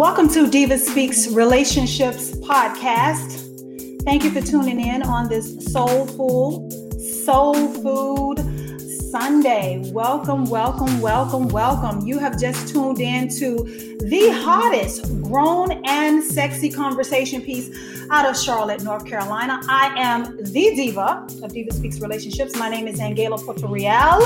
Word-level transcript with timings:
Welcome 0.00 0.30
to 0.30 0.48
Diva 0.48 0.78
Speaks 0.78 1.28
Relationships 1.28 2.30
podcast. 2.36 4.02
Thank 4.02 4.24
you 4.24 4.30
for 4.30 4.40
tuning 4.40 4.80
in 4.80 5.02
on 5.02 5.28
this 5.28 5.62
soulful 5.66 6.70
soul 6.98 7.68
food 7.82 8.38
Sunday. 9.10 9.82
Welcome, 9.92 10.46
welcome, 10.46 11.02
welcome, 11.02 11.48
welcome. 11.48 12.06
You 12.06 12.18
have 12.18 12.40
just 12.40 12.72
tuned 12.72 12.98
in 12.98 13.28
to 13.40 13.58
the 14.00 14.30
hottest 14.42 15.04
grown 15.22 15.82
and 15.84 16.24
sexy 16.24 16.70
conversation 16.70 17.42
piece 17.42 17.68
out 18.08 18.24
of 18.24 18.38
Charlotte, 18.38 18.82
North 18.82 19.04
Carolina. 19.04 19.60
I 19.68 19.92
am 19.98 20.34
the 20.38 20.74
diva 20.76 21.26
of 21.42 21.52
Diva 21.52 21.74
Speaks 21.74 22.00
Relationships. 22.00 22.56
My 22.56 22.70
name 22.70 22.88
is 22.88 22.98
Angela 23.00 23.36
Portorial. 23.36 24.22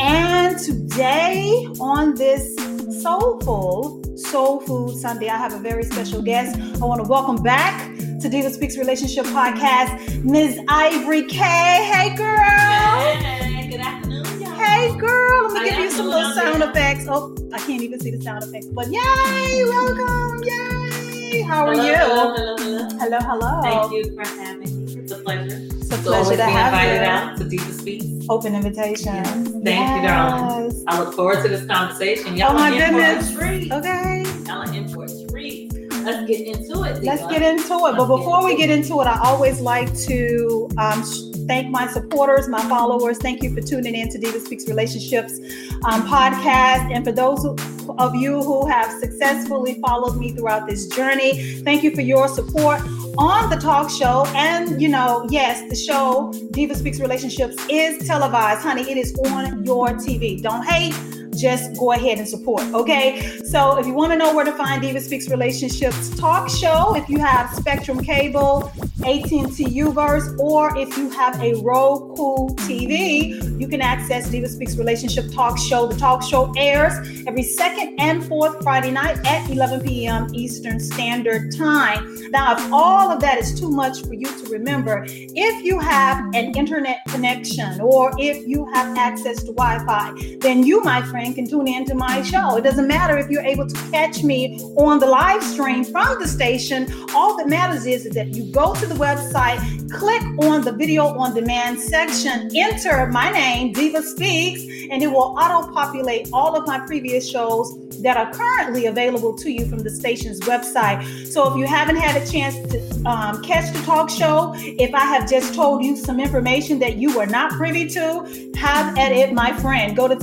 And 0.00 0.58
today 0.58 1.68
on 1.78 2.14
this 2.14 2.56
soulful 3.02 4.02
Soul 4.34 4.58
Food 4.62 4.96
Sunday. 4.96 5.28
I 5.28 5.36
have 5.36 5.52
a 5.52 5.60
very 5.60 5.84
special 5.84 6.20
guest. 6.20 6.58
I 6.82 6.84
want 6.84 7.00
to 7.00 7.08
welcome 7.08 7.40
back 7.40 7.94
to 8.20 8.28
Diva 8.28 8.50
Speaks 8.50 8.76
Relationship 8.76 9.26
Podcast, 9.26 10.24
Ms. 10.24 10.58
Ivory 10.66 11.22
K. 11.22 11.38
Hey, 11.38 12.16
girl. 12.16 12.34
Hey, 12.34 13.68
good 13.70 13.78
afternoon, 13.78 14.24
y'all. 14.40 14.50
Hey, 14.56 14.92
girl. 14.98 15.52
Let 15.52 15.62
me 15.62 15.70
give 15.70 15.78
you 15.78 15.90
some 15.92 16.06
little 16.08 16.32
sound 16.32 16.64
effects. 16.64 17.06
Oh, 17.08 17.32
I 17.52 17.58
can't 17.58 17.80
even 17.80 18.00
see 18.00 18.10
the 18.10 18.20
sound 18.20 18.42
effects, 18.42 18.66
but 18.66 18.88
yay, 18.88 19.64
welcome, 19.66 20.42
yay. 20.42 21.42
How 21.42 21.68
are 21.68 21.74
Hello, 21.74 21.84
you? 21.84 21.94
Hello, 21.94 22.34
hello, 22.34 22.56
hello. 22.56 22.88
Hello, 22.98 23.18
hello. 23.20 23.62
Thank 23.62 23.92
you 23.92 24.16
for 24.16 24.26
having 24.26 24.84
me. 24.84 24.94
It's 24.96 25.12
a 25.12 25.18
pleasure. 25.18 25.53
A 25.94 25.96
To 25.98 26.02
pleasure 26.02 26.30
to 26.32 26.36
be 26.36 26.42
have 26.42 26.72
invited 26.72 26.94
you. 27.02 27.08
out 27.08 27.36
to 27.38 27.44
Diva 27.44 27.72
Speaks. 27.72 28.04
Open 28.28 28.54
invitation. 28.54 29.14
Yes. 29.14 29.48
Thank 29.64 30.02
you, 30.02 30.08
darling. 30.08 30.84
I 30.88 30.98
look 30.98 31.14
forward 31.14 31.42
to 31.42 31.48
this 31.48 31.64
conversation. 31.66 32.36
Y'all 32.36 32.50
Oh, 32.50 32.54
my 32.54 32.70
are 32.70 32.74
in 32.74 32.92
for 33.34 33.40
a 33.42 33.58
goodness. 33.58 33.72
Okay. 33.72 34.24
Y'all 34.46 34.68
are 34.68 34.74
in 34.74 34.88
for 34.88 35.04
a 35.04 35.28
treat. 35.28 35.72
Let's 36.04 36.26
get 36.28 36.40
into 36.46 36.82
it. 36.82 37.02
Let's 37.02 37.26
get 37.28 37.42
into 37.42 37.74
it. 37.86 37.96
But 37.96 38.06
get 38.06 38.16
before 38.16 38.44
we 38.44 38.56
get 38.56 38.70
into 38.70 39.00
it, 39.00 39.06
I 39.06 39.18
always 39.22 39.60
like 39.60 39.96
to 40.00 40.68
um, 40.78 41.02
thank 41.46 41.70
my 41.70 41.86
supporters, 41.86 42.48
my 42.48 42.60
followers. 42.68 43.16
Thank 43.18 43.42
you 43.42 43.54
for 43.54 43.60
tuning 43.62 43.94
in 43.94 44.10
to 44.10 44.18
Diva 44.18 44.40
Speaks 44.40 44.66
Relationships 44.68 45.38
um, 45.84 46.02
podcast. 46.06 46.92
And 46.94 47.04
for 47.04 47.12
those 47.12 47.42
who, 47.42 47.56
of 47.98 48.14
you 48.14 48.42
who 48.42 48.66
have 48.66 48.90
successfully 49.00 49.80
followed 49.80 50.16
me 50.16 50.30
throughout 50.30 50.66
this 50.66 50.86
journey, 50.88 51.60
thank 51.62 51.82
you 51.82 51.94
for 51.94 52.00
your 52.00 52.28
support 52.28 52.80
on 53.18 53.50
the 53.50 53.56
talk 53.56 53.90
show. 53.90 54.24
And, 54.34 54.80
you 54.80 54.88
know, 54.88 55.26
yes, 55.30 55.68
the 55.68 55.76
show, 55.76 56.32
Diva 56.50 56.74
Speaks 56.74 57.00
Relationships, 57.00 57.56
is 57.68 58.06
televised. 58.06 58.62
Honey, 58.62 58.82
it 58.82 58.96
is 58.96 59.14
on 59.26 59.64
your 59.64 59.88
TV. 59.88 60.42
Don't 60.42 60.64
hate 60.64 60.94
just 61.36 61.78
go 61.78 61.92
ahead 61.92 62.18
and 62.18 62.28
support. 62.28 62.62
Okay. 62.74 63.40
So 63.44 63.78
if 63.78 63.86
you 63.86 63.94
want 63.94 64.12
to 64.12 64.18
know 64.18 64.34
where 64.34 64.44
to 64.44 64.52
find 64.52 64.82
Diva 64.82 65.00
Speaks 65.00 65.28
Relationships 65.28 66.16
talk 66.18 66.48
show, 66.48 66.94
if 66.96 67.08
you 67.08 67.18
have 67.18 67.54
Spectrum 67.54 68.02
Cable, 68.02 68.72
AT&T 69.04 69.64
Uverse, 69.64 70.38
or 70.38 70.76
if 70.76 70.96
you 70.96 71.10
have 71.10 71.40
a 71.40 71.54
Roku 71.62 72.48
TV, 72.66 73.60
you 73.60 73.68
can 73.68 73.80
access 73.80 74.28
Diva 74.28 74.48
Speaks 74.48 74.76
Relationship 74.76 75.30
Talk 75.32 75.58
Show. 75.58 75.86
The 75.86 75.96
talk 75.96 76.22
show 76.22 76.52
airs 76.56 76.94
every 77.26 77.42
second 77.42 77.98
and 78.00 78.24
fourth 78.24 78.62
Friday 78.62 78.90
night 78.90 79.18
at 79.26 79.48
11 79.50 79.82
p.m. 79.82 80.28
Eastern 80.34 80.80
Standard 80.80 81.54
Time. 81.56 82.30
Now, 82.30 82.56
if 82.56 82.72
all 82.72 83.10
of 83.10 83.20
that 83.20 83.38
is 83.38 83.58
too 83.58 83.70
much 83.70 84.04
for 84.04 84.14
you 84.14 84.26
to 84.26 84.50
remember, 84.50 85.04
if 85.08 85.64
you 85.64 85.78
have 85.78 86.18
an 86.34 86.52
internet 86.56 86.98
connection 87.08 87.80
or 87.80 88.12
if 88.18 88.46
you 88.46 88.66
have 88.74 88.96
access 88.98 89.42
to 89.44 89.52
Wi-Fi, 89.52 90.38
then 90.40 90.64
you, 90.64 90.82
my 90.82 91.00
friend, 91.02 91.23
can 91.32 91.46
tune 91.48 91.68
in 91.68 91.84
to 91.86 91.94
my 91.94 92.22
show. 92.22 92.56
It 92.56 92.62
doesn't 92.62 92.86
matter 92.86 93.16
if 93.16 93.30
you're 93.30 93.42
able 93.42 93.66
to 93.66 93.90
catch 93.90 94.22
me 94.22 94.58
on 94.76 94.98
the 94.98 95.06
live 95.06 95.42
stream 95.42 95.84
from 95.84 96.18
the 96.20 96.28
station. 96.28 96.86
All 97.14 97.36
that 97.36 97.48
matters 97.48 97.86
is, 97.86 98.04
is 98.06 98.14
that 98.14 98.34
you 98.34 98.52
go 98.52 98.74
to 98.74 98.86
the 98.86 98.94
website, 98.94 99.58
click 99.92 100.22
on 100.44 100.62
the 100.62 100.72
video 100.72 101.06
on 101.06 101.34
demand 101.34 101.80
section, 101.80 102.50
enter 102.54 103.06
my 103.06 103.30
name, 103.30 103.72
Diva 103.72 104.02
Speaks, 104.02 104.62
and 104.90 105.02
it 105.02 105.06
will 105.06 105.36
auto-populate 105.38 106.28
all 106.32 106.56
of 106.56 106.66
my 106.66 106.78
previous 106.80 107.28
shows 107.28 107.78
that 108.02 108.16
are 108.16 108.30
currently 108.32 108.86
available 108.86 109.32
to 109.38 109.50
you 109.50 109.66
from 109.66 109.78
the 109.78 109.90
station's 109.90 110.40
website. 110.40 111.26
So 111.26 111.50
if 111.50 111.56
you 111.56 111.66
haven't 111.66 111.96
had 111.96 112.20
a 112.20 112.30
chance 112.30 112.56
to 112.70 113.08
um, 113.08 113.42
catch 113.42 113.72
the 113.72 113.80
talk 113.82 114.10
show, 114.10 114.52
if 114.56 114.92
I 114.94 115.04
have 115.04 115.28
just 115.28 115.54
told 115.54 115.82
you 115.82 115.96
some 115.96 116.20
information 116.20 116.80
that 116.80 116.96
you 116.96 117.16
were 117.16 117.26
not 117.26 117.52
privy 117.52 117.88
to, 117.90 118.52
have 118.56 118.96
at 118.98 119.12
it, 119.12 119.32
my 119.32 119.52
friend. 119.58 119.94
Go 119.96 120.08
to 120.08 120.16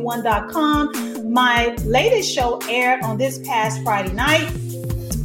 tvaccess21.com. 0.00 1.32
My 1.32 1.74
latest 1.84 2.32
show 2.32 2.60
aired 2.68 3.02
on 3.02 3.18
this 3.18 3.38
past 3.46 3.82
Friday 3.82 4.12
night. 4.12 4.48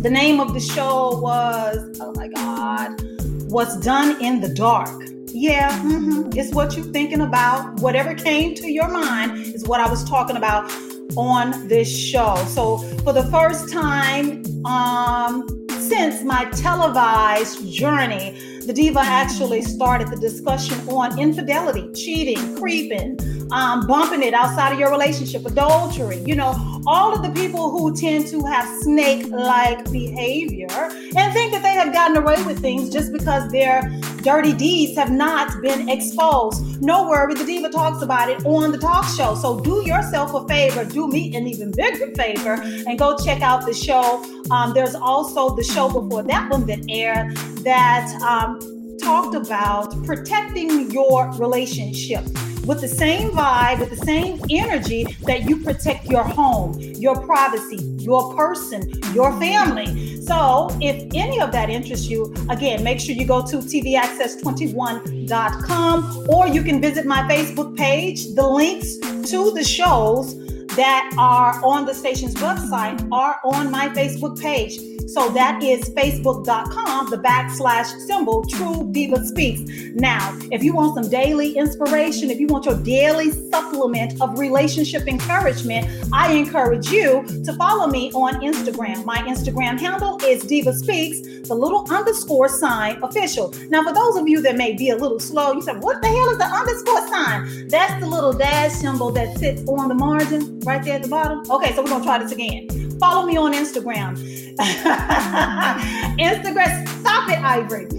The 0.02 0.10
name 0.10 0.40
of 0.40 0.54
the 0.54 0.60
show 0.60 1.20
was, 1.20 1.98
oh 2.00 2.14
my 2.16 2.28
God, 2.28 3.02
What's 3.50 3.78
Done 3.78 4.22
in 4.22 4.42
the 4.42 4.50
Dark. 4.50 4.90
Yeah, 5.28 5.70
mhm, 5.80 6.36
it's 6.36 6.54
what 6.54 6.76
you're 6.76 6.86
thinking 6.86 7.22
about. 7.22 7.80
Whatever 7.82 8.14
came 8.14 8.56
to 8.56 8.72
your 8.72 8.88
mind 8.88 9.38
is 9.38 9.66
what 9.66 9.82
I 9.82 9.90
was 9.90 10.08
talking 10.08 10.38
about 10.38 10.72
on 11.18 11.68
this 11.68 11.90
show. 11.90 12.36
So, 12.48 12.78
for 13.04 13.14
the 13.14 13.24
first 13.26 13.72
time 13.72 14.44
um, 14.66 15.46
since 15.70 16.24
my 16.24 16.46
televised 16.52 17.70
journey, 17.72 18.55
the 18.66 18.74
diva 18.74 19.00
actually 19.00 19.62
started 19.62 20.10
the 20.10 20.18
discussion 20.18 20.78
on 20.90 21.20
infidelity, 21.20 21.92
cheating, 21.94 22.58
creeping, 22.58 23.18
um, 23.52 23.86
bumping 23.86 24.24
it 24.24 24.34
outside 24.34 24.74
of 24.74 24.80
your 24.80 24.90
relationship, 24.90 25.46
adultery. 25.46 26.24
You 26.26 26.36
know, 26.36 26.82
all 26.88 27.14
of 27.14 27.22
the 27.22 27.30
people 27.30 27.70
who 27.70 27.96
tend 27.96 28.28
to 28.28 28.44
have 28.46 28.68
snake-like 28.82 29.92
behavior 29.92 30.68
and 30.72 31.34
think 31.34 31.54
that 31.54 31.62
they 31.62 31.74
have 31.74 31.94
gotten 31.94 32.18
away 32.18 32.42
with 32.44 32.60
things 32.60 32.90
just 32.90 33.14
because 33.14 33.50
their 33.52 33.82
dirty 34.26 34.54
deeds 34.54 34.98
have 34.98 35.12
not 35.12 35.62
been 35.62 35.88
exposed. 35.88 36.82
No 36.82 37.08
worry, 37.08 37.36
the 37.36 37.46
diva 37.46 37.70
talks 37.70 38.02
about 38.02 38.28
it 38.28 38.44
on 38.44 38.72
the 38.72 38.78
talk 38.80 39.06
show. 39.16 39.36
So 39.36 39.60
do 39.60 39.84
yourself 39.86 40.34
a 40.34 40.48
favor, 40.48 40.84
do 40.84 41.08
me 41.08 41.36
an 41.36 41.46
even 41.46 41.70
bigger 41.70 42.08
favor, 42.16 42.60
and 42.88 42.98
go 42.98 43.16
check 43.24 43.44
out 43.44 43.68
the 43.68 43.74
show. 43.74 44.26
Um, 44.50 44.74
there's 44.74 44.96
also 44.96 45.56
the 45.56 45.64
show 45.64 45.88
before 45.90 46.24
that 46.24 46.50
one 46.50 46.66
that 46.66 46.84
aired 46.90 47.38
that 47.64 48.12
um, 48.24 48.60
talked 49.00 49.36
about 49.36 49.92
protecting 50.06 50.90
your 50.90 51.32
relationship 51.34 52.26
with 52.66 52.82
the 52.82 52.88
same 52.88 53.30
vibe, 53.32 53.80
with 53.80 53.92
the 53.92 54.06
same 54.06 54.42
energy 54.50 55.04
that 55.24 55.44
you 55.44 55.62
protect 55.64 56.08
your 56.08 56.24
home, 56.24 56.80
your 56.80 57.16
privacy, 57.26 57.78
your 58.00 58.36
person, 58.36 58.92
your 59.14 59.32
family. 59.40 60.20
So, 60.22 60.70
if 60.82 61.08
any 61.14 61.40
of 61.40 61.52
that 61.52 61.70
interests 61.70 62.10
you, 62.10 62.34
again, 62.50 62.84
make 62.84 63.00
sure 63.00 63.14
you 63.16 63.28
go 63.28 63.46
to 63.46 63.58
tvaccess21.com 63.58 66.26
or 66.30 66.48
you 66.48 66.64
can 66.64 66.82
visit 66.82 67.06
my 67.06 67.22
Facebook 67.24 67.78
page. 67.78 68.34
The 68.34 68.48
links 68.48 68.98
to 69.30 69.52
the 69.52 69.64
shows 69.64 70.36
that 70.76 71.14
are 71.18 71.64
on 71.64 71.86
the 71.86 71.94
station's 71.94 72.34
website 72.36 73.08
are 73.12 73.40
on 73.44 73.72
my 73.72 73.90
Facebook 73.90 74.40
page. 74.42 74.80
So 75.08 75.30
that 75.30 75.62
is 75.62 75.90
facebook.com, 75.92 77.10
the 77.10 77.18
backslash 77.18 77.86
symbol, 78.08 78.44
True 78.46 78.90
Diva 78.92 79.24
Speaks. 79.26 79.62
Now, 79.94 80.38
if 80.52 80.64
you 80.64 80.74
want 80.74 80.96
some 80.96 81.10
daily 81.10 81.56
inspiration, 81.56 82.32
if 82.32 82.40
you 82.40 82.48
want 82.48 82.66
your 82.66 82.78
daily 82.82 83.32
supplement 83.32 84.20
of 84.22 84.40
relationship 84.40 85.08
encouragement, 85.08 85.88
I 86.12 86.34
encourage 86.34 86.90
you 86.90 87.24
to 87.46 87.54
follow 87.54 87.88
me 87.88 88.12
on 88.14 88.42
Instagram. 88.42 89.06
My 89.06 89.18
Instagram 89.20 89.80
handle 89.80 90.20
is 90.24 90.44
Diva 90.44 90.74
Speaks, 90.74 91.48
the 91.48 91.56
little 91.56 91.86
underscore 91.92 92.50
sign 92.50 93.02
official. 93.04 93.54
Now, 93.70 93.84
for 93.84 93.94
those 93.94 94.18
of 94.18 94.28
you 94.28 94.42
that 94.42 94.58
may 94.58 94.74
be 94.74 94.90
a 94.90 94.96
little 94.96 95.20
slow, 95.20 95.54
you 95.54 95.62
said, 95.62 95.82
what 95.84 96.02
the 96.02 96.08
hell 96.08 96.30
is 96.32 96.38
the 96.38 96.46
underscore 96.46 97.08
sign? 97.08 97.68
That's 97.68 98.00
the 98.00 98.08
little 98.08 98.34
dash 98.34 98.72
symbol 98.74 99.12
that 99.12 99.38
sits 99.38 99.62
on 99.68 99.88
the 99.88 99.96
margin 99.96 100.60
right 100.62 100.84
there 100.84 100.96
at 100.96 101.04
the 101.04 101.10
bottom. 101.10 101.44
Okay, 101.50 101.74
so 101.76 101.84
we're 101.84 101.90
gonna 101.90 102.04
try 102.04 102.18
this 102.18 102.32
again. 102.32 102.68
Follow 103.00 103.26
me 103.26 103.38
on 103.38 103.54
Instagram. 103.54 104.18
Instagram, 106.18 106.88
stop 107.00 107.30
it, 107.30 107.40
Ivory. 107.40 107.86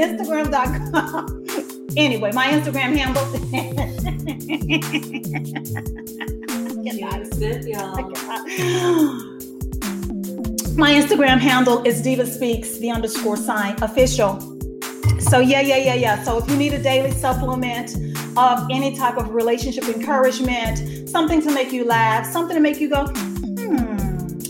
Instagram.com. 0.00 1.44
Anyway, 1.96 2.32
my 2.32 2.48
Instagram 2.48 2.96
handle. 2.96 3.24
You 6.84 7.24
sip, 7.24 7.62
y'all. 7.64 7.94
My 10.76 10.92
Instagram 10.92 11.38
handle 11.38 11.82
is 11.84 12.02
Diva 12.02 12.26
Speaks, 12.26 12.76
the 12.78 12.90
underscore 12.90 13.38
sign 13.38 13.74
official. 13.82 14.38
So 15.20 15.38
yeah, 15.38 15.60
yeah, 15.60 15.76
yeah, 15.78 15.94
yeah. 15.94 16.22
So 16.22 16.36
if 16.38 16.48
you 16.48 16.56
need 16.56 16.74
a 16.74 16.82
daily 16.82 17.12
supplement 17.12 17.94
of 18.36 18.66
any 18.70 18.96
type 18.96 19.16
of 19.16 19.32
relationship 19.32 19.84
encouragement, 19.84 21.08
something 21.08 21.40
to 21.42 21.52
make 21.52 21.72
you 21.72 21.84
laugh, 21.84 22.26
something 22.26 22.54
to 22.54 22.60
make 22.60 22.80
you 22.80 22.90
go, 22.90 23.06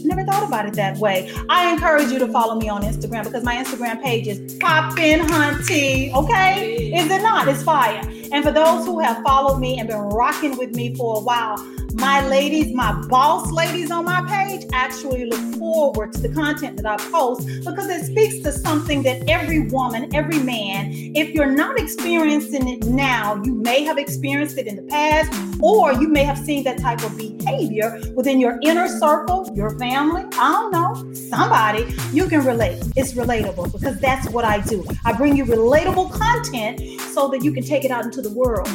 never 0.04 0.24
thought 0.24 0.46
about 0.46 0.66
it 0.66 0.74
that 0.74 0.98
way. 0.98 1.32
I 1.48 1.72
encourage 1.72 2.10
you 2.10 2.18
to 2.18 2.28
follow 2.28 2.54
me 2.54 2.68
on 2.68 2.82
Instagram 2.82 3.24
because 3.24 3.44
my 3.44 3.56
Instagram 3.56 4.02
page 4.02 4.26
is 4.26 4.54
poppin' 4.56 5.20
hunty. 5.20 6.12
Okay, 6.14 6.92
is 6.94 7.10
it 7.10 7.22
not? 7.22 7.48
It's 7.48 7.62
fire. 7.62 8.00
And 8.32 8.44
for 8.44 8.50
those 8.50 8.84
who 8.84 8.98
have 8.98 9.22
followed 9.22 9.58
me 9.58 9.78
and 9.78 9.88
been 9.88 9.98
rocking 9.98 10.56
with 10.56 10.74
me 10.74 10.94
for 10.94 11.18
a 11.18 11.20
while, 11.20 11.56
my 11.94 12.26
ladies, 12.26 12.74
my 12.74 12.92
boss 13.08 13.50
ladies 13.52 13.90
on 13.90 14.04
my 14.04 14.22
page 14.26 14.66
actually 14.72 15.26
look 15.26 15.40
forward 15.58 16.12
to 16.12 16.20
the 16.20 16.28
content 16.28 16.76
that 16.76 16.86
I 16.86 16.96
post 17.10 17.46
because 17.64 17.88
it 17.88 18.04
speaks 18.04 18.40
to 18.40 18.52
something 18.52 19.02
that 19.04 19.28
every 19.28 19.68
woman, 19.68 20.14
every 20.14 20.38
man, 20.40 20.90
if 20.92 21.30
you're 21.30 21.50
not 21.50 21.78
experiencing 21.78 22.68
it 22.68 22.84
now, 22.86 23.40
you 23.44 23.54
may 23.54 23.84
have 23.84 23.98
experienced 23.98 24.58
it 24.58 24.66
in 24.66 24.76
the 24.76 24.82
past, 24.82 25.32
or 25.62 25.92
you 25.92 26.08
may 26.08 26.24
have 26.24 26.38
seen 26.38 26.64
that 26.64 26.78
type 26.78 27.02
of 27.04 27.16
behavior 27.16 28.00
within 28.14 28.40
your 28.40 28.58
inner 28.62 28.88
circle, 28.88 29.50
your 29.54 29.78
family. 29.78 30.24
I 30.32 30.52
don't 30.52 30.72
know, 30.72 31.14
somebody 31.14 31.94
you 32.12 32.28
can 32.28 32.44
relate. 32.44 32.82
It's 32.96 33.12
relatable 33.12 33.72
because 33.72 34.00
that's 34.00 34.28
what 34.30 34.44
I 34.44 34.60
do. 34.60 34.84
I 35.04 35.12
bring 35.12 35.36
you 35.36 35.44
relatable 35.44 36.12
content 36.12 36.80
so 37.12 37.28
that 37.28 37.44
you 37.44 37.52
can 37.52 37.62
take 37.62 37.84
it 37.84 37.90
out 37.90 38.04
into 38.04 38.20
the 38.20 38.30
world 38.30 38.68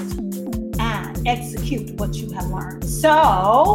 execute 1.25 1.91
what 1.99 2.15
you 2.15 2.31
have 2.33 2.47
learned. 2.47 2.85
So 2.85 3.73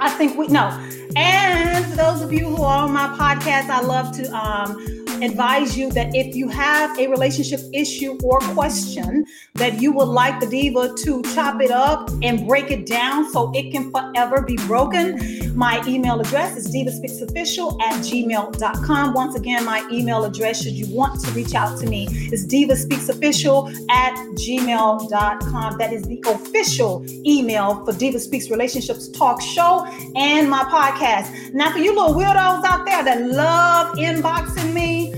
I 0.00 0.10
think 0.16 0.36
we 0.36 0.48
know. 0.48 0.68
And 1.16 1.84
those 1.92 2.20
of 2.20 2.32
you 2.32 2.46
who 2.46 2.62
are 2.62 2.84
on 2.84 2.92
my 2.92 3.08
podcast, 3.18 3.68
I 3.68 3.80
love 3.80 4.14
to 4.16 4.28
um, 4.36 4.95
advise 5.22 5.76
you 5.76 5.90
that 5.92 6.14
if 6.14 6.34
you 6.34 6.48
have 6.48 6.98
a 6.98 7.06
relationship 7.08 7.60
issue 7.72 8.18
or 8.22 8.38
question 8.40 9.24
that 9.54 9.80
you 9.80 9.92
would 9.92 10.08
like 10.08 10.40
the 10.40 10.46
diva 10.46 10.92
to 11.04 11.22
chop 11.34 11.60
it 11.60 11.70
up 11.70 12.10
and 12.22 12.46
break 12.46 12.70
it 12.70 12.86
down 12.86 13.30
so 13.30 13.50
it 13.54 13.70
can 13.72 13.90
forever 13.90 14.42
be 14.42 14.56
broken, 14.66 15.56
my 15.56 15.82
email 15.86 16.20
address 16.20 16.56
is 16.56 16.74
divaspeaksofficial 16.74 17.80
at 17.82 17.94
gmail.com. 18.02 19.14
Once 19.14 19.34
again, 19.36 19.64
my 19.64 19.86
email 19.90 20.24
address, 20.24 20.62
should 20.62 20.74
you 20.74 20.86
want 20.94 21.20
to 21.24 21.30
reach 21.32 21.54
out 21.54 21.78
to 21.80 21.86
me, 21.86 22.06
is 22.32 22.46
divaspeaksofficial 22.46 23.72
at 23.90 24.14
gmail.com. 24.34 25.78
That 25.78 25.92
is 25.92 26.02
the 26.02 26.22
official 26.26 27.04
email 27.26 27.84
for 27.84 27.92
Diva 27.92 28.18
Speaks 28.18 28.50
Relationships 28.50 29.08
Talk 29.08 29.40
Show 29.40 29.86
and 30.14 30.50
my 30.50 30.62
podcast. 30.64 31.54
Now, 31.54 31.72
for 31.72 31.78
you 31.78 31.94
little 31.94 32.14
weirdos 32.14 32.64
out 32.64 32.84
there 32.84 33.02
that 33.02 33.22
love 33.22 33.96
inboxing 33.96 34.72
me, 34.72 35.14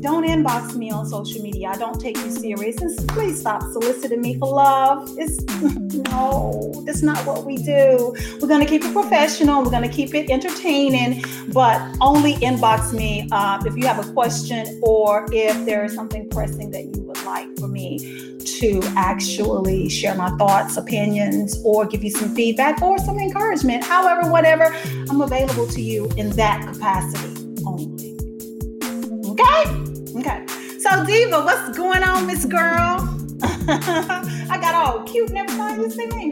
don't 0.00 0.24
inbox 0.26 0.74
me 0.74 0.90
on 0.90 1.06
social 1.06 1.42
media. 1.42 1.68
I 1.68 1.76
don't 1.76 2.00
take 2.00 2.16
you 2.16 2.30
serious. 2.30 2.80
And 2.80 3.08
please 3.08 3.40
stop 3.40 3.62
soliciting 3.72 4.20
me 4.20 4.38
for 4.38 4.48
love. 4.48 5.10
It's 5.18 5.42
no, 6.10 6.72
that's 6.86 7.02
not 7.02 7.24
what 7.26 7.44
we 7.44 7.56
do. 7.58 8.14
We're 8.40 8.48
gonna 8.48 8.66
keep 8.66 8.84
it 8.84 8.92
professional. 8.92 9.62
We're 9.62 9.70
gonna 9.70 9.88
keep 9.88 10.14
it 10.14 10.30
entertaining, 10.30 11.24
but 11.52 11.80
only 12.00 12.34
inbox 12.36 12.92
me 12.92 13.28
uh, 13.30 13.62
if 13.66 13.76
you 13.76 13.86
have 13.86 14.04
a 14.04 14.12
question 14.12 14.80
or 14.82 15.26
if 15.32 15.66
there 15.66 15.84
is 15.84 15.94
something 15.94 16.28
pressing 16.30 16.70
that 16.70 16.84
you 16.84 17.02
would 17.02 17.22
like 17.24 17.48
for 17.58 17.68
me 17.68 18.38
to 18.60 18.82
actually 18.96 19.88
share 19.88 20.14
my 20.14 20.30
thoughts, 20.36 20.76
opinions, 20.76 21.60
or 21.64 21.86
give 21.86 22.02
you 22.02 22.10
some 22.10 22.34
feedback 22.34 22.80
or 22.82 22.98
some 22.98 23.18
encouragement. 23.18 23.84
However, 23.84 24.30
whatever, 24.30 24.74
I'm 25.10 25.20
available 25.20 25.66
to 25.68 25.80
you 25.80 26.10
in 26.16 26.30
that 26.30 26.66
capacity 26.72 27.36
only. 27.66 28.16
Okay? 29.30 29.89
Okay. 30.16 30.44
So, 30.78 31.04
Diva, 31.04 31.42
what's 31.42 31.76
going 31.76 32.02
on, 32.02 32.26
Miss 32.26 32.44
Girl? 32.44 33.16
I 33.42 34.58
got 34.60 34.74
all 34.74 35.02
cute 35.04 35.30
and 35.30 35.38
everything 35.38 35.90
see 35.90 36.06
me. 36.06 36.30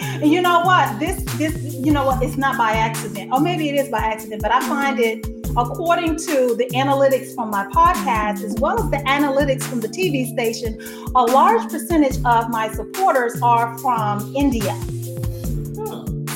And 0.00 0.32
you 0.32 0.40
know 0.40 0.60
what? 0.60 0.98
This, 0.98 1.22
this, 1.36 1.74
you 1.74 1.92
know 1.92 2.06
what? 2.06 2.22
It's 2.22 2.36
not 2.36 2.56
by 2.56 2.72
accident, 2.72 3.32
or 3.32 3.40
maybe 3.40 3.68
it 3.68 3.74
is 3.74 3.88
by 3.90 3.98
accident, 3.98 4.42
but 4.42 4.52
I 4.52 4.60
find 4.60 4.98
it 4.98 5.26
according 5.56 6.16
to 6.16 6.54
the 6.56 6.68
analytics 6.74 7.34
from 7.34 7.50
my 7.50 7.66
podcast, 7.66 8.42
as 8.42 8.54
well 8.58 8.78
as 8.82 8.90
the 8.90 8.98
analytics 9.08 9.62
from 9.64 9.80
the 9.80 9.88
TV 9.88 10.26
station, 10.32 10.78
a 11.14 11.22
large 11.22 11.70
percentage 11.70 12.16
of 12.24 12.50
my 12.50 12.70
supporters 12.72 13.40
are 13.42 13.76
from 13.78 14.34
India. 14.34 14.74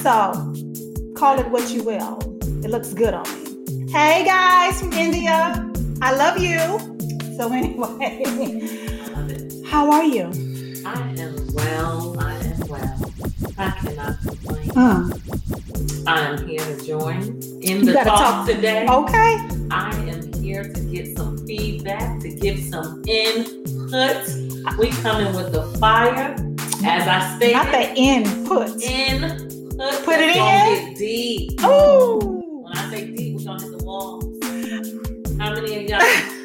So 0.03 0.33
call 1.15 1.39
it 1.39 1.49
what 1.51 1.71
you 1.71 1.83
will. 1.83 2.19
It 2.65 2.71
looks 2.71 2.93
good 2.93 3.15
on 3.15 3.25
me. 3.25 3.91
Hey 3.91 4.25
guys 4.25 4.81
from 4.81 4.93
India. 4.93 5.70
I 6.03 6.15
love 6.15 6.39
you. 6.39 6.59
So 7.37 7.53
anyway, 7.53 8.23
how 9.67 9.91
are 9.91 10.05
you? 10.05 10.31
I 10.85 11.15
am 11.19 11.37
well. 11.55 12.19
I 12.19 12.35
am 12.37 12.61
well. 12.69 13.13
I 13.59 13.71
cannot 13.71 14.19
complain. 14.23 14.71
Uh. 14.77 15.11
I 16.07 16.21
am 16.21 16.49
here 16.49 16.65
to 16.65 16.87
join 16.87 17.23
in 17.61 17.85
the 17.85 17.93
talk, 17.93 18.07
talk, 18.07 18.47
today. 18.47 18.87
Okay. 18.89 19.47
I 19.71 19.95
am 20.09 20.33
here 20.33 20.65
to 20.65 20.81
get 20.81 21.17
some 21.17 21.37
feedback, 21.47 22.21
to 22.21 22.31
give 22.35 22.59
some 22.61 23.03
input. 23.07 24.27
We 24.79 24.91
coming 25.03 25.35
with 25.35 25.53
the 25.53 25.65
fire, 25.79 26.35
as 26.85 27.07
I 27.07 27.37
stated. 27.37 27.53
Not 27.53 27.71
the 27.71 27.95
input. 27.95 28.81
Input. 28.83 30.05
Put 30.05 30.19
it 30.19 30.37
in. 30.37 30.95
Deep. 30.95 31.61
Oh. 31.61 32.43
When 32.63 32.77
I 32.77 32.91
say 32.91 33.11
deep, 33.15 33.30
y'all, 35.91 36.01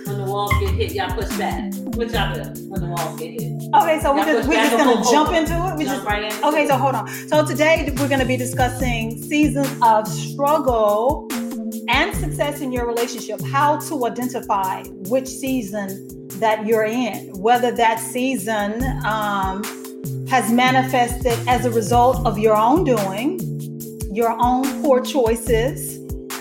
when 0.06 0.18
the 0.18 0.24
walls 0.24 0.54
get 0.60 0.74
hit, 0.74 0.92
y'all 0.94 1.12
push 1.12 1.38
back? 1.38 1.72
What 1.96 2.12
y'all 2.12 2.34
do 2.34 2.70
when 2.70 2.82
the 2.82 2.88
walls 2.88 3.20
get 3.20 3.40
hit? 3.40 3.54
Okay, 3.76 4.00
so 4.02 4.14
we're 4.14 4.26
just, 4.26 4.50
we're 4.50 4.56
just 4.56 4.78
gonna 4.78 5.04
jump 5.12 5.34
into 5.34 5.54
it. 5.54 5.78
We 5.78 5.86
just, 5.86 6.04
right 6.04 6.24
in. 6.24 6.44
okay, 6.44 6.68
so 6.68 6.78
hold 6.78 6.96
on. 6.96 7.08
So 7.28 7.46
today 7.46 7.94
we're 7.98 8.10
gonna 8.10 8.26
be 8.26 8.38
discussing 8.38 9.22
seasons 9.22 9.70
of 9.84 10.08
struggle 10.08 11.28
and 11.90 12.16
success 12.18 12.62
in 12.62 12.72
your 12.72 12.88
relationship. 12.88 13.40
How 13.42 13.78
to 13.88 14.08
identify 14.08 14.84
which 15.10 15.28
season 15.28 16.28
that 16.40 16.66
you're 16.66 16.86
in, 16.86 17.30
whether 17.40 17.72
that 17.72 18.00
season 18.00 18.84
um, 19.06 19.64
has 20.28 20.52
manifested 20.52 21.38
as 21.48 21.66
a 21.66 21.72
result 21.72 22.26
of 22.26 22.40
your 22.40 22.56
own 22.56 22.84
doing, 22.84 23.40
your 24.12 24.36
own 24.40 24.82
poor 24.82 25.02
choices 25.02 25.95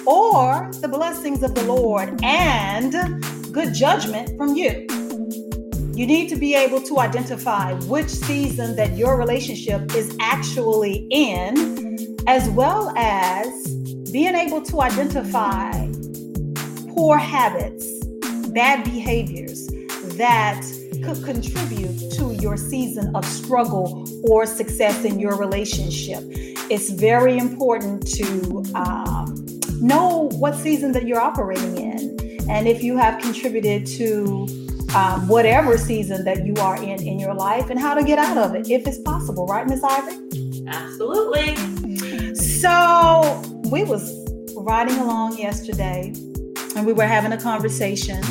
or 0.06 0.70
the 0.80 0.88
blessings 0.88 1.42
of 1.42 1.54
the 1.54 1.64
Lord 1.64 2.18
and 2.22 2.92
good 3.52 3.72
judgment 3.72 4.36
from 4.36 4.54
you. 4.54 4.86
You 5.94 6.06
need 6.06 6.28
to 6.30 6.36
be 6.36 6.54
able 6.54 6.80
to 6.82 6.98
identify 6.98 7.74
which 7.84 8.08
season 8.08 8.74
that 8.76 8.96
your 8.96 9.16
relationship 9.16 9.94
is 9.94 10.16
actually 10.20 11.06
in, 11.10 12.16
as 12.26 12.48
well 12.50 12.92
as 12.96 13.46
being 14.10 14.34
able 14.34 14.60
to 14.62 14.80
identify 14.80 15.70
poor 16.94 17.16
habits, 17.16 18.04
bad 18.48 18.82
behaviors 18.84 19.68
that 20.16 20.62
could 21.04 21.22
contribute 21.24 22.12
to 22.12 22.34
your 22.40 22.56
season 22.56 23.14
of 23.14 23.24
struggle 23.24 24.04
or 24.28 24.46
success 24.46 25.04
in 25.04 25.20
your 25.20 25.36
relationship. 25.36 26.22
It's 26.70 26.90
very 26.90 27.36
important 27.38 28.06
to 28.14 28.64
um, 28.74 29.23
know 29.84 30.31
what 30.32 30.55
season 30.55 30.93
that 30.93 31.06
you're 31.06 31.20
operating 31.20 31.76
in. 31.76 32.17
And 32.48 32.67
if 32.67 32.82
you 32.82 32.96
have 32.96 33.20
contributed 33.20 33.86
to 33.86 34.46
um, 34.94 35.29
whatever 35.29 35.76
season 35.76 36.24
that 36.24 36.46
you 36.46 36.55
are 36.56 36.76
in 36.76 37.03
in 37.03 37.19
your 37.19 37.34
life 37.34 37.70
and 37.70 37.79
how 37.79 37.94
to 37.94 38.03
get 38.03 38.19
out 38.19 38.38
of 38.38 38.55
it, 38.55 38.70
if 38.70 38.86
it's 38.86 38.98
possible, 38.98 39.46
right, 39.46 39.67
Miss 39.67 39.82
Ivy? 39.82 40.64
Absolutely. 40.67 41.56
So 42.34 43.43
we 43.70 43.84
was 43.84 44.12
riding 44.56 44.96
along 44.98 45.38
yesterday 45.38 46.12
and 46.76 46.86
we 46.86 46.93
were 46.93 47.06
having 47.06 47.32
a 47.32 47.41
conversation 47.41 48.22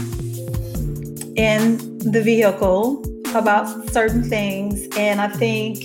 in 1.35 1.97
the 1.99 2.21
vehicle 2.23 3.03
about 3.35 3.67
certain 3.91 4.23
things. 4.23 4.87
And 4.97 5.21
I 5.21 5.27
think 5.27 5.83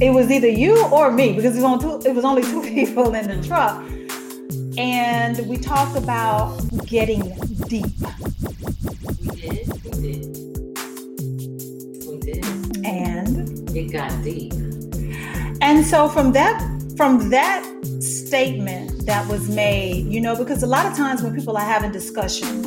it 0.00 0.10
was 0.10 0.30
either 0.30 0.48
you 0.48 0.84
or 0.86 1.10
me 1.10 1.34
because 1.34 1.56
it 1.56 1.62
was, 1.62 1.80
two, 1.80 2.08
it 2.08 2.14
was 2.14 2.24
only 2.24 2.42
two 2.42 2.62
people 2.74 3.14
in 3.14 3.28
the 3.28 3.46
truck 3.46 3.82
and 4.78 5.46
we 5.48 5.56
talked 5.56 5.96
about 5.96 6.58
getting 6.86 7.20
deep. 7.68 7.86
We 9.20 9.36
did, 9.36 9.68
we 9.84 9.90
did. 9.90 10.36
We 12.06 12.18
did. 12.20 12.86
And 12.86 13.76
it 13.76 13.92
got 13.92 14.10
deep. 14.22 14.52
And 15.60 15.84
so 15.84 16.08
from 16.08 16.32
that 16.32 16.60
from 16.96 17.30
that 17.30 17.64
statement 18.00 19.06
that 19.06 19.28
was 19.28 19.48
made, 19.48 20.06
you 20.06 20.20
know, 20.20 20.36
because 20.36 20.62
a 20.62 20.66
lot 20.66 20.86
of 20.86 20.96
times 20.96 21.22
when 21.22 21.34
people 21.34 21.56
are 21.56 21.64
having 21.64 21.90
discussions, 21.90 22.66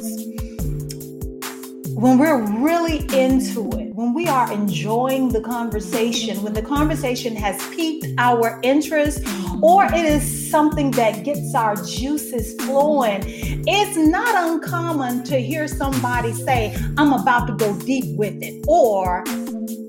when 1.93 2.17
we're 2.17 2.41
really 2.61 2.99
into 3.17 3.69
it, 3.77 3.86
when 3.97 4.13
we 4.13 4.27
are 4.27 4.53
enjoying 4.53 5.29
the 5.29 5.41
conversation, 5.41 6.43
when 6.43 6.53
the 6.53 6.61
conversation 6.61 7.35
has 7.35 7.59
piqued 7.75 8.05
our 8.19 8.59
interest, 8.61 9.23
or 9.63 9.85
it 9.85 10.05
is 10.05 10.51
something 10.51 10.91
that 10.91 11.23
gets 11.23 11.55
our 11.55 11.75
juices 11.77 12.53
flowing, 12.61 13.23
it's 13.25 13.97
not 13.97 14.51
uncommon 14.51 15.23
to 15.23 15.39
hear 15.39 15.67
somebody 15.67 16.31
say, 16.31 16.77
I'm 16.95 17.11
about 17.11 17.47
to 17.47 17.53
go 17.53 17.75
deep 17.79 18.15
with 18.19 18.35
it, 18.43 18.63
or 18.67 19.23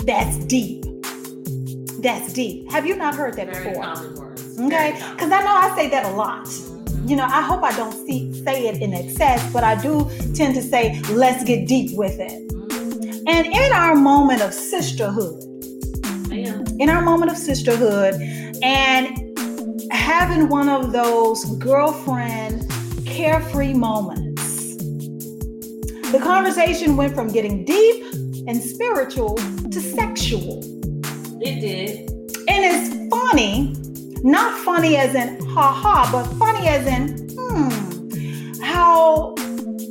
that's 0.07 0.38
deep. 0.47 0.87
That's 2.00 2.33
deep. 2.33 2.71
Have 2.71 2.87
you 2.87 2.97
not 2.97 3.15
heard 3.15 3.35
that 3.35 3.53
Very 3.53 3.69
before? 3.69 3.85
Okay, 3.85 4.99
because 5.12 5.31
I 5.31 5.43
know 5.43 5.55
I 5.55 5.75
say 5.77 5.91
that 5.91 6.07
a 6.07 6.17
lot 6.17 6.49
you 7.07 7.17
know, 7.17 7.25
I 7.25 7.41
hope 7.41 7.62
I 7.62 7.75
don't 7.75 7.93
see, 8.07 8.35
say 8.45 8.67
it 8.67 8.83
in 8.83 8.93
excess, 8.93 9.50
but 9.53 9.65
I 9.65 9.81
do 9.81 10.11
tend 10.35 10.55
to 10.57 10.62
say, 10.62 11.00
let's 11.11 11.43
get 11.45 11.67
deep 11.67 11.97
with 11.97 12.19
it. 12.19 12.58
And 13.28 13.47
in 13.47 13.73
our 13.75 13.94
moment 13.94 14.40
of 14.40 14.54
sisterhood, 14.54 15.42
in 16.32 16.88
our 16.88 17.02
moment 17.02 17.30
of 17.30 17.37
sisterhood, 17.37 18.14
and 18.62 19.38
having 19.92 20.49
one 20.49 20.70
of 20.70 20.92
those 20.92 21.44
girlfriend 21.56 22.70
carefree 23.04 23.75
moments, 23.75 24.76
the 26.11 26.18
conversation 26.23 26.97
went 26.97 27.14
from 27.14 27.28
getting 27.28 27.66
deep 27.66 28.02
and 28.47 28.62
spiritual 28.62 29.37
to 29.37 29.78
sexual. 29.78 30.61
It 31.42 31.61
did. 31.61 32.08
And 32.49 32.64
it's 32.64 33.11
funny, 33.11 33.75
not 34.23 34.58
funny 34.61 34.97
as 34.97 35.14
in 35.14 35.38
ha 35.49 35.70
ha, 35.70 36.08
but 36.11 36.25
funny 36.38 36.66
as 36.66 36.87
in 36.87 37.28
hmm, 37.37 38.62
how 38.62 39.35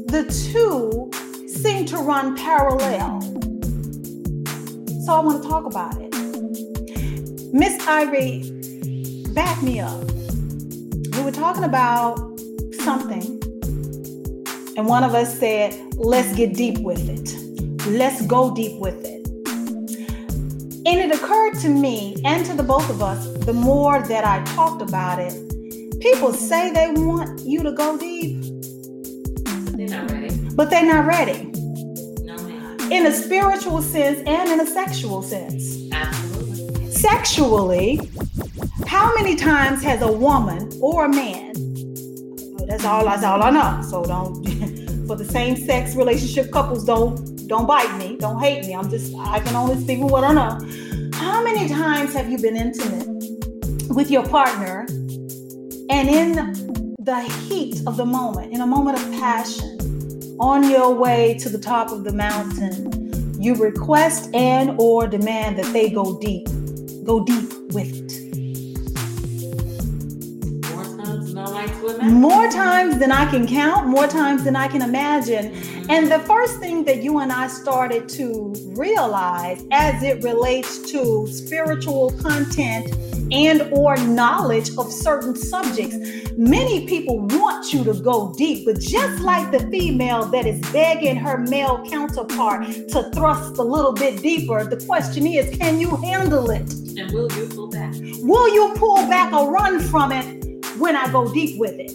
the 0.07 0.25
two 0.51 1.11
seem 1.57 1.85
to 1.87 1.97
run 1.97 2.35
parallel. 2.35 3.21
So 5.05 5.13
I 5.13 5.19
want 5.19 5.41
to 5.41 5.49
talk 5.49 5.65
about 5.65 5.95
it. 5.99 6.13
Miss 7.53 7.75
Ivy, 7.87 9.25
back 9.33 9.63
me 9.63 9.79
up. 9.79 10.03
We 11.15 11.21
were 11.23 11.31
talking 11.31 11.63
about 11.63 12.17
something, 12.81 13.41
and 14.77 14.85
one 14.85 15.03
of 15.03 15.15
us 15.15 15.39
said, 15.39 15.75
let's 15.95 16.35
get 16.35 16.53
deep 16.53 16.77
with 16.79 17.09
it. 17.09 17.87
Let's 17.87 18.21
go 18.27 18.53
deep 18.53 18.79
with 18.79 19.03
it. 19.03 19.27
And 20.85 20.99
it 20.99 21.11
occurred 21.11 21.55
to 21.61 21.69
me 21.69 22.17
and 22.23 22.45
to 22.45 22.53
the 22.53 22.63
both 22.63 22.89
of 22.89 23.01
us, 23.01 23.27
the 23.45 23.53
more 23.53 24.01
that 24.03 24.23
I 24.23 24.43
talked 24.55 24.81
about 24.81 25.19
it, 25.19 25.33
people 26.01 26.33
say 26.33 26.71
they 26.71 26.91
want 26.91 27.41
you 27.41 27.63
to 27.63 27.71
go 27.71 27.97
deep, 27.97 28.43
but 30.57 30.71
they're 30.71 30.85
not 30.85 31.05
ready 31.05 31.51
No, 32.23 32.35
in 32.91 33.05
a 33.05 33.13
spiritual 33.13 33.81
sense 33.81 34.19
and 34.27 34.49
in 34.49 34.59
a 34.59 34.65
sexual 34.65 35.21
sense. 35.21 35.77
Absolutely. 35.93 36.91
Sexually, 36.91 38.01
how 38.87 39.13
many 39.15 39.35
times 39.35 39.83
has 39.83 40.01
a 40.01 40.11
woman 40.11 40.69
or 40.81 41.05
a 41.05 41.09
man? 41.09 41.53
That's 42.67 42.83
all. 42.83 43.05
That's 43.05 43.23
all 43.23 43.41
I 43.41 43.51
know. 43.51 43.81
So 43.87 44.03
don't. 44.03 44.45
For 45.07 45.15
the 45.15 45.23
same 45.23 45.55
sex 45.55 45.95
relationship 45.95 46.51
couples, 46.51 46.83
don't 46.83 47.47
don't 47.47 47.65
bite 47.65 47.95
me. 47.97 48.17
Don't 48.17 48.39
hate 48.39 48.65
me. 48.65 48.73
I'm 48.73 48.89
just. 48.89 49.15
I 49.15 49.39
can 49.39 49.55
only 49.55 49.81
speak 49.81 49.99
with 49.99 50.11
what 50.11 50.23
I 50.23 50.33
know. 50.33 50.59
How 51.13 51.41
many 51.43 51.69
times 51.69 52.13
have 52.13 52.29
you 52.29 52.37
been 52.37 52.57
intimate 52.57 53.07
with 53.89 54.11
your 54.11 54.25
partner, 54.27 54.85
and 55.89 56.09
in 56.09 56.95
the 56.99 57.21
heat 57.47 57.81
of 57.87 57.95
the 57.95 58.05
moment, 58.05 58.53
in 58.53 58.61
a 58.61 58.67
moment 58.67 58.99
of 58.99 59.11
passion, 59.11 59.76
on 60.39 60.69
your 60.69 60.93
way 60.93 61.37
to 61.39 61.49
the 61.49 61.59
top 61.59 61.91
of 61.91 62.03
the 62.03 62.13
mountain, 62.13 63.41
you 63.41 63.55
request 63.55 64.33
and 64.33 64.79
or 64.79 65.07
demand 65.07 65.57
that 65.57 65.71
they 65.73 65.89
go 65.89 66.19
deep 66.19 66.47
go 67.07 67.23
deep 67.23 67.53
with 67.71 67.93
it. 67.95 68.27
More 70.69 70.83
times 70.83 71.33
than 71.33 71.37
I 71.37 71.45
like. 71.45 72.03
More 72.03 72.49
times 72.49 72.99
than 72.99 73.11
I 73.13 73.25
can 73.31 73.47
count, 73.47 73.87
more 73.87 74.07
times 74.07 74.43
than 74.43 74.57
I 74.57 74.67
can 74.67 74.81
imagine. 74.81 75.53
And 75.89 76.11
the 76.11 76.19
first 76.19 76.59
thing 76.59 76.83
that 76.83 77.01
you 77.01 77.19
and 77.19 77.31
I 77.31 77.47
started 77.47 78.09
to 78.09 78.53
realize 78.75 79.63
as 79.71 80.03
it 80.03 80.21
relates 80.21 80.91
to 80.91 81.25
spiritual 81.27 82.11
content 82.21 82.93
and 83.31 83.61
or 83.73 83.97
knowledge 83.97 84.69
of 84.77 84.91
certain 84.91 85.35
subjects, 85.35 85.97
many 86.37 86.85
people 86.87 87.19
want 87.19 87.73
you 87.73 87.83
to 87.83 87.93
go 87.93 88.33
deep, 88.37 88.65
but 88.65 88.79
just 88.79 89.21
like 89.21 89.51
the 89.51 89.59
female 89.69 90.25
that 90.25 90.45
is 90.45 90.59
begging 90.71 91.15
her 91.15 91.37
male 91.37 91.83
counterpart 91.89 92.65
to 92.89 93.09
thrust 93.13 93.57
a 93.57 93.63
little 93.63 93.93
bit 93.93 94.21
deeper, 94.21 94.63
the 94.63 94.83
question 94.85 95.27
is, 95.27 95.55
can 95.57 95.79
you 95.79 95.95
handle 95.97 96.49
it? 96.49 96.71
And 96.97 97.11
will 97.11 97.31
you 97.33 97.47
pull 97.47 97.69
back? 97.69 97.93
Will 98.19 98.53
you 98.53 98.73
pull 98.75 98.97
back 99.07 99.33
or 99.33 99.51
run 99.51 99.79
from 99.79 100.11
it 100.11 100.45
when 100.77 100.95
I 100.95 101.11
go 101.11 101.31
deep 101.31 101.59
with 101.59 101.73
it? 101.77 101.91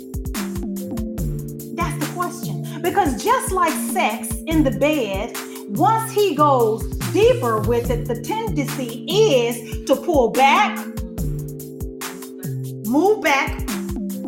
That's 1.77 1.99
the 2.07 2.13
question. 2.15 2.81
Because 2.83 3.23
just 3.23 3.53
like 3.53 3.73
sex 3.93 4.29
in 4.47 4.65
the 4.65 4.71
bed, 4.71 5.37
once 5.69 6.13
he 6.13 6.35
goes 6.35 6.83
deeper 7.13 7.61
with 7.61 7.91
it, 7.91 8.07
the 8.07 8.21
tendency 8.21 9.05
is 9.09 9.85
to 9.87 9.97
pull 9.97 10.31
back, 10.31 10.79
move 12.93 13.23
back, 13.23 13.59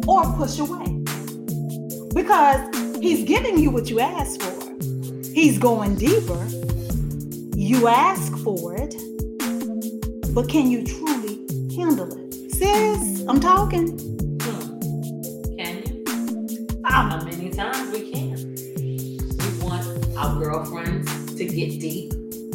or 0.09 0.25
push 0.37 0.59
away. 0.59 0.87
Because 2.14 2.61
he's 2.99 3.23
giving 3.25 3.59
you 3.59 3.71
what 3.71 3.90
you 3.90 4.00
asked 4.00 4.40
for. 4.42 4.54
He's 5.35 5.59
going 5.59 5.97
deeper. 5.97 6.47
You 7.54 7.88
ask 7.88 8.37
for 8.38 8.75
it, 8.75 8.94
but 10.35 10.49
can 10.49 10.71
you 10.71 10.83
truly 10.83 11.37
handle 11.76 12.11
it? 12.11 12.33
Sis, 12.52 13.25
I'm 13.28 13.38
talking. 13.38 13.99
Hmm. 14.40 15.56
Can 15.59 15.83
you? 15.85 16.66
How 16.85 17.23
many 17.23 17.50
times 17.50 17.92
we 17.92 18.11
can? 18.11 18.54
We 18.76 19.18
want 19.62 19.87
our 20.16 20.40
girlfriends 20.40 21.35
to 21.35 21.44
get 21.44 21.80
deep. 21.80 22.12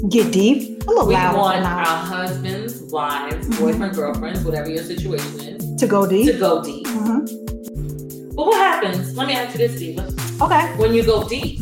get 0.09 0.31
deep. 0.31 0.83
A 0.83 0.89
little 0.89 1.05
We 1.07 1.13
want 1.13 1.65
our 1.65 1.85
husbands, 1.85 2.81
wives, 2.91 3.47
boyfriend, 3.59 3.93
girlfriends, 3.93 4.43
whatever 4.43 4.69
your 4.69 4.83
situation 4.83 5.39
is, 5.41 5.58
To 5.79 5.87
go 5.87 6.05
deep. 6.05 6.25
to 6.33 6.37
go 6.37 6.61
deep. 6.63 6.85
Mhm. 6.87 8.35
But 8.35 8.45
what 8.47 8.57
happens? 8.57 9.15
Let 9.15 9.27
me 9.27 9.33
ask 9.33 9.57
you 9.57 9.67
this, 9.67 9.79
Diva. 9.79 10.03
Okay. 10.41 10.73
When 10.77 10.93
you 10.93 11.03
go 11.03 11.23
deep, 11.27 11.59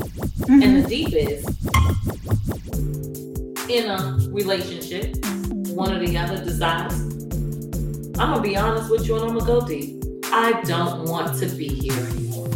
Mhm. 0.47 0.63
and 0.63 0.83
the 0.83 0.87
deep 0.89 1.13
is 1.13 1.45
in 3.69 3.89
a 3.89 4.17
relationship, 4.31 5.15
one 5.69 5.93
or 5.93 5.99
the 6.05 6.17
other 6.17 6.43
decides, 6.43 6.95
I'm 8.19 8.31
gonna 8.31 8.41
be 8.41 8.57
honest 8.57 8.89
with 8.89 9.07
you 9.07 9.15
and 9.17 9.25
I'm 9.25 9.37
gonna 9.37 9.45
go 9.45 9.61
deep. 9.67 10.03
I 10.31 10.61
don't 10.65 11.07
want 11.07 11.37
to 11.39 11.45
be 11.47 11.67
here 11.67 11.93
anymore. 11.93 12.47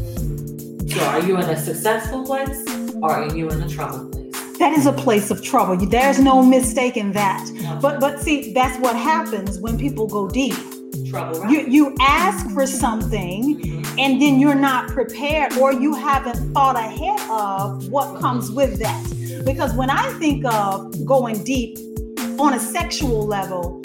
So 0.89 0.99
are 1.05 1.21
you 1.21 1.37
in 1.37 1.43
a 1.49 1.57
successful 1.57 2.23
place 2.25 2.57
or 3.01 3.11
are 3.11 3.35
you 3.35 3.49
in 3.49 3.61
a 3.61 3.69
trouble 3.69 4.09
place? 4.09 4.33
That 4.57 4.75
is 4.77 4.85
a 4.87 4.93
place 4.93 5.29
of 5.31 5.41
trouble. 5.43 5.75
There's 5.77 6.19
no 6.19 6.41
mistake 6.43 6.97
in 6.97 7.11
that. 7.13 7.43
But 7.81 7.99
but 7.99 8.19
see, 8.21 8.51
that's 8.53 8.77
what 8.79 8.95
happens 8.95 9.59
when 9.59 9.77
people 9.77 10.07
go 10.07 10.27
deep. 10.27 10.55
Trouble, 11.11 11.39
right? 11.41 11.51
You 11.51 11.59
you 11.67 11.95
ask 11.99 12.49
for 12.51 12.65
something 12.65 13.61
and 13.99 14.21
then 14.21 14.39
you're 14.39 14.55
not 14.71 14.87
prepared 14.89 15.53
or 15.57 15.73
you 15.73 15.93
haven't 15.93 16.53
thought 16.53 16.75
ahead 16.77 17.19
of 17.29 17.89
what 17.89 18.19
comes 18.19 18.49
with 18.51 18.79
that. 18.79 19.01
Because 19.45 19.73
when 19.73 19.89
I 19.89 20.05
think 20.19 20.45
of 20.45 21.05
going 21.05 21.43
deep 21.43 21.77
on 22.39 22.53
a 22.53 22.59
sexual 22.59 23.25
level, 23.27 23.81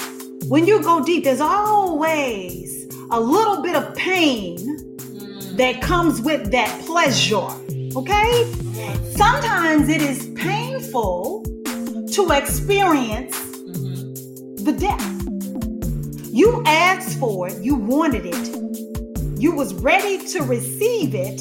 when 0.49 0.67
you 0.67 0.83
go 0.83 1.03
deep, 1.05 1.25
there's 1.25 1.41
always 1.41 2.87
a 3.11 3.21
little 3.21 3.63
bit 3.63 3.75
of 3.75 3.95
pain 3.97 4.59
Mm. 5.17 5.57
that 5.57 5.81
comes 5.81 6.21
with 6.21 6.51
that 6.53 6.71
pleasure. 6.87 7.49
Okay? 7.97 8.31
Sometimes 9.17 9.89
it 9.89 10.03
is 10.03 10.19
painful 10.35 11.43
to 12.17 12.31
experience 12.33 13.35
Mhm. 13.37 14.65
the 14.67 14.73
death. 14.73 15.16
You 16.37 16.63
asked 16.67 17.19
for 17.19 17.49
it, 17.49 17.63
you 17.63 17.77
wanted 17.77 18.27
it, 18.27 19.41
you 19.41 19.53
was 19.53 19.73
ready 19.73 20.19
to 20.19 20.43
receive 20.43 21.15
it, 21.15 21.41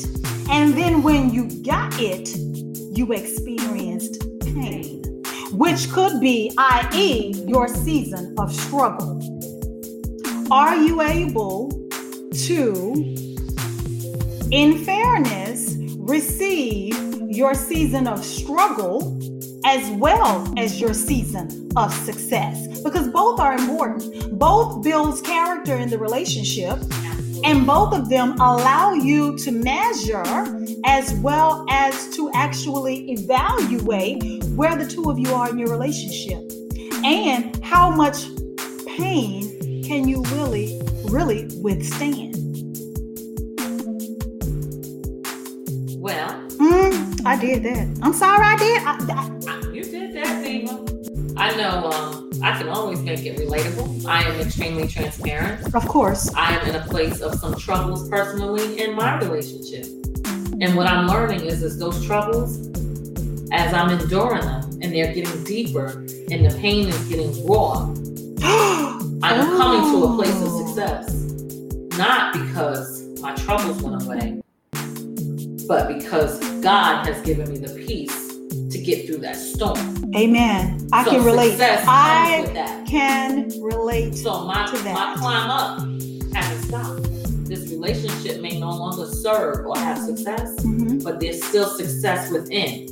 and 0.49 0.73
then 0.73 1.03
when 1.03 1.33
you 1.33 1.49
got 1.63 1.93
it, 1.99 2.33
you 2.97 3.11
experienced 3.11 4.21
pain, 4.39 5.03
which 5.51 5.91
could 5.91 6.21
be, 6.21 6.49
i.e., 6.57 7.33
your 7.45 7.67
season 7.67 8.33
of 8.39 8.55
struggle. 8.55 9.19
Are 10.49 10.77
you 10.77 11.01
able 11.01 11.71
to, 12.45 12.93
in 14.51 14.77
fairness, 14.85 15.75
receive 15.97 16.97
your 17.27 17.53
season 17.53 18.07
of 18.07 18.23
struggle 18.23 19.19
as 19.65 19.89
well 19.97 20.53
as 20.57 20.79
your 20.79 20.93
season 20.93 21.69
of 21.75 21.91
success? 21.91 22.79
Because 22.81 23.07
both 23.09 23.39
are 23.39 23.53
important. 23.53 24.37
Both 24.37 24.83
builds 24.83 25.21
character 25.21 25.75
in 25.75 25.89
the 25.89 25.97
relationship, 25.97 26.77
and 27.43 27.65
both 27.65 27.93
of 27.93 28.07
them 28.07 28.33
allow 28.39 28.93
you 28.93 29.37
to 29.39 29.51
measure 29.51 30.23
as 30.85 31.13
well 31.15 31.65
as 31.69 32.15
to 32.15 32.31
actually 32.33 33.11
evaluate 33.11 34.43
where 34.55 34.75
the 34.75 34.87
two 34.87 35.09
of 35.09 35.17
you 35.19 35.33
are 35.33 35.49
in 35.49 35.57
your 35.57 35.69
relationship 35.69 36.39
and 37.03 37.63
how 37.63 37.89
much 37.89 38.25
pain 38.85 39.83
can 39.83 40.07
you 40.07 40.21
really, 40.33 40.79
really 41.05 41.47
withstand. 41.61 42.34
I 47.25 47.35
did 47.37 47.63
that. 47.63 47.99
I'm 48.03 48.13
sorry 48.13 48.45
I 48.45 48.55
did. 48.55 48.83
I, 48.83 49.51
I- 49.51 49.71
you 49.71 49.83
did 49.83 50.13
that, 50.13 50.43
Diva. 50.43 50.95
I 51.37 51.55
know 51.55 51.89
um, 51.89 52.29
I 52.43 52.55
can 52.55 52.69
always 52.69 53.01
make 53.01 53.25
it 53.25 53.37
relatable. 53.37 54.05
I 54.05 54.21
am 54.23 54.39
extremely 54.39 54.87
transparent. 54.87 55.73
of 55.73 55.87
course. 55.87 56.31
I 56.35 56.55
am 56.55 56.69
in 56.69 56.75
a 56.75 56.85
place 56.85 57.21
of 57.21 57.33
some 57.39 57.55
troubles 57.55 58.07
personally 58.09 58.79
in 58.79 58.95
my 58.95 59.17
relationship. 59.17 59.85
And 60.61 60.75
what 60.75 60.85
I'm 60.85 61.07
learning 61.07 61.41
is, 61.41 61.63
is 61.63 61.79
those 61.79 62.05
troubles 62.05 62.67
as 63.51 63.73
I'm 63.73 63.89
enduring 63.89 64.41
them 64.41 64.63
and 64.81 64.93
they're 64.93 65.13
getting 65.13 65.43
deeper 65.43 65.87
and 66.29 66.45
the 66.45 66.55
pain 66.61 66.87
is 66.87 67.07
getting 67.09 67.45
raw, 67.45 67.85
I'm 68.43 69.21
oh. 69.23 69.57
coming 69.57 69.91
to 69.91 70.03
a 70.05 70.15
place 70.15 70.41
of 70.43 70.49
oh. 70.51 70.67
success. 70.67 71.11
Not 71.97 72.33
because 72.33 73.19
my 73.19 73.33
troubles 73.33 73.81
went 73.81 74.03
away, 74.03 74.41
but 75.67 75.87
because 75.87 76.39
God 76.61 77.05
has 77.05 77.21
given 77.21 77.49
me 77.51 77.57
the 77.57 77.73
peace 77.85 78.33
to 78.71 78.81
get 78.81 79.05
through 79.05 79.19
that 79.19 79.35
storm. 79.35 80.11
Amen. 80.15 80.87
I 80.91 81.03
so 81.03 81.11
can 81.11 81.23
relate. 81.23 81.59
I 81.59 82.83
can 82.87 83.49
relate. 83.61 84.15
So 84.15 84.45
my, 84.45 84.65
to 84.67 84.77
that. 84.83 84.93
my 84.93 85.15
climb 85.17 85.49
up 85.49 85.79
hasn't 86.35 86.65
stopped. 86.65 87.03
This 87.47 87.69
relationship 87.69 88.41
may 88.41 88.59
no 88.59 88.69
longer 88.71 89.05
serve 89.05 89.65
or 89.65 89.77
have 89.77 89.97
success, 89.99 90.55
mm-hmm. 90.61 90.99
but 91.03 91.19
there's 91.19 91.43
still 91.43 91.67
success 91.67 92.31
within. 92.31 92.87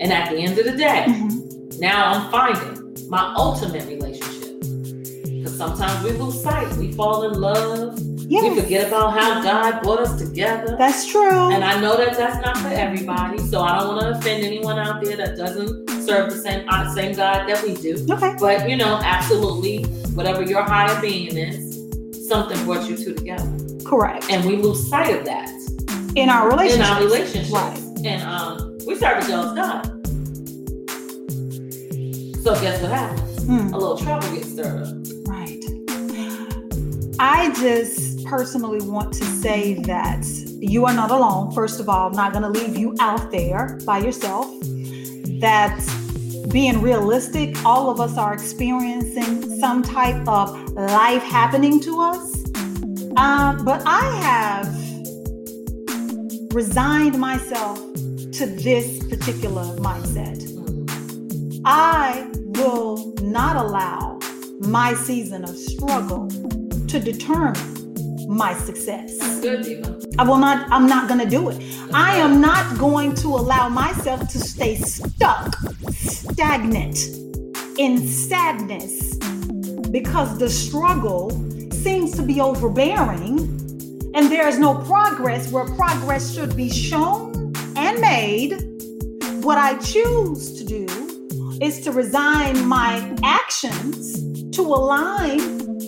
And 0.00 0.12
at 0.12 0.30
the 0.30 0.38
end 0.38 0.58
of 0.58 0.64
the 0.64 0.76
day, 0.76 1.04
mm-hmm. 1.08 1.80
now 1.80 2.12
I'm 2.12 2.30
finding 2.30 3.08
my 3.08 3.32
ultimate 3.36 3.86
relationship. 3.86 4.60
Because 4.60 5.56
sometimes 5.56 6.04
we 6.04 6.12
lose 6.12 6.40
sight. 6.40 6.72
We 6.76 6.92
fall 6.92 7.24
in 7.24 7.40
love 7.40 7.98
Yes. 8.30 8.54
We 8.54 8.60
forget 8.60 8.86
about 8.86 9.18
how 9.18 9.42
God 9.42 9.82
brought 9.82 10.00
us 10.00 10.18
together. 10.18 10.76
That's 10.76 11.10
true. 11.10 11.50
And 11.50 11.64
I 11.64 11.80
know 11.80 11.96
that 11.96 12.14
that's 12.14 12.44
not 12.44 12.58
for 12.58 12.68
everybody. 12.68 13.38
So 13.38 13.62
I 13.62 13.78
don't 13.78 13.96
want 13.96 14.00
to 14.02 14.18
offend 14.18 14.44
anyone 14.44 14.78
out 14.78 15.02
there 15.02 15.16
that 15.16 15.34
doesn't 15.34 15.88
serve 16.06 16.30
the 16.30 16.36
same 16.36 16.68
uh, 16.68 16.94
same 16.94 17.16
God 17.16 17.48
that 17.48 17.62
we 17.64 17.74
do. 17.74 18.06
Okay. 18.10 18.36
But 18.38 18.68
you 18.68 18.76
know, 18.76 19.00
absolutely, 19.02 19.84
whatever 20.14 20.42
your 20.42 20.62
higher 20.62 21.00
being 21.00 21.38
is, 21.38 22.28
something 22.28 22.62
brought 22.66 22.86
you 22.88 22.98
two 22.98 23.14
together. 23.14 23.50
Correct. 23.86 24.26
And 24.28 24.44
we 24.44 24.56
lose 24.56 24.90
sight 24.90 25.16
of 25.16 25.24
that 25.24 25.48
in 26.14 26.28
our 26.28 26.50
relationship. 26.50 26.86
In 26.86 26.92
our 26.92 27.02
relationship. 27.02 27.52
Right. 27.52 27.78
And 28.04 28.22
um, 28.24 28.78
we 28.86 28.94
serve 28.96 29.24
a 29.24 29.26
jealous 29.26 29.54
God. 29.54 29.86
So 32.42 32.60
guess 32.60 32.82
what 32.82 32.90
happens? 32.90 33.44
Hmm. 33.44 33.72
A 33.72 33.78
little 33.78 33.96
trouble 33.96 34.30
gets 34.34 34.52
stirred 34.52 34.82
up. 34.82 34.94
Right. 35.26 35.64
I 37.20 37.52
just 37.58 38.17
personally 38.28 38.80
want 38.82 39.12
to 39.14 39.24
say 39.24 39.74
that 39.74 40.24
you 40.60 40.84
are 40.84 40.92
not 40.92 41.10
alone. 41.10 41.50
First 41.52 41.80
of 41.80 41.88
all, 41.88 42.08
I'm 42.08 42.16
not 42.16 42.32
going 42.32 42.42
to 42.42 42.50
leave 42.50 42.76
you 42.76 42.94
out 43.00 43.30
there 43.30 43.78
by 43.86 43.98
yourself. 43.98 44.46
That 45.40 45.78
being 46.52 46.82
realistic, 46.82 47.56
all 47.64 47.90
of 47.90 48.00
us 48.00 48.18
are 48.18 48.34
experiencing 48.34 49.58
some 49.58 49.82
type 49.82 50.28
of 50.28 50.50
life 50.74 51.22
happening 51.22 51.80
to 51.80 52.00
us. 52.00 52.44
Um, 53.16 53.64
but 53.64 53.82
I 53.86 54.04
have 54.22 54.68
resigned 56.54 57.18
myself 57.18 57.78
to 57.78 58.46
this 58.46 59.02
particular 59.08 59.64
mindset. 59.76 60.44
I 61.64 62.30
will 62.34 63.14
not 63.22 63.56
allow 63.56 64.18
my 64.60 64.94
season 64.94 65.44
of 65.44 65.56
struggle 65.56 66.28
to 66.88 67.00
determine 67.00 67.77
my 68.28 68.52
success. 68.54 69.40
Good, 69.40 69.64
Diva. 69.64 69.98
I 70.18 70.24
will 70.24 70.36
not, 70.36 70.70
I'm 70.70 70.86
not 70.86 71.08
going 71.08 71.20
to 71.20 71.28
do 71.28 71.48
it. 71.48 71.62
I 71.94 72.16
am 72.16 72.40
not 72.40 72.78
going 72.78 73.14
to 73.16 73.28
allow 73.28 73.68
myself 73.68 74.28
to 74.28 74.38
stay 74.38 74.76
stuck, 74.76 75.56
stagnant, 75.90 76.98
in 77.78 78.06
sadness 78.06 79.16
because 79.90 80.38
the 80.38 80.50
struggle 80.50 81.30
seems 81.72 82.14
to 82.16 82.22
be 82.22 82.40
overbearing 82.40 83.38
and 84.14 84.30
there 84.30 84.48
is 84.48 84.58
no 84.58 84.74
progress 84.82 85.50
where 85.50 85.64
progress 85.64 86.34
should 86.34 86.56
be 86.56 86.68
shown 86.68 87.52
and 87.76 88.00
made. 88.00 88.52
What 89.44 89.56
I 89.58 89.78
choose 89.78 90.58
to 90.58 90.64
do 90.64 90.86
is 91.62 91.80
to 91.82 91.92
resign 91.92 92.66
my 92.66 93.16
actions 93.22 94.20
to 94.56 94.62
align 94.62 95.38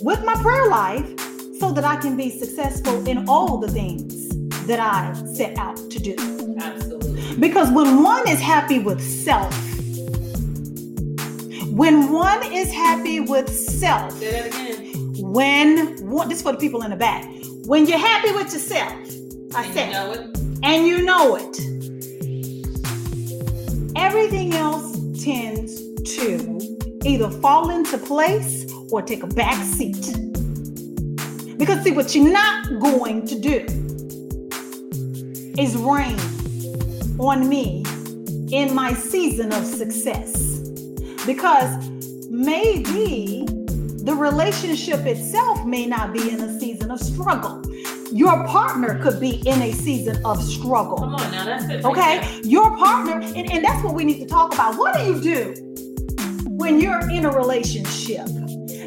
with 0.03 0.23
my 0.23 0.33
prayer 0.35 0.69
life 0.69 1.20
so 1.61 1.71
that 1.71 1.85
I 1.85 1.95
can 1.97 2.17
be 2.17 2.31
successful 2.31 3.07
in 3.07 3.29
all 3.29 3.59
the 3.59 3.67
things 3.67 4.29
that 4.65 4.79
I 4.79 5.13
set 5.35 5.55
out 5.59 5.77
to 5.91 5.99
do. 5.99 6.15
Absolutely. 6.59 7.35
Because 7.37 7.69
when 7.71 8.01
one 8.01 8.27
is 8.27 8.39
happy 8.39 8.79
with 8.79 8.99
self, 8.99 9.53
when 11.71 12.11
one 12.11 12.41
is 12.51 12.73
happy 12.73 13.19
with 13.19 13.47
self, 13.47 14.11
say 14.13 14.31
that 14.31 14.47
again. 14.47 15.13
When 15.21 16.09
one, 16.09 16.29
this 16.29 16.41
for 16.41 16.51
the 16.51 16.57
people 16.57 16.81
in 16.81 16.89
the 16.89 16.95
back. 16.95 17.29
When 17.67 17.85
you're 17.85 17.99
happy 17.99 18.31
with 18.31 18.51
yourself, 18.51 18.91
I 19.53 19.63
and 19.63 19.73
said, 19.75 19.87
you 19.87 19.93
know 19.93 20.11
it. 20.13 20.39
and 20.63 20.87
you 20.87 21.01
know 21.03 21.35
it, 21.35 21.59
everything 23.95 24.53
else 24.53 24.97
tends 25.23 25.79
to 26.15 26.27
either 27.05 27.29
fall 27.29 27.69
into 27.69 27.99
place 27.99 28.65
or 28.91 29.03
take 29.03 29.21
a 29.21 29.27
back 29.27 29.63
seat. 29.63 30.30
Because, 31.61 31.83
see, 31.83 31.91
what 31.91 32.15
you're 32.15 32.33
not 32.33 32.79
going 32.79 33.23
to 33.27 33.39
do 33.39 33.63
is 35.61 35.77
rain 35.77 36.17
on 37.19 37.47
me 37.47 37.85
in 38.51 38.73
my 38.73 38.95
season 38.95 39.53
of 39.53 39.63
success. 39.63 40.57
Because 41.27 41.87
maybe 42.31 43.45
the 44.03 44.15
relationship 44.17 45.05
itself 45.05 45.63
may 45.63 45.85
not 45.85 46.13
be 46.13 46.31
in 46.31 46.41
a 46.41 46.59
season 46.59 46.89
of 46.89 46.99
struggle. 46.99 47.61
Your 48.11 48.43
partner 48.47 48.99
could 49.03 49.19
be 49.19 49.47
in 49.47 49.61
a 49.61 49.71
season 49.71 50.19
of 50.25 50.41
struggle. 50.41 50.97
Come 50.97 51.13
on 51.13 51.31
now, 51.31 51.45
that's 51.45 51.69
it. 51.69 51.85
Okay? 51.85 52.41
Your 52.41 52.75
partner, 52.75 53.21
and, 53.21 53.51
and 53.51 53.63
that's 53.63 53.83
what 53.83 53.93
we 53.93 54.03
need 54.03 54.17
to 54.17 54.25
talk 54.25 54.51
about. 54.51 54.79
What 54.79 54.95
do 54.95 55.03
you 55.03 55.21
do 55.21 55.53
when 56.47 56.81
you're 56.81 57.07
in 57.11 57.25
a 57.25 57.31
relationship 57.31 58.25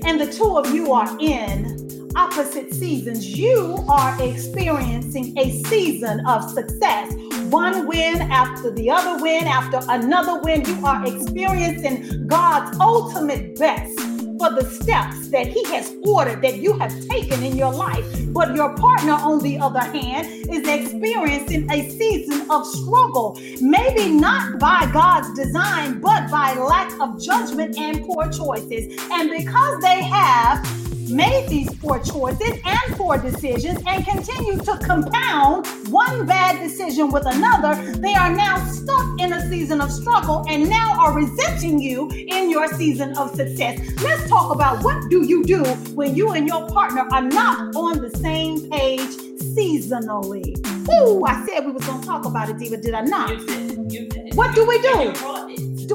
and 0.04 0.20
the 0.20 0.26
two 0.28 0.58
of 0.58 0.74
you 0.74 0.92
are 0.92 1.16
in 1.20 1.83
opposite 2.16 2.72
seasons. 2.72 3.36
You 3.36 3.84
are 3.88 4.20
experiencing 4.22 5.36
a 5.38 5.62
season 5.64 6.24
of 6.26 6.50
success. 6.50 7.12
One 7.50 7.86
win 7.86 8.20
after 8.22 8.70
the 8.70 8.90
other 8.90 9.22
win 9.22 9.44
after 9.44 9.80
another 9.88 10.40
win. 10.40 10.64
You 10.64 10.84
are 10.86 11.06
experiencing 11.06 12.26
God's 12.26 12.76
ultimate 12.80 13.58
best 13.58 13.98
for 14.38 14.50
the 14.50 14.64
steps 14.64 15.28
that 15.28 15.46
He 15.46 15.64
has 15.66 15.94
ordered 16.04 16.42
that 16.42 16.56
you 16.56 16.72
have 16.78 16.92
taken 17.06 17.42
in 17.42 17.56
your 17.56 17.72
life. 17.72 18.04
But 18.32 18.54
your 18.54 18.74
partner, 18.74 19.12
on 19.12 19.40
the 19.40 19.58
other 19.58 19.80
hand, 19.80 20.26
is 20.50 20.66
experiencing 20.66 21.70
a 21.70 21.88
season 21.90 22.50
of 22.50 22.66
struggle. 22.66 23.38
Maybe 23.60 24.10
not 24.10 24.58
by 24.58 24.90
God's 24.92 25.32
design, 25.34 26.00
but 26.00 26.30
by 26.30 26.54
lack 26.54 26.92
of 27.00 27.20
judgment 27.22 27.78
and 27.78 28.04
poor 28.04 28.28
choices. 28.30 28.98
And 29.12 29.30
because 29.30 29.80
they 29.80 30.02
have 30.02 30.83
made 31.10 31.48
these 31.48 31.72
poor 31.76 31.98
choices 32.02 32.58
and 32.64 32.96
poor 32.96 33.18
decisions 33.18 33.80
and 33.86 34.04
continue 34.04 34.58
to 34.58 34.78
compound 34.78 35.66
one 35.88 36.26
bad 36.26 36.60
decision 36.60 37.10
with 37.10 37.26
another, 37.26 37.74
they 37.98 38.14
are 38.14 38.34
now 38.34 38.64
stuck 38.66 39.20
in 39.20 39.32
a 39.32 39.48
season 39.48 39.80
of 39.80 39.90
struggle 39.90 40.44
and 40.48 40.68
now 40.68 40.98
are 40.98 41.14
resenting 41.14 41.80
you 41.80 42.10
in 42.10 42.50
your 42.50 42.68
season 42.68 43.16
of 43.16 43.34
success. 43.34 43.80
Let's 44.02 44.28
talk 44.28 44.54
about 44.54 44.82
what 44.82 45.08
do 45.10 45.24
you 45.24 45.44
do 45.44 45.64
when 45.94 46.14
you 46.14 46.32
and 46.32 46.46
your 46.46 46.66
partner 46.68 47.06
are 47.12 47.22
not 47.22 47.74
on 47.76 48.00
the 48.00 48.10
same 48.18 48.70
page 48.70 49.10
seasonally. 49.54 50.56
Ooh, 50.92 51.24
I 51.24 51.46
said 51.46 51.64
we 51.64 51.72
was 51.72 51.84
gonna 51.86 52.04
talk 52.04 52.24
about 52.24 52.50
it, 52.50 52.58
Diva. 52.58 52.76
Did 52.76 52.94
I 52.94 53.02
not? 53.02 53.30
You 53.30 53.46
did. 53.46 53.92
You 53.92 54.08
did. 54.08 54.34
What 54.34 54.54
do 54.54 54.66
we 54.66 54.80
do? 54.80 55.12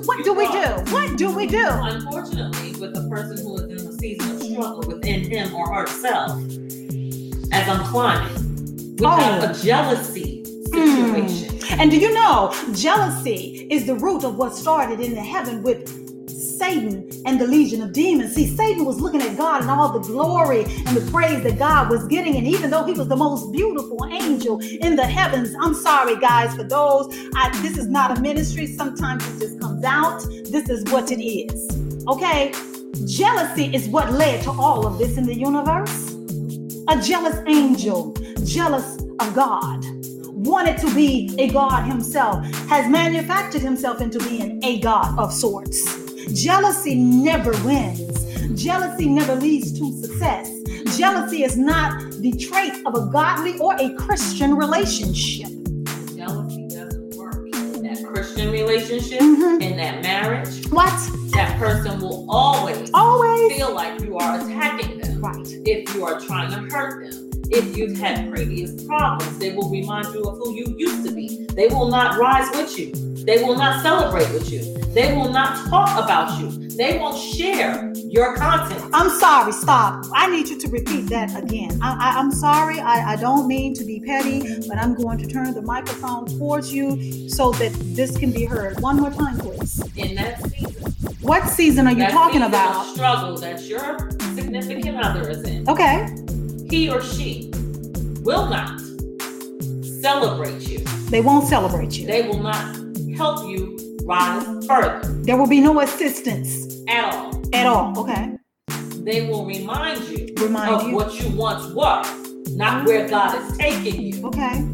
What 0.06 0.24
do 0.24 0.34
we 0.34 0.48
do? 0.52 0.66
What 0.92 1.18
do 1.18 1.36
we 1.36 1.48
do? 1.48 1.66
Unfortunately, 1.68 2.72
with 2.80 2.94
the 2.94 3.08
person 3.10 3.38
who 3.38 3.56
is 3.58 3.64
in 3.64 3.86
the 3.86 3.94
season 3.94 4.32
of 4.32 4.39
struggle 4.60 4.96
within 4.96 5.24
him 5.24 5.56
or 5.56 5.74
herself, 5.74 6.32
as 7.52 7.68
I'm 7.68 7.84
climbing, 7.86 8.96
we 8.98 9.06
oh. 9.06 9.10
have 9.10 9.44
a 9.44 9.54
jealousy 9.62 10.44
situation. 10.66 11.58
Mm. 11.60 11.80
And 11.80 11.92
do 11.92 11.98
you 11.98 12.14
know, 12.14 12.54
jealousy 12.74 13.68
is 13.70 13.86
the 13.86 13.96
root 13.96 14.24
of 14.24 14.38
what 14.38 14.56
started 14.56 15.00
in 15.00 15.14
the 15.16 15.22
heaven 15.22 15.64
with 15.64 15.88
Satan 16.30 17.10
and 17.26 17.40
the 17.40 17.48
legion 17.48 17.82
of 17.82 17.94
demons. 17.94 18.36
See, 18.36 18.46
Satan 18.46 18.84
was 18.84 19.00
looking 19.00 19.22
at 19.22 19.38
God 19.38 19.62
and 19.62 19.72
all 19.72 19.98
the 19.98 20.00
glory 20.00 20.64
and 20.64 20.98
the 20.98 21.10
praise 21.10 21.42
that 21.44 21.58
God 21.58 21.90
was 21.90 22.06
getting. 22.08 22.36
And 22.36 22.46
even 22.46 22.70
though 22.70 22.84
he 22.84 22.92
was 22.92 23.08
the 23.08 23.16
most 23.16 23.54
beautiful 23.54 24.06
angel 24.12 24.60
in 24.60 24.98
the 24.98 25.06
heavens, 25.06 25.56
I'm 25.62 25.74
sorry, 25.74 26.18
guys, 26.18 26.54
for 26.56 26.64
those. 26.64 27.08
I, 27.36 27.50
this 27.62 27.78
is 27.78 27.88
not 27.88 28.18
a 28.18 28.22
ministry. 28.22 28.68
Sometimes 28.68 29.26
it 29.28 29.40
just 29.40 29.62
comes 29.62 29.86
out. 29.86 30.22
This 30.52 30.70
is 30.70 30.84
what 30.92 31.12
it 31.12 31.24
is. 31.24 32.06
Okay? 32.10 32.52
Jealousy 33.06 33.74
is 33.74 33.88
what 33.88 34.12
led 34.12 34.44
to 34.44 34.52
all 34.52 34.86
of 34.86 34.98
this 34.98 35.18
in 35.18 35.26
the 35.26 35.36
universe. 35.36 36.14
A 36.88 37.02
jealous 37.02 37.38
angel, 37.48 38.14
jealous 38.44 38.98
of 39.20 39.34
God 39.36 39.86
wanted 40.34 40.78
to 40.80 40.94
be 40.96 41.34
a 41.38 41.50
God 41.50 41.84
himself, 41.86 42.44
has 42.68 42.90
manufactured 42.90 43.62
himself 43.62 44.02
into 44.02 44.20
being 44.20 44.64
a 44.64 44.80
God 44.80 45.18
of 45.20 45.32
sorts. 45.34 45.86
Jealousy 46.34 46.96
never 46.96 47.52
wins. 47.64 48.26
Jealousy 48.62 49.08
never 49.10 49.36
leads 49.36 49.78
to 49.80 49.92
success. 50.02 50.50
Jealousy 50.98 51.44
is 51.44 51.58
not 51.58 52.02
the 52.22 52.32
trait 52.34 52.74
of 52.86 52.96
a 52.96 53.06
godly 53.12 53.58
or 53.60 53.76
a 53.80 53.94
Christian 53.96 54.56
relationship. 54.56 55.50
Jealousy 56.16 56.68
doesn't 56.68 57.16
work 57.16 57.46
in 57.56 57.84
that 57.84 58.04
Christian 58.06 58.52
relationship, 58.52 59.20
Mhm. 59.22 59.62
in 59.62 59.78
that 59.78 60.02
marriage, 60.02 60.68
What? 60.72 60.94
That 61.32 61.58
person 61.58 62.00
will 62.02 62.26
always 62.30 62.90
Always. 62.94 63.56
feel 63.56 63.74
like 63.74 64.00
you 64.02 64.18
are 64.18 64.40
attacking 64.40 65.00
them. 65.00 65.22
Right. 65.22 65.48
If 65.66 65.94
you 65.94 66.06
are 66.06 66.20
trying 66.20 66.52
to 66.52 66.76
hurt 66.76 67.12
them. 67.12 67.30
If 67.52 67.76
you've 67.76 67.98
had 67.98 68.32
previous 68.32 68.84
problems, 68.86 69.40
they 69.40 69.56
will 69.56 69.70
remind 69.72 70.14
you 70.14 70.22
of 70.22 70.38
who 70.38 70.54
you 70.54 70.76
used 70.78 71.04
to 71.08 71.12
be. 71.12 71.48
They 71.56 71.68
will 71.68 71.88
not 71.90 72.20
rise 72.20 72.48
with 72.56 72.78
you. 72.78 72.92
They 73.26 73.44
will 73.44 73.56
not 73.56 73.82
celebrate 73.82 74.32
with 74.32 74.52
you. 74.52 74.78
They 74.94 75.14
will 75.16 75.30
not 75.32 75.68
talk 75.68 76.04
about 76.04 76.40
you. 76.40 76.52
They 76.70 77.00
won't 77.00 77.18
share 77.18 77.92
your 77.96 78.36
content. 78.36 78.84
I'm 78.94 79.10
sorry. 79.20 79.52
Stop. 79.52 80.06
I 80.14 80.30
need 80.30 80.48
you 80.48 80.60
to 80.60 80.68
repeat 80.70 81.08
that 81.10 81.36
again. 81.42 81.80
I, 81.82 82.12
I, 82.14 82.20
I'm 82.20 82.32
sorry. 82.32 82.80
I, 82.80 83.14
I 83.14 83.16
don't 83.16 83.48
mean 83.48 83.74
to 83.76 83.84
be 83.84 84.00
petty, 84.00 84.42
but 84.68 84.78
I'm 84.78 84.94
going 84.94 85.18
to 85.18 85.28
turn 85.28 85.54
the 85.56 85.62
microphone 85.64 86.28
towards 86.28 86.72
you 86.72 87.30
so 87.30 87.52
that 87.54 87.72
this 87.96 88.16
can 88.16 88.32
be 88.32 88.46
heard. 88.46 88.80
One 88.80 88.98
more 88.98 89.12
time, 89.12 89.38
please. 89.40 89.82
In 89.96 90.16
that 90.16 90.48
season, 90.52 90.94
What 91.22 91.48
season 91.50 91.86
are 91.88 91.92
you 91.92 91.98
that 92.00 92.12
talking 92.12 92.42
season 92.42 92.44
of 92.44 92.50
about? 92.50 92.86
struggle 92.96 93.38
that 93.40 93.62
your 93.64 94.10
significant 94.36 94.98
other 95.04 95.30
is 95.30 95.44
in, 95.44 95.68
Okay. 95.70 96.08
he 96.70 96.90
or 96.90 97.02
she 97.02 97.52
will 98.24 98.48
not 98.48 98.80
celebrate 100.02 100.68
you. 100.68 100.80
They 101.10 101.20
won't 101.22 101.48
celebrate 101.48 101.98
you. 101.98 102.08
They 102.08 102.22
will 102.28 102.42
not 102.42 102.78
help 103.18 103.46
you 103.50 103.78
rise 104.06 104.66
further 104.66 105.02
There 105.24 105.36
will 105.38 105.48
be 105.48 105.60
no 105.60 105.82
assistance 105.82 106.74
at 106.88 107.14
all. 107.14 107.42
at 107.54 107.68
all. 107.68 108.00
Okay. 108.00 108.38
They 109.04 109.28
will 109.28 109.46
remind 109.46 110.02
you 110.06 110.34
Remind 110.38 110.74
of 110.74 110.88
you. 110.88 110.96
what 110.96 111.20
you 111.20 111.30
once 111.36 111.66
were, 111.74 112.02
not 112.56 112.86
where 112.86 113.08
God 113.10 113.36
is 113.42 113.58
taking 113.58 114.02
you, 114.02 114.26
Okay. 114.28 114.66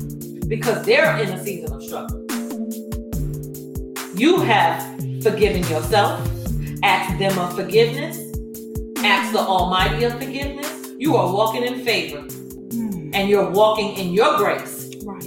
because 0.47 0.85
they're 0.85 1.17
in 1.17 1.29
a 1.29 1.43
season 1.43 1.73
of 1.73 1.81
struggle. 1.83 2.21
You 4.15 4.39
have 4.41 5.03
forgiven 5.31 5.61
yourself, 5.63 6.21
Ask 6.83 7.17
them 7.17 7.37
of 7.39 7.55
forgiveness, 7.55 8.17
Ask 9.03 9.33
the 9.33 9.39
Almighty 9.39 10.03
of 10.05 10.13
forgiveness. 10.13 10.71
You 10.99 11.15
are 11.15 11.31
walking 11.33 11.63
in 11.63 11.83
favor 11.83 12.21
Hmm, 12.21 13.09
and 13.13 13.27
you're 13.29 13.49
walking 13.49 13.95
in 13.97 14.13
your 14.13 14.37
grace. 14.37 14.91
right. 15.03 15.23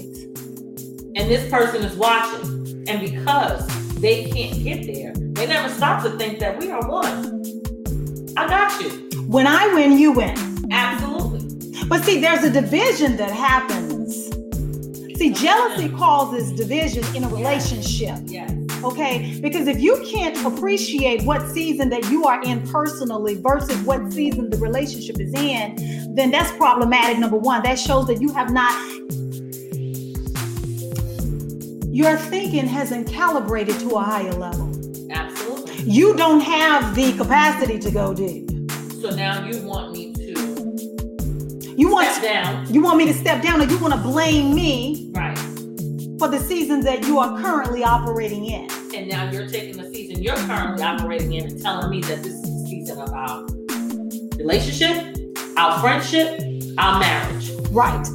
And 1.17 1.29
this 1.29 1.51
person 1.51 1.83
is 1.83 1.97
watching. 1.97 2.85
And 2.89 3.01
because 3.01 3.67
they 4.01 4.25
can't 4.31 4.63
get 4.63 4.87
there, 4.87 5.13
they 5.35 5.47
never 5.47 5.69
stop 5.69 6.03
to 6.05 6.11
think 6.17 6.39
that 6.39 6.59
we 6.61 6.71
are 6.71 6.87
one. 6.89 7.43
I 8.37 8.47
got 8.47 8.81
you. 8.81 8.91
When 9.27 9.47
I 9.49 9.75
win, 9.75 9.99
you 9.99 10.13
win. 10.13 10.35
Absolutely. 10.71 11.85
But 11.89 12.05
see, 12.05 12.21
there's 12.21 12.45
a 12.45 12.51
division 12.51 13.17
that 13.17 13.31
happens. 13.31 14.27
See, 15.19 15.33
jealousy 15.33 15.89
causes 15.91 16.53
division 16.53 17.05
in 17.17 17.25
a 17.25 17.29
relationship. 17.29 18.17
Yes. 18.27 18.53
Okay, 18.85 19.39
because 19.43 19.67
if 19.67 19.81
you 19.81 20.01
can't 20.09 20.37
appreciate 20.47 21.23
what 21.25 21.47
season 21.49 21.89
that 21.91 22.09
you 22.11 22.25
are 22.25 22.41
in 22.43 22.67
personally 22.69 23.35
versus 23.35 23.77
what 23.83 24.13
season 24.13 24.51
the 24.51 24.57
relationship 24.59 25.19
is 25.21 25.35
in, 25.35 26.15
then 26.15 26.31
that's 26.31 26.51
problematic. 26.57 27.19
Number 27.19 27.37
one, 27.37 27.63
that 27.65 27.79
shows 27.79 28.07
that 28.07 28.21
you 28.21 28.33
have 28.33 28.53
not, 28.53 28.73
your 31.93 32.17
thinking 32.17 32.67
hasn't 32.67 33.09
calibrated 33.09 33.79
to 33.81 33.91
a 33.97 34.03
higher 34.03 34.33
level. 34.33 34.67
Absolutely. 35.11 35.75
You 35.85 36.15
don't 36.17 36.41
have 36.41 36.95
the 36.95 37.13
capacity 37.17 37.79
to 37.81 37.91
go 37.91 38.15
deep. 38.15 38.49
So 39.01 39.11
now 39.11 39.45
you 39.45 39.63
want 39.63 39.93
me 39.93 40.13
to 40.15 41.75
You 41.77 41.89
want 41.91 42.09
step 42.09 42.45
down. 42.45 42.73
you 42.73 42.83
want 42.83 42.99
me 42.99 43.07
to 43.07 43.15
step 43.15 43.43
down, 43.43 43.61
or 43.61 43.65
you 43.65 43.79
want 43.79 43.95
to 43.95 44.01
blame 44.01 44.55
me 44.55 45.11
Right. 45.15 45.38
For 46.19 46.29
the 46.29 46.39
season 46.41 46.81
that 46.81 47.07
you 47.07 47.19
are 47.19 47.41
currently 47.41 47.85
operating 47.85 48.47
in. 48.47 48.69
And 48.95 49.09
now 49.09 49.31
you're 49.31 49.47
taking 49.47 49.77
the 49.81 49.89
season 49.95 50.23
you're 50.23 50.37
currently 50.37 50.83
operating 50.83 51.33
in 51.35 51.47
and 51.47 51.63
telling 51.63 51.91
me 51.91 52.01
that 52.03 52.23
this 52.23 52.35
is 52.35 52.43
the 52.43 52.67
season 52.69 52.99
of 53.01 53.11
our 53.13 53.47
relationship, 54.37 55.17
our 55.57 55.79
friendship, 55.81 56.41
our 56.79 56.99
marriage. 56.99 57.51
Right? 57.71 58.07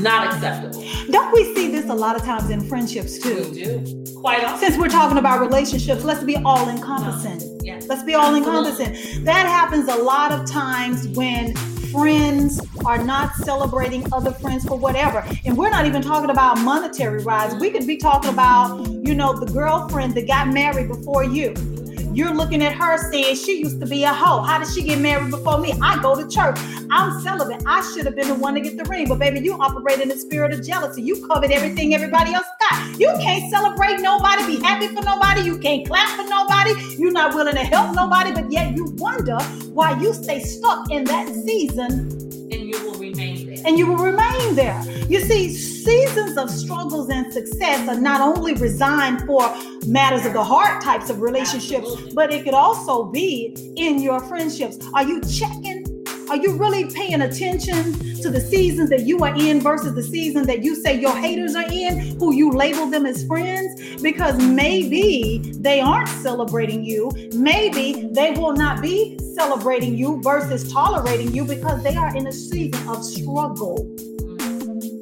Not 0.00 0.32
acceptable. 0.32 0.84
Don't 1.10 1.32
we 1.32 1.54
see 1.54 1.70
this 1.70 1.86
a 1.88 1.94
lot 1.94 2.16
of 2.16 2.22
times 2.22 2.50
in 2.50 2.60
friendships 2.68 3.24
We 3.24 3.34
too? 3.34 3.54
do. 3.54 4.04
Quite 4.20 4.44
often. 4.44 4.58
Since 4.58 4.76
we're 4.76 4.88
talking 4.88 5.18
about 5.18 5.40
relationships, 5.40 6.04
let's 6.04 6.24
be 6.24 6.36
all 6.36 6.68
encompassing. 6.68 7.60
Yes. 7.64 7.86
Let's 7.88 8.02
be 8.02 8.14
all 8.14 8.34
encompassing. 8.34 9.24
That 9.24 9.46
happens 9.46 9.88
a 9.88 9.96
lot 9.96 10.32
of 10.32 10.48
times 10.48 11.08
when 11.08 11.54
friends 11.92 12.60
are 12.84 13.02
not 13.02 13.34
celebrating 13.36 14.04
other 14.12 14.32
friends 14.32 14.64
for 14.64 14.76
whatever. 14.76 15.24
And 15.44 15.56
we're 15.56 15.70
not 15.70 15.86
even 15.86 16.02
talking 16.02 16.30
about 16.30 16.58
monetary 16.60 17.22
rise. 17.22 17.54
We 17.54 17.70
could 17.70 17.86
be 17.86 17.96
talking 17.96 18.30
about, 18.30 18.86
you 18.88 19.14
know, 19.14 19.38
the 19.38 19.50
girlfriend 19.52 20.14
that 20.14 20.26
got 20.26 20.48
married 20.48 20.88
before 20.88 21.24
you. 21.24 21.54
You're 22.18 22.34
looking 22.34 22.64
at 22.64 22.72
her 22.72 22.98
saying 23.12 23.36
she 23.36 23.60
used 23.60 23.78
to 23.78 23.86
be 23.86 24.02
a 24.02 24.12
hoe. 24.12 24.42
How 24.42 24.58
did 24.58 24.66
she 24.66 24.82
get 24.82 24.98
married 24.98 25.30
before 25.30 25.56
me? 25.56 25.72
I 25.80 26.02
go 26.02 26.20
to 26.20 26.28
church. 26.28 26.58
I'm 26.90 27.20
celibate. 27.20 27.62
I 27.64 27.80
should 27.94 28.06
have 28.06 28.16
been 28.16 28.26
the 28.26 28.34
one 28.34 28.54
to 28.54 28.60
get 28.60 28.76
the 28.76 28.82
ring. 28.86 29.06
But 29.06 29.20
baby, 29.20 29.38
you 29.38 29.52
operate 29.52 30.00
in 30.00 30.08
the 30.08 30.16
spirit 30.16 30.52
of 30.52 30.66
jealousy. 30.66 31.00
You 31.00 31.24
covet 31.28 31.52
everything 31.52 31.94
everybody 31.94 32.34
else 32.34 32.48
got. 32.68 32.98
You 32.98 33.06
can't 33.22 33.48
celebrate 33.52 34.00
nobody, 34.00 34.44
be 34.48 34.60
happy 34.60 34.88
for 34.88 35.00
nobody. 35.04 35.42
You 35.42 35.58
can't 35.58 35.86
clap 35.86 36.08
for 36.16 36.28
nobody. 36.28 36.72
You're 36.96 37.12
not 37.12 37.36
willing 37.36 37.54
to 37.54 37.60
help 37.60 37.94
nobody. 37.94 38.32
But 38.32 38.50
yet 38.50 38.74
you 38.74 38.86
wonder 38.96 39.38
why 39.72 39.96
you 40.00 40.12
stay 40.12 40.40
stuck 40.40 40.90
in 40.90 41.04
that 41.04 41.28
season 41.28 42.27
and 43.68 43.78
you 43.78 43.86
will 43.86 43.98
remain 43.98 44.54
there. 44.54 44.82
You 45.10 45.20
see, 45.20 45.54
seasons 45.54 46.38
of 46.38 46.48
struggles 46.50 47.10
and 47.10 47.30
success 47.30 47.86
are 47.86 48.00
not 48.00 48.22
only 48.22 48.54
resigned 48.54 49.26
for 49.26 49.42
matters 49.86 50.24
of 50.24 50.32
the 50.32 50.42
heart 50.42 50.82
types 50.82 51.10
of 51.10 51.20
relationships, 51.20 51.86
Absolutely. 51.86 52.14
but 52.14 52.32
it 52.32 52.44
could 52.44 52.54
also 52.54 53.04
be 53.04 53.74
in 53.76 54.00
your 54.00 54.20
friendships. 54.20 54.78
Are 54.94 55.04
you 55.04 55.20
checking? 55.20 55.77
Are 56.30 56.36
you 56.36 56.56
really 56.56 56.84
paying 56.90 57.22
attention 57.22 57.94
to 58.20 58.28
the 58.28 58.40
seasons 58.40 58.90
that 58.90 59.06
you 59.06 59.18
are 59.20 59.34
in 59.34 59.62
versus 59.62 59.94
the 59.94 60.02
season 60.02 60.46
that 60.46 60.62
you 60.62 60.74
say 60.74 61.00
your 61.00 61.16
haters 61.16 61.54
are 61.54 61.70
in, 61.70 62.18
who 62.18 62.34
you 62.34 62.50
label 62.50 62.86
them 62.86 63.06
as 63.06 63.26
friends? 63.26 63.96
Because 64.02 64.36
maybe 64.36 65.38
they 65.56 65.80
aren't 65.80 66.08
celebrating 66.08 66.84
you. 66.84 67.10
Maybe 67.32 68.10
they 68.12 68.32
will 68.32 68.52
not 68.52 68.82
be 68.82 69.18
celebrating 69.34 69.96
you 69.96 70.20
versus 70.22 70.70
tolerating 70.70 71.34
you 71.34 71.44
because 71.44 71.82
they 71.82 71.96
are 71.96 72.14
in 72.14 72.26
a 72.26 72.32
season 72.32 72.88
of 72.88 73.02
struggle. 73.02 73.90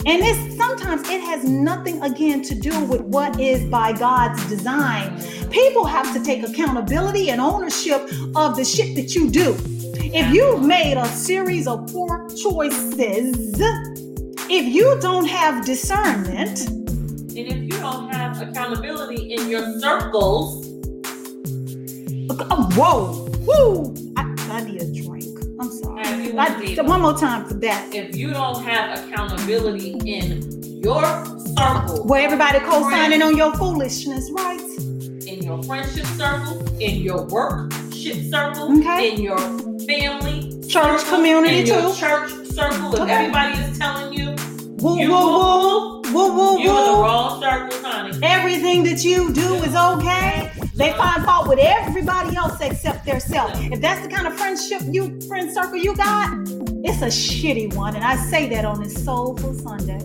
And 0.07 0.23
it's 0.23 0.57
sometimes 0.57 1.09
it 1.11 1.21
has 1.23 1.45
nothing 1.45 2.01
again 2.03 2.43
to 2.43 2.55
do 2.55 2.85
with 2.87 3.03
what 3.03 3.41
is 3.41 3.65
by 3.71 3.93
God's 3.93 4.47
design. 4.49 5.21
People 5.51 5.85
have 5.87 6.13
to 6.15 6.23
take 6.25 6.45
accountability 6.49 7.31
and 7.31 7.41
ownership 7.41 8.03
of 8.37 8.57
the 8.57 8.65
shit 8.65 8.97
that 8.97 9.15
you 9.17 9.31
do. 9.31 9.57
If 9.97 10.33
you've 10.35 10.63
made 10.65 10.97
a 10.97 11.07
series 11.09 11.67
of 11.67 11.89
poor 11.93 12.29
choices, 12.31 13.61
if 14.49 14.75
you 14.75 14.99
don't 15.01 15.27
have 15.29 15.67
discernment, 15.67 16.69
And 17.37 17.49
if 17.49 17.59
you 17.65 17.81
don't 17.81 18.13
have 18.15 18.41
accountability 18.43 19.35
in 19.35 19.49
your 19.51 19.81
circles, 19.81 20.67
oh, 22.31 22.69
whoa, 22.77 23.29
woo, 23.47 23.95
I, 24.17 24.35
I 24.51 24.65
need 24.65 24.83
a 24.83 24.93
drink. 25.03 25.39
I'm 25.61 25.71
sorry. 25.71 25.86
Have 26.17 26.25
you 26.27 26.39
I, 26.39 26.47
indeed- 26.55 26.79
one 26.87 27.03
more 27.03 27.17
time 27.19 27.47
for 27.47 27.55
that. 27.55 27.95
if 27.95 28.17
you 28.17 28.33
don't 28.33 28.63
have 28.65 28.99
accountability 28.99 29.93
in 30.05 30.83
your 30.83 31.03
circle, 31.57 32.05
Where 32.07 32.23
everybody 32.25 32.59
co-signing 32.61 33.23
on 33.23 33.37
your 33.37 33.53
foolishness, 33.55 34.31
right? 34.33 34.61
in 35.27 35.43
your 35.43 35.61
friendship 35.65 36.07
circle, 36.07 36.65
in 36.81 36.97
your 37.03 37.25
workship 37.27 38.17
circle, 38.31 38.79
Okay. 38.79 39.13
in 39.13 39.21
your 39.21 39.39
family 39.87 40.53
Church 40.69 41.01
circle, 41.01 41.17
community 41.17 41.61
in 41.61 41.67
your 41.67 41.83
too. 41.83 41.95
church 41.95 42.31
circle, 42.47 42.95
if 42.95 43.01
Okay. 43.01 43.13
everybody 43.13 43.59
is 43.59 43.79
telling 43.79 44.13
you 44.13 44.35
Woo, 44.79 44.99
you 45.01 45.11
woo, 45.11 45.19
woo, 45.19 46.03
woo, 46.03 46.13
woo, 46.13 46.37
woo, 46.37 46.61
you're 46.61 46.79
in 46.79 46.85
the 46.93 46.99
wrong 47.01 47.41
circle, 47.43 47.79
honey. 47.83 48.17
Everything 48.23 48.85
that 48.85 49.03
you 49.05 49.33
do 49.33 49.55
is 49.57 49.75
okay. 49.75 50.53
They 50.77 50.93
find 50.93 51.25
fault 51.25 51.49
with 51.49 51.59
everybody 51.59 52.37
else 52.37 52.61
except 52.61 53.07
their 53.07 53.19
self. 53.19 53.51
If 53.73 53.81
that's 53.81 54.07
the 54.07 54.15
kind 54.15 54.27
of 54.27 54.37
friendship 54.37 54.83
you 54.85 55.19
friend 55.23 55.51
circle 55.51 55.77
you 55.77 55.97
got, 55.97 56.37
it's 56.85 57.01
a 57.01 57.07
shitty 57.07 57.75
one. 57.75 57.97
And 57.97 58.05
I 58.05 58.17
say 58.17 58.47
that 58.51 58.67
on 58.67 58.83
this 58.83 59.03
soulful 59.03 59.55
Sunday. 59.55 59.99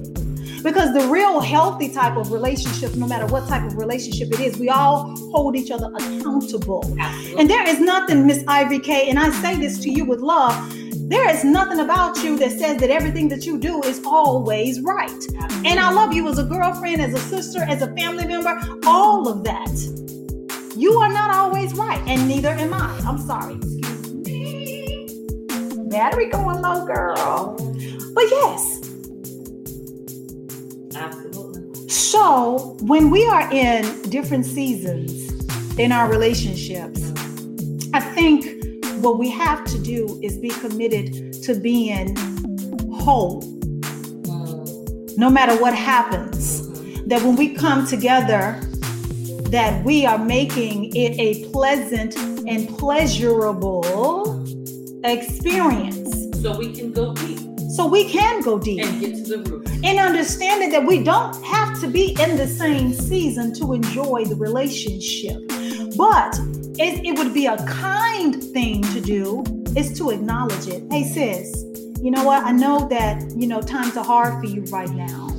Because 0.63 0.93
the 0.93 1.09
real 1.11 1.41
healthy 1.41 1.93
type 1.93 2.15
of 2.15 2.31
relationship, 2.31 2.95
no 2.95 3.05
matter 3.05 3.25
what 3.25 3.49
type 3.49 3.65
of 3.65 3.75
relationship 3.75 4.31
it 4.31 4.39
is, 4.39 4.57
we 4.57 4.69
all 4.69 5.13
hold 5.31 5.57
each 5.57 5.71
other 5.71 5.91
accountable. 5.93 6.85
And 7.37 7.49
there 7.49 7.67
is 7.67 7.81
nothing, 7.81 8.25
Miss 8.25 8.41
Ivory 8.47 8.79
K, 8.79 9.09
and 9.09 9.19
I 9.19 9.29
say 9.41 9.57
this 9.57 9.77
to 9.79 9.89
you 9.89 10.05
with 10.05 10.21
love. 10.21 10.55
There 11.09 11.29
is 11.29 11.43
nothing 11.43 11.81
about 11.81 12.23
you 12.23 12.37
that 12.39 12.51
says 12.51 12.77
that 12.77 12.89
everything 12.89 13.27
that 13.29 13.45
you 13.45 13.57
do 13.57 13.81
is 13.81 14.01
always 14.05 14.79
right. 14.79 15.11
And 15.65 15.81
I 15.81 15.91
love 15.91 16.13
you 16.13 16.29
as 16.29 16.37
a 16.37 16.45
girlfriend, 16.45 17.01
as 17.01 17.13
a 17.13 17.19
sister, 17.19 17.61
as 17.63 17.81
a 17.81 17.93
family 17.95 18.25
member, 18.25 18.57
all 18.85 19.27
of 19.27 19.43
that. 19.43 20.00
You 20.81 20.93
are 20.93 21.13
not 21.13 21.29
always 21.29 21.75
right, 21.75 22.01
and 22.07 22.27
neither 22.27 22.49
am 22.49 22.73
I. 22.73 22.99
I'm 23.05 23.19
sorry. 23.19 23.53
Excuse 23.53 24.13
me. 24.25 25.07
Battery 25.91 26.31
going 26.31 26.59
low, 26.59 26.87
girl. 26.87 27.55
But 28.15 28.23
yes, 28.31 28.79
Absolutely. 30.95 31.87
So, 31.87 32.77
when 32.81 33.11
we 33.11 33.27
are 33.27 33.47
in 33.53 34.09
different 34.09 34.43
seasons 34.47 35.29
in 35.77 35.91
our 35.91 36.09
relationships, 36.09 37.11
I 37.93 37.99
think 37.99 38.83
what 39.03 39.19
we 39.19 39.29
have 39.29 39.63
to 39.65 39.77
do 39.77 40.19
is 40.23 40.39
be 40.39 40.49
committed 40.49 41.33
to 41.43 41.59
being 41.59 42.17
whole 42.91 43.43
no 45.15 45.29
matter 45.29 45.55
what 45.61 45.75
happens. 45.75 46.61
Mm-hmm. 46.61 47.07
That 47.09 47.21
when 47.21 47.35
we 47.35 47.53
come 47.53 47.85
together, 47.85 48.59
that 49.51 49.83
we 49.83 50.05
are 50.05 50.17
making 50.17 50.95
it 50.95 51.19
a 51.19 51.49
pleasant 51.51 52.15
and 52.47 52.69
pleasurable 52.77 54.43
experience. 55.03 56.41
So 56.41 56.57
we 56.57 56.73
can 56.73 56.91
go 56.93 57.13
deep. 57.13 57.39
So 57.75 57.85
we 57.87 58.09
can 58.09 58.41
go 58.41 58.57
deep. 58.57 58.85
And 58.85 58.99
get 58.99 59.15
to 59.15 59.37
the 59.37 59.49
root. 59.49 59.69
And 59.83 59.99
understanding 59.99 60.71
that 60.71 60.85
we 60.85 61.03
don't 61.03 61.35
have 61.43 61.79
to 61.81 61.87
be 61.87 62.15
in 62.21 62.37
the 62.37 62.47
same 62.47 62.93
season 62.93 63.53
to 63.55 63.73
enjoy 63.73 64.25
the 64.25 64.35
relationship. 64.35 65.37
But 65.97 66.39
it, 66.79 67.05
it 67.05 67.17
would 67.17 67.33
be 67.33 67.45
a 67.47 67.57
kind 67.65 68.41
thing 68.41 68.83
to 68.93 69.01
do 69.01 69.43
is 69.75 69.97
to 69.97 70.11
acknowledge 70.11 70.67
it. 70.67 70.83
Hey, 70.89 71.03
sis, 71.03 71.63
you 72.01 72.09
know 72.09 72.23
what? 72.23 72.43
I 72.43 72.51
know 72.51 72.87
that, 72.87 73.21
you 73.35 73.47
know, 73.47 73.61
times 73.61 73.97
are 73.97 74.05
hard 74.05 74.41
for 74.41 74.45
you 74.45 74.63
right 74.63 74.89
now. 74.89 75.29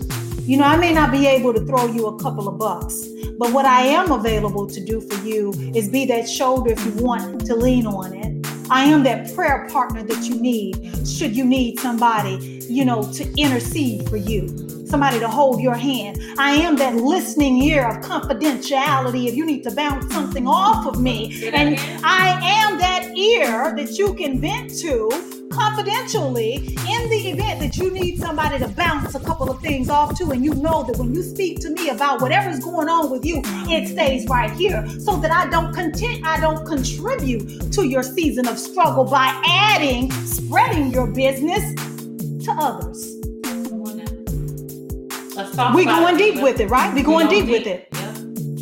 You 0.44 0.59
know, 0.59 0.64
I 0.64 0.77
may 0.77 0.92
not 0.92 1.11
be 1.11 1.27
able 1.27 1.55
to 1.55 1.64
throw 1.64 1.87
you 1.87 2.07
a 2.07 2.18
couple 2.18 2.48
of 2.48 2.59
bucks, 2.59 3.09
but 3.43 3.53
what 3.53 3.67
I 3.67 3.87
am 3.87 4.13
available 4.13 4.69
to 4.69 4.81
do 4.81 5.01
for 5.01 5.21
you 5.27 5.51
is 5.75 5.89
be 5.89 6.07
that 6.07 6.29
shoulder 6.29 6.71
if 6.71 6.87
you 6.87 6.93
want 6.93 7.45
to 7.47 7.57
lean 7.57 7.89
on 7.89 8.13
it. 8.13 8.47
I 8.71 8.85
am 8.85 9.03
that 9.03 9.35
prayer 9.35 9.67
partner 9.69 10.05
that 10.05 10.29
you 10.29 10.41
need 10.41 10.77
should 11.05 11.37
you 11.37 11.45
need 11.45 11.81
somebody, 11.81 12.37
you 12.69 12.85
know, 12.85 13.03
to 13.15 13.25
intercede 13.37 14.09
for 14.09 14.17
you, 14.17 14.47
somebody 14.93 15.19
to 15.19 15.27
hold 15.27 15.59
your 15.63 15.75
hand. 15.75 16.21
I 16.37 16.53
am 16.53 16.77
that 16.77 16.97
listening 16.97 17.57
ear 17.63 17.89
of 17.89 18.05
confidentiality 18.05 19.27
if 19.27 19.35
you 19.35 19.47
need 19.47 19.63
to 19.63 19.75
bounce 19.75 20.13
something 20.13 20.47
off 20.47 20.87
of 20.87 21.01
me. 21.01 21.49
And 21.49 21.81
I 22.05 22.39
am 22.43 22.77
that 22.79 23.17
ear 23.17 23.75
that 23.75 23.97
you 23.97 24.13
can 24.13 24.39
vent 24.39 24.79
to 24.81 25.09
confidentially 25.51 26.57
in 26.57 27.09
the 27.09 27.31
event 27.31 27.61
that 27.61 27.79
you 27.79 27.91
need 27.91 28.19
somebody 28.19 28.59
to 28.59 28.69
bounce 28.69 29.15
a 29.15 29.21
couple 29.21 29.51
of 29.51 29.61
things 29.61 29.89
off 29.89 30.17
to, 30.19 30.31
and 30.31 30.45
you 30.45 30.55
know 30.57 30.83
that 30.83 30.99
when 30.99 31.15
you 31.15 31.23
speak 31.23 31.61
to 31.61 31.71
me 31.71 31.89
about 31.89 32.21
whatever's 32.21 32.61
going 32.61 32.89
on 32.89 33.11
with 33.11 33.25
you, 33.25 33.41
it 33.45 33.89
stays 33.89 34.27
right 34.29 34.51
here, 34.51 34.87
so 35.01 35.17
that 35.21 35.31
I 35.31 35.49
don't 35.49 35.73
content, 35.73 36.25
I 36.27 36.39
don't 36.39 36.67
contribute 36.67 37.73
to 37.73 37.87
your 37.87 38.03
season 38.03 38.47
of 38.47 38.59
struggle 38.59 39.05
by 39.05 39.41
adding, 39.47 40.11
spreading 40.27 40.91
your 40.91 41.07
business 41.07 41.75
to 42.45 42.53
others. 42.53 43.22
Let's 45.35 45.57
talk 45.57 45.75
we 45.75 45.85
about 45.85 46.01
going 46.01 46.14
it. 46.16 46.18
deep 46.18 46.42
with 46.42 46.61
it, 46.61 46.68
right? 46.68 46.92
We're 46.95 47.05
going 47.05 47.29
deep 47.29 47.47
with 47.49 47.66
it. 47.66 47.88
Yeah. 47.92 48.12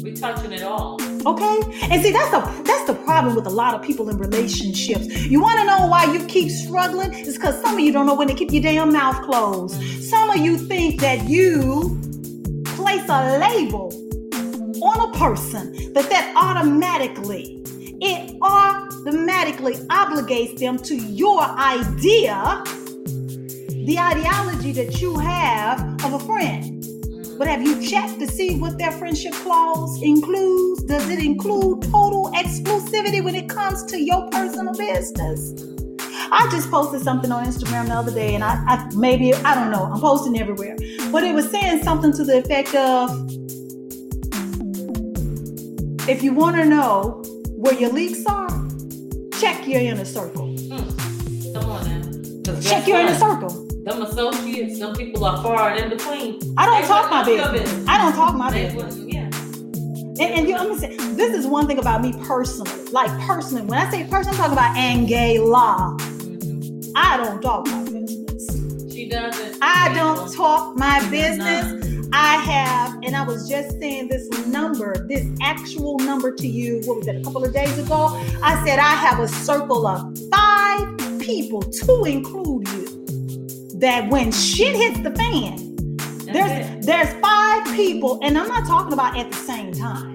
We 0.02 0.12
touching 0.12 0.52
it 0.52 0.62
all. 0.62 1.00
Okay? 1.26 1.60
And 1.90 2.02
see, 2.02 2.12
that's 2.12 2.30
the 2.30 2.62
that's 2.64 2.84
the 2.86 2.94
problem 3.04 3.34
with 3.34 3.46
a 3.46 3.50
lot 3.50 3.74
of 3.74 3.82
people 3.82 4.08
in 4.08 4.18
relationships. 4.18 5.08
You 5.26 5.40
want 5.40 5.58
to 5.58 5.66
know 5.66 5.86
why 5.86 6.04
you 6.12 6.24
keep 6.26 6.50
struggling? 6.50 7.12
It's 7.12 7.36
because 7.36 7.60
some 7.60 7.74
of 7.74 7.80
you 7.80 7.92
don't 7.92 8.06
know 8.06 8.14
when 8.14 8.28
to 8.28 8.34
keep 8.34 8.52
your 8.52 8.62
damn 8.62 8.92
mouth 8.92 9.20
closed. 9.22 9.82
Some 10.02 10.30
of 10.30 10.36
you 10.36 10.56
think 10.56 11.00
that 11.00 11.24
you 11.28 11.98
place 12.64 13.04
a 13.08 13.38
label 13.38 13.92
on 14.82 15.10
a 15.10 15.18
person 15.18 15.92
that 15.92 16.08
that 16.08 16.32
automatically 16.36 17.62
it 18.00 18.34
automatically 18.40 19.74
obligates 19.88 20.58
them 20.58 20.78
to 20.78 20.94
your 20.94 21.42
idea 21.42 22.62
the 23.84 23.98
ideology 23.98 24.72
that 24.72 25.00
you 25.00 25.18
have 25.18 25.78
friend 26.26 26.80
but 27.40 27.48
have 27.48 27.62
you 27.62 27.80
checked 27.80 28.18
to 28.18 28.26
see 28.26 28.58
what 28.58 28.76
their 28.76 28.92
friendship 28.92 29.32
clause 29.32 30.02
includes? 30.02 30.82
Does 30.82 31.08
it 31.08 31.20
include 31.20 31.80
total 31.84 32.30
exclusivity 32.34 33.24
when 33.24 33.34
it 33.34 33.48
comes 33.48 33.82
to 33.84 33.98
your 33.98 34.28
personal 34.28 34.74
business? 34.74 35.54
I 36.30 36.46
just 36.50 36.70
posted 36.70 37.00
something 37.00 37.32
on 37.32 37.46
Instagram 37.46 37.86
the 37.86 37.94
other 37.94 38.12
day, 38.12 38.34
and 38.34 38.44
I, 38.44 38.62
I 38.66 38.90
maybe 38.94 39.32
I 39.32 39.54
don't 39.54 39.70
know. 39.70 39.84
I'm 39.90 40.02
posting 40.02 40.38
everywhere, 40.38 40.76
but 41.10 41.24
it 41.24 41.34
was 41.34 41.50
saying 41.50 41.82
something 41.82 42.12
to 42.12 42.24
the 42.24 42.40
effect 42.40 42.74
of, 42.74 43.08
if 46.10 46.22
you 46.22 46.34
want 46.34 46.56
to 46.56 46.66
know 46.66 47.22
where 47.56 47.72
your 47.72 47.90
leaks 47.90 48.22
are, 48.26 48.50
check 49.40 49.66
your 49.66 49.80
inner 49.80 50.04
circle. 50.04 50.46
Hmm. 50.68 51.54
Come 51.54 51.70
on 51.70 52.42
now. 52.44 52.60
Check 52.60 52.86
your 52.86 52.98
inner 52.98 53.14
circle. 53.14 53.69
Them 53.84 54.02
associates, 54.02 54.78
some 54.78 54.94
people 54.94 55.24
are 55.24 55.42
far 55.42 55.70
and 55.70 55.84
in 55.84 55.90
between. 55.96 56.38
I 56.58 56.66
don't 56.66 56.82
They 56.82 56.86
talk 56.88 57.10
my 57.10 57.26
your 57.28 57.50
business. 57.52 57.88
I 57.88 57.98
don't 57.98 58.14
talk 58.14 58.34
my 58.34 58.50
They 58.50 58.64
business. 58.66 58.96
yeah. 59.06 59.24
And, 59.24 60.20
and 60.20 60.48
you 60.48 60.54
know, 60.54 60.64
let 60.64 60.70
me 60.70 60.76
say, 60.78 60.96
this 61.14 61.34
is 61.34 61.46
one 61.46 61.66
thing 61.66 61.78
about 61.78 62.02
me 62.02 62.12
personally. 62.24 62.70
Like 62.92 63.10
personally, 63.26 63.64
when 63.64 63.78
I 63.78 63.90
say 63.90 64.04
person, 64.04 64.32
I'm 64.32 64.36
talking 64.38 64.52
about 64.52 64.76
Angela. 64.76 65.96
Mhm. 65.98 66.92
I 66.94 67.16
don't 67.16 67.40
talk 67.40 67.66
my 67.68 67.82
business. 67.84 68.92
She 68.92 69.08
doesn't. 69.08 69.56
I 69.62 69.94
don't 69.94 70.30
talk 70.34 70.76
my 70.76 71.00
business. 71.08 71.86
I 72.12 72.36
have, 72.36 72.98
and 73.04 73.16
I 73.16 73.22
was 73.22 73.48
just 73.48 73.78
saying 73.78 74.08
this 74.08 74.28
number, 74.46 75.06
this 75.08 75.26
actual 75.40 75.96
number 76.00 76.32
to 76.32 76.46
you, 76.46 76.82
what 76.84 76.98
was 76.98 77.06
it, 77.06 77.16
a 77.16 77.22
couple 77.22 77.44
of 77.44 77.54
days 77.54 77.78
ago? 77.78 78.08
I 78.42 78.62
said 78.66 78.78
I 78.80 78.94
have 78.96 79.20
a 79.20 79.28
circle 79.28 79.86
of 79.86 80.18
five 80.28 80.98
people, 81.20 81.62
to 81.62 82.04
include 82.04 82.68
you, 82.68 82.99
that 83.80 84.10
when 84.10 84.30
shit 84.30 84.76
hits 84.76 85.00
the 85.00 85.10
fan, 85.12 85.96
there's 86.26 86.86
there's 86.86 87.12
five 87.20 87.64
people, 87.74 88.20
and 88.22 88.38
I'm 88.38 88.46
not 88.46 88.66
talking 88.66 88.92
about 88.92 89.16
at 89.16 89.30
the 89.30 89.36
same 89.38 89.72
time. 89.72 90.14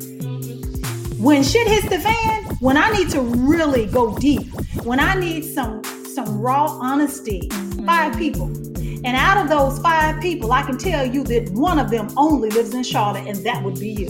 When 1.17 1.43
shit 1.43 1.67
hits 1.67 1.89
the 1.89 1.99
fan, 1.99 2.43
when 2.59 2.77
I 2.77 2.91
need 2.91 3.09
to 3.09 3.21
really 3.21 3.87
go 3.87 4.15
deep, 4.17 4.47
when 4.83 4.99
I 4.99 5.15
need 5.15 5.43
some 5.43 5.83
some 6.05 6.39
raw 6.39 6.67
honesty, 6.67 7.49
five 7.85 8.13
mm-hmm. 8.13 8.19
people. 8.19 8.47
And 9.03 9.15
out 9.15 9.37
of 9.37 9.49
those 9.49 9.77
five 9.79 10.19
people, 10.19 10.51
I 10.51 10.63
can 10.63 10.77
tell 10.79 11.05
you 11.05 11.23
that 11.25 11.49
one 11.51 11.77
of 11.77 11.91
them 11.91 12.07
only 12.17 12.49
lives 12.49 12.73
in 12.73 12.83
Charlotte, 12.83 13.27
and 13.27 13.37
that 13.45 13.63
would 13.63 13.79
be 13.79 13.89
you. 13.89 14.09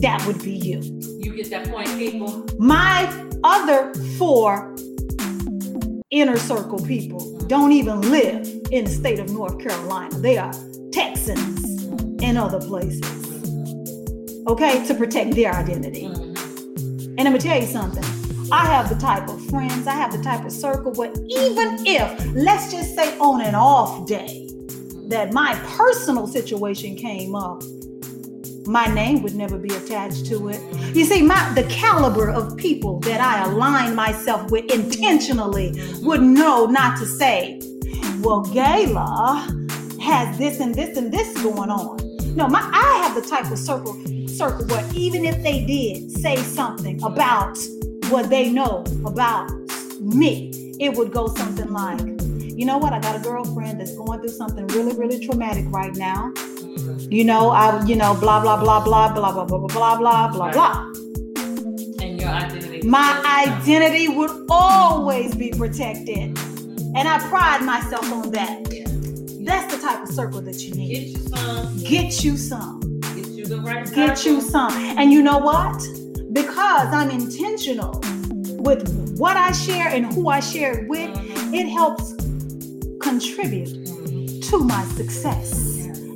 That 0.00 0.22
would 0.26 0.42
be 0.42 0.52
you. 0.52 0.80
You 1.20 1.34
get 1.34 1.48
that 1.50 1.68
point, 1.70 1.88
people. 1.96 2.44
My 2.58 3.06
other 3.42 3.94
four 4.18 4.74
inner 6.10 6.36
circle 6.36 6.84
people 6.84 7.38
don't 7.46 7.70
even 7.70 8.00
live 8.00 8.44
in 8.72 8.84
the 8.84 8.90
state 8.90 9.20
of 9.20 9.30
North 9.30 9.60
Carolina. 9.60 10.18
They 10.18 10.38
are 10.38 10.52
Texans 10.92 11.84
and 12.20 12.36
other 12.36 12.58
places. 12.58 13.04
Okay, 14.48 14.84
to 14.86 14.94
protect 14.94 15.36
their 15.36 15.52
identity. 15.52 16.06
And 16.06 17.20
I'm 17.20 17.26
gonna 17.26 17.38
tell 17.38 17.60
you 17.60 17.66
something. 17.66 18.02
I 18.50 18.66
have 18.66 18.88
the 18.88 18.96
type 18.96 19.28
of 19.28 19.40
friends, 19.46 19.86
I 19.86 19.92
have 19.92 20.10
the 20.10 20.20
type 20.20 20.44
of 20.44 20.50
circle 20.50 20.92
where 20.94 21.12
even 21.12 21.86
if, 21.86 22.34
let's 22.34 22.72
just 22.72 22.96
say 22.96 23.16
on 23.18 23.40
an 23.40 23.54
off 23.54 24.08
day, 24.08 24.48
that 25.06 25.32
my 25.32 25.54
personal 25.76 26.26
situation 26.26 26.96
came 26.96 27.36
up, 27.36 27.62
my 28.66 28.86
name 28.86 29.22
would 29.22 29.34
never 29.34 29.58
be 29.58 29.74
attached 29.74 30.26
to 30.26 30.48
it. 30.48 30.60
You 30.94 31.04
see, 31.04 31.22
my 31.22 31.52
the 31.54 31.64
caliber 31.64 32.30
of 32.30 32.56
people 32.56 33.00
that 33.00 33.20
I 33.20 33.44
align 33.50 33.94
myself 33.94 34.50
with 34.50 34.70
intentionally 34.70 35.72
would 36.02 36.22
know 36.22 36.66
not 36.66 36.98
to 36.98 37.06
say, 37.06 37.60
well, 38.20 38.44
Gayla 38.44 40.00
has 40.00 40.36
this 40.38 40.60
and 40.60 40.74
this 40.74 40.96
and 40.96 41.12
this 41.12 41.32
going 41.42 41.70
on. 41.70 41.98
No, 42.34 42.48
my 42.48 42.60
I 42.72 43.06
have 43.06 43.20
the 43.20 43.28
type 43.28 43.50
of 43.50 43.58
circle 43.58 43.94
circle 44.28 44.66
where 44.66 44.88
even 44.94 45.24
if 45.24 45.42
they 45.42 45.64
did 45.66 46.10
say 46.10 46.36
something 46.36 47.02
about 47.02 47.58
what 48.08 48.30
they 48.30 48.50
know 48.50 48.84
about 49.04 49.50
me, 50.00 50.50
it 50.80 50.96
would 50.96 51.12
go 51.12 51.28
something 51.28 51.70
like, 51.72 52.00
you 52.00 52.64
know 52.64 52.78
what, 52.78 52.92
I 52.92 53.00
got 53.00 53.16
a 53.16 53.20
girlfriend 53.20 53.80
that's 53.80 53.94
going 53.94 54.20
through 54.20 54.30
something 54.30 54.66
really, 54.68 54.96
really 54.96 55.24
traumatic 55.24 55.66
right 55.68 55.94
now. 55.94 56.32
Mhm. 56.80 57.12
You 57.12 57.24
know, 57.24 57.50
I, 57.50 57.84
you 57.84 57.96
know, 57.96 58.14
blah, 58.14 58.40
blah, 58.40 58.56
blah, 58.58 58.80
blah, 58.84 59.12
blah, 59.12 59.32
blah, 59.32 59.44
blah, 59.44 59.58
blah, 59.58 59.96
blah, 59.98 60.28
blah, 60.28 60.52
blah. 60.52 60.86
And 62.00 62.20
your 62.20 62.30
identity. 62.30 62.86
My 62.86 63.44
identity 63.46 64.08
would 64.08 64.30
always 64.50 65.34
be 65.34 65.50
protected. 65.50 66.38
And 66.96 67.06
I 67.06 67.18
pride 67.28 67.62
myself 67.64 68.10
on 68.12 68.30
that. 68.32 68.64
That's 69.44 69.74
the 69.74 69.80
type 69.80 70.02
of 70.02 70.08
circle 70.14 70.40
that 70.42 70.60
you 70.64 70.74
need. 70.74 71.14
Get 71.14 71.14
you 71.14 71.26
some. 71.36 71.78
Get 71.78 72.24
you 72.24 72.36
some. 72.36 72.80
Get 73.14 73.26
you 73.28 73.44
the 73.46 73.60
right 73.60 73.92
Get 73.92 74.24
you 74.24 74.40
some. 74.40 74.72
And 74.98 75.12
you 75.12 75.22
know 75.22 75.38
what? 75.38 75.78
Because 76.32 76.88
I'm 76.92 77.10
intentional 77.10 78.00
with 78.62 78.88
what 79.18 79.36
I 79.36 79.52
share 79.52 79.88
and 79.88 80.12
who 80.12 80.28
I 80.28 80.40
share 80.40 80.78
it 80.78 80.88
with, 80.88 81.10
Mhm. 81.10 81.54
it 81.54 81.68
helps 81.68 82.14
contribute 83.00 83.68
Mhm. 83.68 84.48
to 84.50 84.58
my 84.58 84.84
success. 84.96 85.69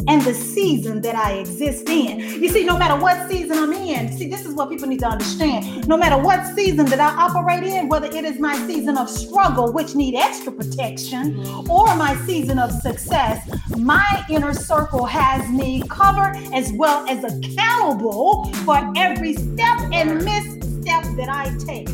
And 0.09 0.23
the 0.23 0.35
season 0.35 1.01
that 1.03 1.15
I 1.15 1.35
exist 1.35 1.89
in. 1.89 2.21
You 2.21 2.49
see, 2.49 2.65
no 2.65 2.77
matter 2.77 3.01
what 3.01 3.29
season 3.31 3.59
I'm 3.59 3.73
in, 3.73 4.13
see, 4.13 4.29
this 4.29 4.45
is 4.45 4.55
what 4.55 4.71
people 4.71 4.89
need 4.89 5.01
to 5.01 5.07
understand. 5.07 5.87
No 5.89 5.97
matter 5.97 6.23
what 6.23 6.47
season 6.55 6.87
that 6.87 7.01
I 7.01 7.11
operate 7.17 7.65
in, 7.65 7.89
whether 7.89 8.07
it 8.07 8.25
is 8.25 8.39
my 8.39 8.57
season 8.67 8.99
of 8.99 9.09
struggle, 9.09 9.73
which 9.73 9.95
need 9.95 10.15
extra 10.15 10.53
protection, 10.53 11.45
or 11.69 11.95
my 11.97 12.17
season 12.27 12.59
of 12.59 12.71
success, 12.71 13.49
my 13.77 14.25
inner 14.29 14.55
circle 14.55 15.05
has 15.05 15.49
me 15.51 15.83
covered 15.89 16.37
as 16.53 16.73
well 16.73 17.07
as 17.09 17.25
accountable 17.25 18.53
for 18.65 18.93
every 18.97 19.35
step 19.35 19.79
and 19.93 20.25
misstep 20.25 21.05
that 21.17 21.29
I 21.29 21.55
take. 21.65 21.89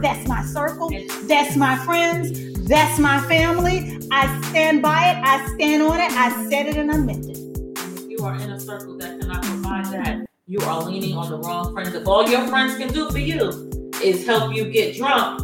That's 0.00 0.26
my 0.26 0.42
circle. 0.44 0.90
That's 1.24 1.56
my 1.56 1.76
friends. 1.84 2.66
That's 2.66 2.98
my 2.98 3.20
family. 3.22 3.98
I 4.10 4.40
stand 4.42 4.80
by 4.80 5.10
it. 5.10 5.16
I 5.24 5.44
stand 5.54 5.82
on 5.82 6.00
it. 6.00 6.12
I 6.12 6.48
said 6.48 6.66
it 6.66 6.76
and 6.76 6.90
I 6.90 6.96
meant 6.96 7.26
it. 7.26 7.39
You 8.20 8.26
are 8.26 8.34
in 8.34 8.50
a 8.50 8.60
circle 8.60 8.98
that 8.98 9.18
cannot 9.18 9.42
provide 9.42 9.86
that, 9.86 10.26
you 10.46 10.60
are 10.60 10.82
leaning 10.82 11.16
on 11.16 11.30
the 11.30 11.38
wrong 11.38 11.72
friends. 11.72 11.94
If 11.94 12.06
all 12.06 12.28
your 12.28 12.46
friends 12.48 12.76
can 12.76 12.92
do 12.92 13.08
for 13.10 13.18
you 13.18 13.70
is 14.04 14.26
help 14.26 14.54
you 14.54 14.70
get 14.70 14.94
drunk, 14.94 15.40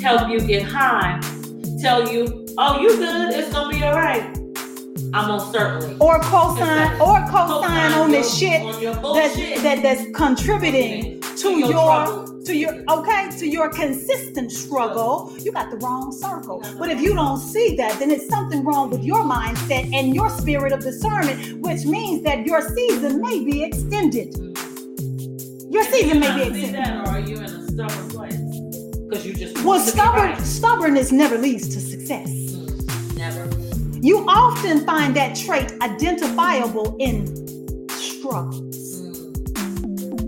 help 0.00 0.30
you 0.30 0.40
get 0.40 0.62
high, 0.62 1.20
tell 1.82 2.10
you, 2.10 2.46
oh, 2.56 2.80
you 2.80 2.96
good, 2.96 3.34
it's 3.34 3.52
gonna 3.52 3.68
be 3.68 3.84
all 3.84 3.92
right. 3.92 4.34
I'm 5.12 5.52
certainly. 5.52 5.98
Or 6.00 6.18
co-sign, 6.20 6.98
or 7.02 7.20
co-sign 7.28 7.92
on 7.92 8.10
this 8.10 8.34
shit 8.34 8.62
on 8.62 8.80
your 8.80 8.94
that, 8.94 9.58
that 9.62 9.82
that's 9.82 10.10
contributing 10.16 11.20
to 11.20 11.50
your 11.50 11.68
your 11.68 11.84
trouble. 11.84 12.35
To 12.46 12.56
your 12.56 12.74
okay 12.88 13.28
to 13.38 13.46
your 13.46 13.68
consistent 13.68 14.52
struggle 14.52 15.34
you 15.40 15.52
got 15.52 15.70
the 15.70 15.76
wrong 15.78 16.12
circle 16.12 16.62
but 16.78 16.90
if 16.90 17.00
you 17.00 17.14
don't 17.14 17.38
see 17.38 17.74
that 17.76 17.98
then 17.98 18.10
it's 18.10 18.28
something 18.28 18.64
wrong 18.64 18.88
with 18.90 19.02
your 19.04 19.22
mindset 19.22 19.92
and 19.92 20.14
your 20.14 20.30
spirit 20.30 20.72
of 20.72 20.80
discernment 20.80 21.60
which 21.60 21.84
means 21.84 22.22
that 22.22 22.46
your 22.46 22.60
season 22.60 23.20
may 23.20 23.42
be 23.44 23.64
extended 23.64 24.34
your 25.68 25.82
season 25.84 26.20
may 26.20 26.34
be 26.36 26.42
extended 26.42 26.74
that, 26.76 27.06
or 27.06 27.10
are 27.10 27.20
you 27.20 27.36
in 27.36 27.44
a 27.44 27.66
stubborn 27.68 28.08
place? 28.10 28.36
Because 29.08 29.26
you 29.26 29.34
just 29.34 29.56
well 29.56 29.66
want 29.78 29.80
to 29.80 29.86
be 29.86 29.98
stubborn 29.98 30.30
right. 30.30 30.40
stubbornness 30.40 31.12
never 31.12 31.38
leads 31.38 31.68
to 31.74 31.80
success 31.80 32.28
Mm, 32.28 33.16
Never. 33.16 33.98
you 34.06 34.24
often 34.28 34.84
find 34.86 35.14
that 35.16 35.36
trait 35.36 35.72
identifiable 35.82 36.96
in 37.00 37.26
struggles. 37.88 38.85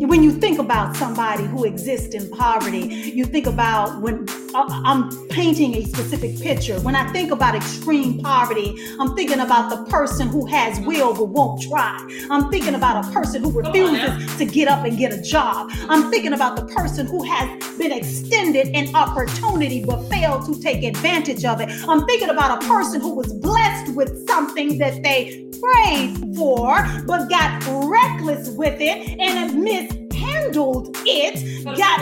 When 0.06 0.22
you 0.22 0.30
think 0.30 0.60
about 0.60 0.94
somebody 0.96 1.44
who 1.44 1.64
exists 1.64 2.14
in 2.14 2.30
poverty, 2.30 3.12
you 3.14 3.24
think 3.24 3.46
about 3.46 4.00
when 4.00 4.26
I'm 4.54 5.28
painting 5.28 5.74
a 5.76 5.84
specific 5.84 6.40
picture. 6.40 6.80
When 6.80 6.94
I 6.94 7.10
think 7.12 7.30
about 7.30 7.54
extreme 7.54 8.20
poverty, 8.20 8.74
I'm 8.98 9.14
thinking 9.14 9.40
about 9.40 9.70
the 9.70 9.90
person 9.90 10.28
who 10.28 10.46
has 10.46 10.80
will 10.80 11.14
but 11.14 11.26
won't 11.26 11.62
try. 11.62 11.96
I'm 12.30 12.50
thinking 12.50 12.74
about 12.74 13.04
a 13.04 13.10
person 13.12 13.42
who 13.42 13.52
Come 13.62 13.66
on 13.72 13.92
now. 13.92 14.06
refuses 14.14 14.36
to 14.38 14.44
get 14.46 14.68
up 14.68 14.84
and 14.84 14.96
get 14.96 15.12
a 15.12 15.20
job. 15.22 15.70
I'm 15.88 16.10
thinking 16.10 16.32
about 16.32 16.56
the 16.56 16.66
person 16.74 17.06
who 17.06 17.22
has 17.24 17.78
been 17.78 17.92
extended 17.92 18.68
an 18.68 18.94
opportunity 18.94 19.84
but 19.84 20.02
failed 20.08 20.46
to 20.46 20.60
take 20.60 20.82
advantage 20.82 21.44
of 21.44 21.60
it. 21.60 21.68
I'm 21.88 22.04
thinking 22.06 22.30
about 22.30 22.62
a 22.62 22.66
person 22.66 23.00
who 23.00 23.14
was 23.14 23.32
blessed 23.34 23.94
with 23.94 24.26
something 24.26 24.78
that 24.78 25.02
they 25.02 25.44
prayed 25.60 26.16
for 26.36 26.86
but 27.06 27.28
got 27.28 27.62
reckless 27.90 28.48
with 28.50 28.80
it 28.80 29.18
and 29.20 29.62
mishandled 30.28 30.96
it. 31.06 31.64
Put 31.64 31.76
Got 31.76 32.00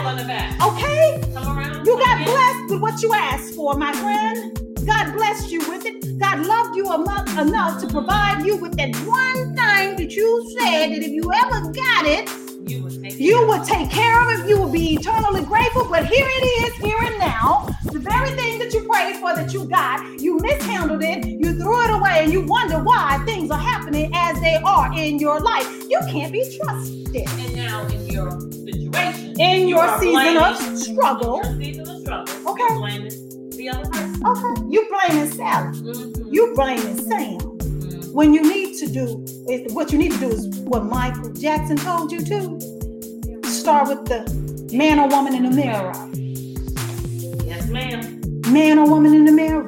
okay? 0.61 1.21
Around. 1.35 1.85
You 1.85 1.97
got 1.97 2.25
blessed 2.25 2.71
with 2.71 2.81
what 2.81 3.01
you 3.01 3.13
asked 3.13 3.55
for, 3.55 3.75
my 3.75 3.93
friend. 3.93 4.53
God 4.85 5.13
blessed 5.13 5.51
you 5.51 5.59
with 5.67 5.85
it. 5.85 6.19
God 6.19 6.45
loved 6.45 6.75
you 6.75 6.93
enough, 6.93 7.37
enough 7.37 7.81
to 7.81 7.87
provide 7.87 8.45
you 8.45 8.57
with 8.57 8.75
that 8.77 8.95
one 9.05 9.55
thing 9.55 9.95
that 9.97 10.15
you 10.15 10.55
said 10.59 10.87
that 10.91 11.03
if 11.03 11.09
you 11.09 11.29
ever 11.33 11.71
got 11.71 12.05
it, 12.05 12.29
You 12.69 12.83
would 12.83 12.96
you 13.19 13.47
would 13.47 13.63
take 13.63 13.89
care 13.89 14.21
of 14.21 14.39
it. 14.39 14.47
You 14.47 14.61
would 14.61 14.71
be 14.71 14.95
eternally 14.95 15.43
grateful. 15.43 15.87
But 15.89 16.05
here 16.05 16.27
it 16.27 16.45
is, 16.63 16.75
here 16.77 16.97
and 17.01 17.17
now. 17.19 17.67
The 17.83 17.99
very 17.99 18.31
thing 18.31 18.59
that 18.59 18.73
you 18.73 18.87
prayed 18.87 19.17
for 19.17 19.35
that 19.35 19.53
you 19.53 19.65
got, 19.65 20.19
you 20.19 20.37
mishandled 20.39 21.03
it, 21.03 21.25
you 21.25 21.53
threw 21.53 21.83
it 21.85 21.91
away, 21.91 22.23
and 22.23 22.31
you 22.31 22.41
wonder 22.41 22.79
why 22.83 23.21
things 23.25 23.49
are 23.51 23.59
happening 23.59 24.11
as 24.13 24.39
they 24.41 24.55
are 24.55 24.91
in 24.97 25.19
your 25.19 25.39
life. 25.39 25.67
You 25.89 25.99
can't 26.09 26.31
be 26.31 26.43
trusted. 26.57 27.27
And 27.27 27.55
now 27.55 27.85
in 27.87 28.05
your 28.07 28.31
situation, 28.41 29.39
In 29.39 29.67
you 29.67 29.77
your 29.77 29.99
season 29.99 30.37
of 30.37 30.77
struggle. 30.77 31.41
Your 31.43 31.57
season 31.61 31.89
of 31.89 32.01
struggle. 32.01 32.51
Okay. 32.51 32.63
You're 32.69 32.79
blaming 32.79 33.49
the 33.51 33.69
other 33.69 33.89
person. 33.89 34.27
Okay. 34.27 34.61
You 34.69 34.87
blaming 34.89 35.31
Sally. 35.31 35.77
Mhm. 35.79 36.33
You 36.33 36.53
blaming 36.55 36.97
Sam. 36.97 37.37
Mhm. 37.39 38.13
When 38.13 38.33
you 38.33 38.41
need 38.41 38.77
to 38.79 38.87
do 38.87 39.25
what 39.73 39.91
you 39.91 39.97
need 39.97 40.11
to 40.13 40.17
do 40.19 40.29
is 40.29 40.47
what 40.61 40.85
Michael 40.85 41.31
Jackson 41.33 41.77
told 41.77 42.11
you 42.11 42.19
to. 42.25 42.76
Start 43.67 43.89
with 43.89 44.05
the 44.05 44.77
man 44.77 44.97
or 44.97 45.09
woman 45.09 45.35
in 45.35 45.43
the 45.43 45.51
mirror. 45.51 45.91
Yes, 47.45 47.67
ma'am. 47.67 48.21
Man 48.49 48.79
or 48.79 48.89
woman 48.89 49.13
in 49.13 49.25
the 49.25 49.31
mirror. 49.33 49.67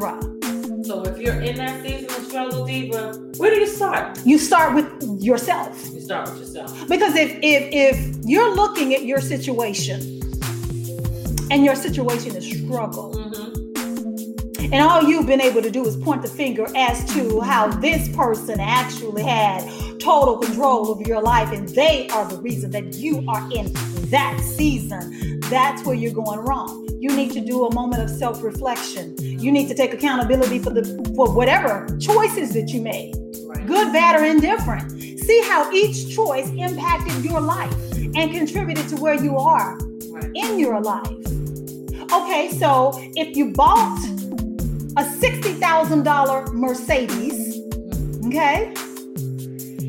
So 0.86 1.04
if 1.04 1.18
you're 1.18 1.42
in 1.42 1.58
that 1.58 1.82
season 1.86 2.06
of 2.06 2.26
struggle, 2.26 2.66
Diva, 2.66 3.12
where 3.36 3.52
do 3.54 3.60
you 3.60 3.68
start? 3.68 4.18
You 4.26 4.38
start 4.38 4.74
with 4.74 5.22
yourself. 5.22 5.86
You 5.92 6.00
start 6.00 6.30
with 6.30 6.40
yourself. 6.40 6.88
Because 6.88 7.14
if 7.18 7.40
if 7.44 7.74
if 7.74 8.16
you're 8.24 8.56
looking 8.56 8.96
at 8.96 9.04
your 9.04 9.20
situation 9.20 10.00
and 11.52 11.66
your 11.66 11.76
situation 11.76 12.38
is 12.38 12.46
struggle, 12.50 13.14
Mm-hmm. 13.16 14.74
and 14.74 14.82
all 14.82 15.04
you've 15.04 15.28
been 15.28 15.42
able 15.42 15.62
to 15.62 15.70
do 15.70 15.86
is 15.86 15.98
point 15.98 16.22
the 16.22 16.30
finger 16.30 16.68
as 16.74 17.04
to 17.16 17.42
how 17.42 17.68
this 17.68 18.08
person 18.16 18.62
actually 18.62 19.24
had 19.24 19.62
total 20.10 20.38
control 20.38 20.92
of 20.92 21.00
your 21.02 21.22
life 21.22 21.52
and 21.52 21.70
they 21.70 22.10
are 22.10 22.28
the 22.28 22.38
reason 22.38 22.72
that 22.72 22.96
you 22.96 23.24
are 23.28 23.48
in 23.52 23.72
that 24.10 24.40
season, 24.44 25.40
that's 25.52 25.86
where 25.86 25.94
you're 25.94 26.12
going 26.12 26.40
wrong. 26.40 26.84
You 27.00 27.16
need 27.16 27.32
to 27.34 27.40
do 27.40 27.68
a 27.68 27.74
moment 27.76 28.02
of 28.02 28.10
self-reflection. 28.10 29.18
You 29.20 29.52
need 29.52 29.68
to 29.68 29.76
take 29.76 29.94
accountability 29.94 30.58
for 30.58 30.72
the 30.72 30.84
for 31.16 31.32
whatever 31.32 31.86
choices 32.00 32.56
that 32.56 32.70
you 32.70 32.82
made. 32.82 33.14
Good, 33.68 33.94
bad, 33.94 34.20
or 34.20 34.26
indifferent. 34.26 34.90
See 35.00 35.42
how 35.44 35.72
each 35.72 36.16
choice 36.16 36.50
impacted 36.50 37.24
your 37.24 37.40
life 37.40 37.76
and 38.16 38.32
contributed 38.32 38.90
to 38.90 38.96
where 38.96 39.14
you 39.14 39.38
are 39.38 39.78
in 40.34 40.58
your 40.58 40.82
life. 40.82 41.24
Okay, 42.12 42.50
so 42.58 42.94
if 43.16 43.38
you 43.38 43.52
bought 43.52 44.04
a 44.98 45.04
$60,000 45.04 46.54
Mercedes, 46.54 47.62
okay, 48.26 48.74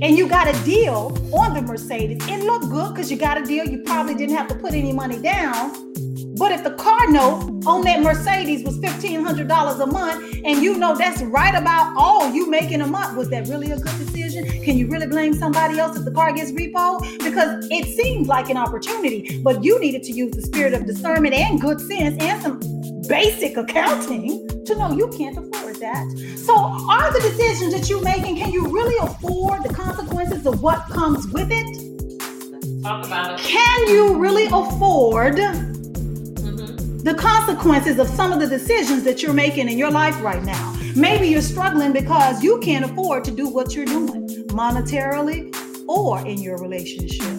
and 0.03 0.17
you 0.17 0.29
got 0.29 0.49
a 0.49 0.65
deal 0.65 1.17
on 1.33 1.55
the 1.55 1.63
Mercedes, 1.63 2.19
it 2.29 2.45
looked 2.45 2.69
good 2.71 2.95
because 2.95 3.11
you 3.11 3.17
got 3.17 3.41
a 3.41 3.45
deal. 3.45 3.67
You 3.67 3.79
probably 3.79 4.15
didn't 4.15 4.37
have 4.37 4.49
to 4.49 4.55
put 4.55 4.73
any 4.73 4.93
money 4.93 5.19
down. 5.19 5.91
But 6.37 6.53
if 6.53 6.65
the 6.65 6.71
car 6.71 7.11
note 7.11 7.65
on 7.67 7.83
that 7.83 8.01
Mercedes 8.01 8.65
was 8.65 8.79
$1,500 8.81 9.81
a 9.81 9.87
month, 9.87 10.41
and 10.43 10.63
you 10.63 10.79
know 10.79 10.97
that's 10.97 11.21
right 11.23 11.55
about 11.55 11.95
all 11.99 12.33
you 12.33 12.49
making 12.49 12.73
in 12.75 12.81
a 12.81 12.87
month, 12.87 13.15
was 13.15 13.29
that 13.29 13.47
really 13.49 13.71
a 13.73 13.77
good 13.77 13.99
decision? 13.99 14.47
Can 14.65 14.79
you 14.79 14.89
really 14.89 15.07
blame 15.07 15.35
somebody 15.35 15.79
else 15.79 15.99
if 15.99 16.05
the 16.07 16.13
car 16.13 16.33
gets 16.33 16.51
repo? 16.53 17.01
Because 17.23 17.67
it 17.71 17.95
seems 17.95 18.27
like 18.27 18.49
an 18.49 18.57
opportunity, 18.57 19.43
but 19.43 19.63
you 19.63 19.79
needed 19.81 20.03
to 20.05 20.13
use 20.13 20.31
the 20.35 20.41
spirit 20.41 20.73
of 20.73 20.87
discernment 20.87 21.35
and 21.35 21.61
good 21.61 21.79
sense 21.79 22.17
and 22.23 22.43
some 22.43 22.61
basic 23.07 23.59
accounting 23.59 24.50
to 24.71 24.79
know 24.79 24.93
you 24.93 25.09
can't 25.09 25.37
afford 25.37 25.77
that. 25.77 26.07
So, 26.37 26.55
are 26.57 27.13
the 27.13 27.21
decisions 27.21 27.75
that 27.75 27.91
you're 27.91 28.03
making, 28.03 28.37
can 28.37 28.53
you 28.53 28.69
really 28.69 28.97
afford 29.07 29.65
the 29.65 29.75
consequences 29.75 30.47
of 30.47 30.63
what 30.63 30.87
comes 30.89 31.27
with 31.29 31.49
it? 31.51 32.83
Talk 32.83 33.05
about 33.05 33.39
it. 33.39 33.41
Can 33.41 33.89
you 33.89 34.19
really 34.19 34.47
afford? 34.47 35.37
Mm-hmm. 35.37 36.99
the 36.99 37.15
consequences 37.15 37.99
of 37.99 38.09
some 38.09 38.33
of 38.33 38.41
the 38.41 38.47
decisions 38.47 39.05
that 39.05 39.23
you're 39.23 39.33
making 39.33 39.69
in 39.69 39.79
your 39.79 39.91
life 39.91 40.21
right 40.23 40.43
now. 40.43 40.77
Maybe 40.95 41.29
you're 41.29 41.43
struggling 41.43 41.93
because 41.93 42.43
you 42.43 42.59
can't 42.61 42.85
afford 42.85 43.25
to 43.25 43.31
do 43.31 43.49
what 43.49 43.75
you're 43.75 43.87
doing 43.87 44.29
monetarily 44.49 45.55
or 45.89 46.27
in 46.27 46.43
your 46.43 46.59
relationship. 46.59 47.39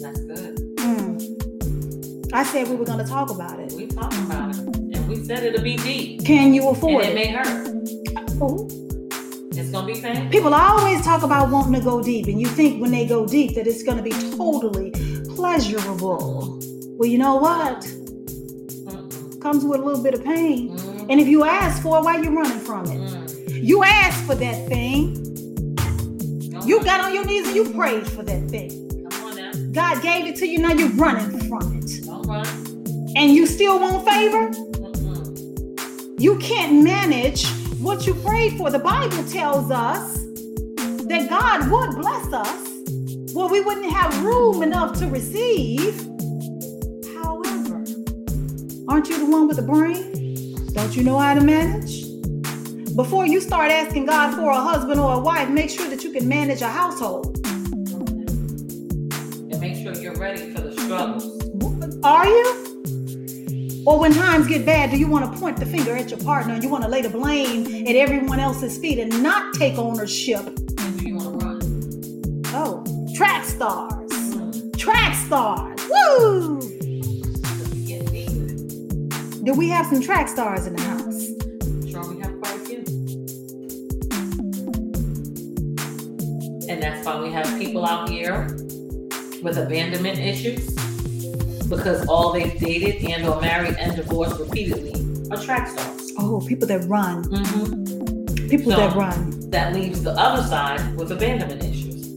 That's 0.00 0.20
good. 0.20 0.56
Mm. 0.78 2.32
I 2.32 2.44
said 2.44 2.68
we 2.68 2.76
were 2.76 2.84
going 2.84 2.98
to 2.98 3.10
talk 3.10 3.30
about 3.30 3.58
it. 3.58 3.72
We 3.72 3.86
talked 3.86 4.16
about 4.18 4.56
it, 4.56 4.73
said 5.24 5.42
it'll 5.42 5.62
be 5.62 5.76
deep, 5.76 6.24
Can 6.24 6.52
you 6.52 6.68
and 6.68 6.76
afford 6.76 7.04
it 7.04 7.10
it? 7.10 7.14
may 7.14 7.28
hurt. 7.28 7.68
Oh. 8.40 8.68
It's 9.52 9.70
gonna 9.70 9.86
be 9.86 10.00
painful. 10.00 10.28
People 10.30 10.52
always 10.52 11.02
talk 11.04 11.22
about 11.22 11.50
wanting 11.50 11.72
to 11.74 11.80
go 11.80 12.02
deep, 12.02 12.26
and 12.26 12.40
you 12.40 12.46
think 12.48 12.82
when 12.82 12.90
they 12.90 13.06
go 13.06 13.26
deep 13.26 13.54
that 13.54 13.66
it's 13.66 13.82
to 13.82 14.02
be 14.02 14.10
totally 14.36 14.90
pleasurable. 15.34 16.58
Well, 16.98 17.08
you 17.08 17.18
know 17.18 17.36
what? 17.36 17.80
Mm-mm. 17.80 19.40
Comes 19.40 19.64
with 19.64 19.80
a 19.80 19.84
little 19.84 20.02
bit 20.02 20.14
of 20.14 20.24
pain. 20.24 20.76
Mm-mm. 20.76 21.06
And 21.08 21.20
if 21.20 21.28
you 21.28 21.44
ask 21.44 21.82
for 21.82 21.98
it, 21.98 22.04
why 22.04 22.18
you 22.20 22.36
running 22.36 22.58
from 22.58 22.84
it? 22.86 22.98
Mm. 22.98 23.62
You 23.64 23.84
asked 23.84 24.24
for 24.24 24.34
that 24.34 24.68
thing. 24.68 25.14
Come 26.52 26.68
You 26.68 26.82
got 26.84 27.04
on 27.04 27.14
your 27.14 27.24
knees 27.24 27.46
and 27.46 27.56
you 27.56 27.72
prayed 27.72 28.06
for 28.06 28.22
that 28.22 28.48
thing. 28.50 29.08
Come 29.10 29.24
on 29.26 29.36
now. 29.36 29.52
God 29.72 30.02
gave 30.02 30.26
it 30.26 30.36
to 30.36 30.46
you, 30.46 30.58
now 30.58 30.72
you're 30.72 30.88
running 30.90 31.38
from 31.48 31.78
it. 31.78 32.04
Don't 32.04 32.26
run. 32.26 32.46
And 33.16 33.32
you 33.32 33.46
still 33.46 33.78
want 33.78 34.04
favor? 34.06 34.50
You 36.24 36.38
can't 36.38 36.82
manage 36.82 37.46
what 37.82 38.06
you 38.06 38.14
prayed 38.14 38.56
for. 38.56 38.70
The 38.70 38.78
Bible 38.78 39.22
tells 39.24 39.70
us 39.70 40.14
that 41.04 41.26
God 41.28 41.70
would 41.70 42.00
bless 42.00 42.32
us, 42.32 42.66
well, 43.34 43.50
we 43.50 43.60
wouldn't 43.60 43.92
have 43.92 44.24
room 44.24 44.62
enough 44.62 44.98
to 45.00 45.06
receive. 45.06 45.94
However, 47.14 47.84
aren't 48.88 49.10
you 49.10 49.18
the 49.18 49.26
one 49.28 49.48
with 49.48 49.58
the 49.58 49.66
brain? 49.70 50.56
Don't 50.72 50.96
you 50.96 51.02
know 51.02 51.18
how 51.18 51.34
to 51.34 51.42
manage? 51.42 52.04
Before 52.96 53.26
you 53.26 53.38
start 53.38 53.70
asking 53.70 54.06
God 54.06 54.34
for 54.34 54.50
a 54.50 54.60
husband 54.62 54.98
or 54.98 55.16
a 55.16 55.18
wife, 55.18 55.50
make 55.50 55.68
sure 55.68 55.90
that 55.90 56.04
you 56.04 56.10
can 56.10 56.26
manage 56.26 56.62
a 56.62 56.70
household. 56.70 57.36
And 59.50 59.60
make 59.60 59.76
sure 59.76 59.94
you're 59.94 60.14
ready 60.14 60.50
for 60.54 60.62
the 60.62 60.72
struggles. 60.72 62.02
Are 62.02 62.26
you? 62.26 62.73
Or 63.86 63.98
when 63.98 64.14
times 64.14 64.46
get 64.46 64.64
bad, 64.64 64.90
do 64.90 64.96
you 64.96 65.06
want 65.06 65.30
to 65.30 65.38
point 65.38 65.58
the 65.58 65.66
finger 65.66 65.94
at 65.94 66.10
your 66.10 66.18
partner 66.20 66.54
and 66.54 66.62
you 66.62 66.70
want 66.70 66.84
to 66.84 66.88
lay 66.88 67.02
the 67.02 67.10
blame 67.10 67.66
at 67.86 67.94
everyone 67.94 68.40
else's 68.40 68.78
feet 68.78 68.98
and 68.98 69.22
not 69.22 69.52
take 69.54 69.76
ownership? 69.76 70.58
You 71.00 71.16
want 71.16 71.40
to 71.40 71.46
run? 71.46 72.42
Oh, 72.54 72.82
track 73.14 73.44
stars. 73.44 74.72
Track 74.78 75.14
stars. 75.26 75.78
Woo! 75.90 76.60
Do 79.44 79.52
we 79.52 79.68
have 79.68 79.84
some 79.86 80.00
track 80.00 80.28
stars 80.28 80.66
in 80.66 80.76
the 80.76 80.82
house? 80.82 81.26
Sure, 81.90 82.10
we 82.10 82.22
have 82.22 82.40
quite 82.40 82.56
a 82.56 82.60
few. 82.60 82.78
And 86.70 86.82
that's 86.82 87.04
why 87.04 87.20
we 87.20 87.30
have 87.32 87.58
people 87.58 87.84
out 87.84 88.08
here 88.08 88.46
with 89.42 89.58
abandonment 89.58 90.18
issues 90.18 90.74
because 91.68 92.06
all 92.08 92.32
they've 92.32 92.58
dated 92.58 93.02
and 93.10 93.26
or 93.26 93.40
married 93.40 93.76
and 93.78 93.96
divorced 93.96 94.38
repeatedly 94.38 94.92
are 95.30 95.42
track 95.42 95.68
stars. 95.68 96.12
Oh, 96.18 96.40
people 96.46 96.66
that 96.68 96.84
run. 96.88 97.24
Mm-hmm. 97.24 98.48
People 98.48 98.72
So- 98.72 98.78
that 98.78 98.96
run. 98.96 99.50
That 99.50 99.72
leaves 99.72 100.02
the 100.02 100.10
other 100.12 100.42
side 100.48 100.96
with 100.96 101.12
abandonment 101.12 101.62
issues. 101.62 102.08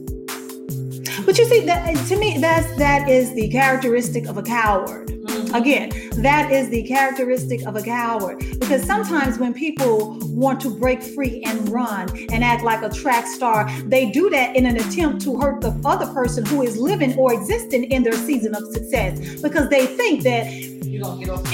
But 1.24 1.36
you 1.38 1.44
see, 1.44 1.64
that 1.66 1.94
to 2.08 2.16
me, 2.18 2.38
that's 2.38 2.74
that 2.78 3.08
is 3.08 3.32
the 3.34 3.48
characteristic 3.50 4.26
of 4.26 4.38
a 4.38 4.42
coward. 4.42 5.07
Again, 5.54 5.90
that 6.22 6.50
is 6.52 6.68
the 6.68 6.82
characteristic 6.84 7.66
of 7.66 7.76
a 7.76 7.82
coward. 7.82 8.38
Because 8.58 8.82
sometimes 8.84 9.38
when 9.38 9.54
people 9.54 10.18
want 10.24 10.60
to 10.60 10.70
break 10.70 11.02
free 11.02 11.42
and 11.44 11.68
run 11.68 12.08
and 12.30 12.44
act 12.44 12.62
like 12.62 12.82
a 12.82 12.88
track 12.88 13.26
star, 13.26 13.70
they 13.86 14.10
do 14.10 14.30
that 14.30 14.56
in 14.56 14.66
an 14.66 14.76
attempt 14.76 15.22
to 15.22 15.38
hurt 15.38 15.60
the 15.60 15.80
other 15.84 16.06
person 16.12 16.44
who 16.46 16.62
is 16.62 16.76
living 16.76 17.16
or 17.16 17.32
existing 17.32 17.84
in 17.84 18.02
their 18.02 18.14
season 18.14 18.54
of 18.54 18.64
success. 18.72 19.40
Because 19.40 19.68
they 19.68 19.86
think 19.86 20.22
that, 20.24 20.52
You're 20.52 21.02
gonna 21.02 21.24
get 21.24 21.30
off 21.30 21.44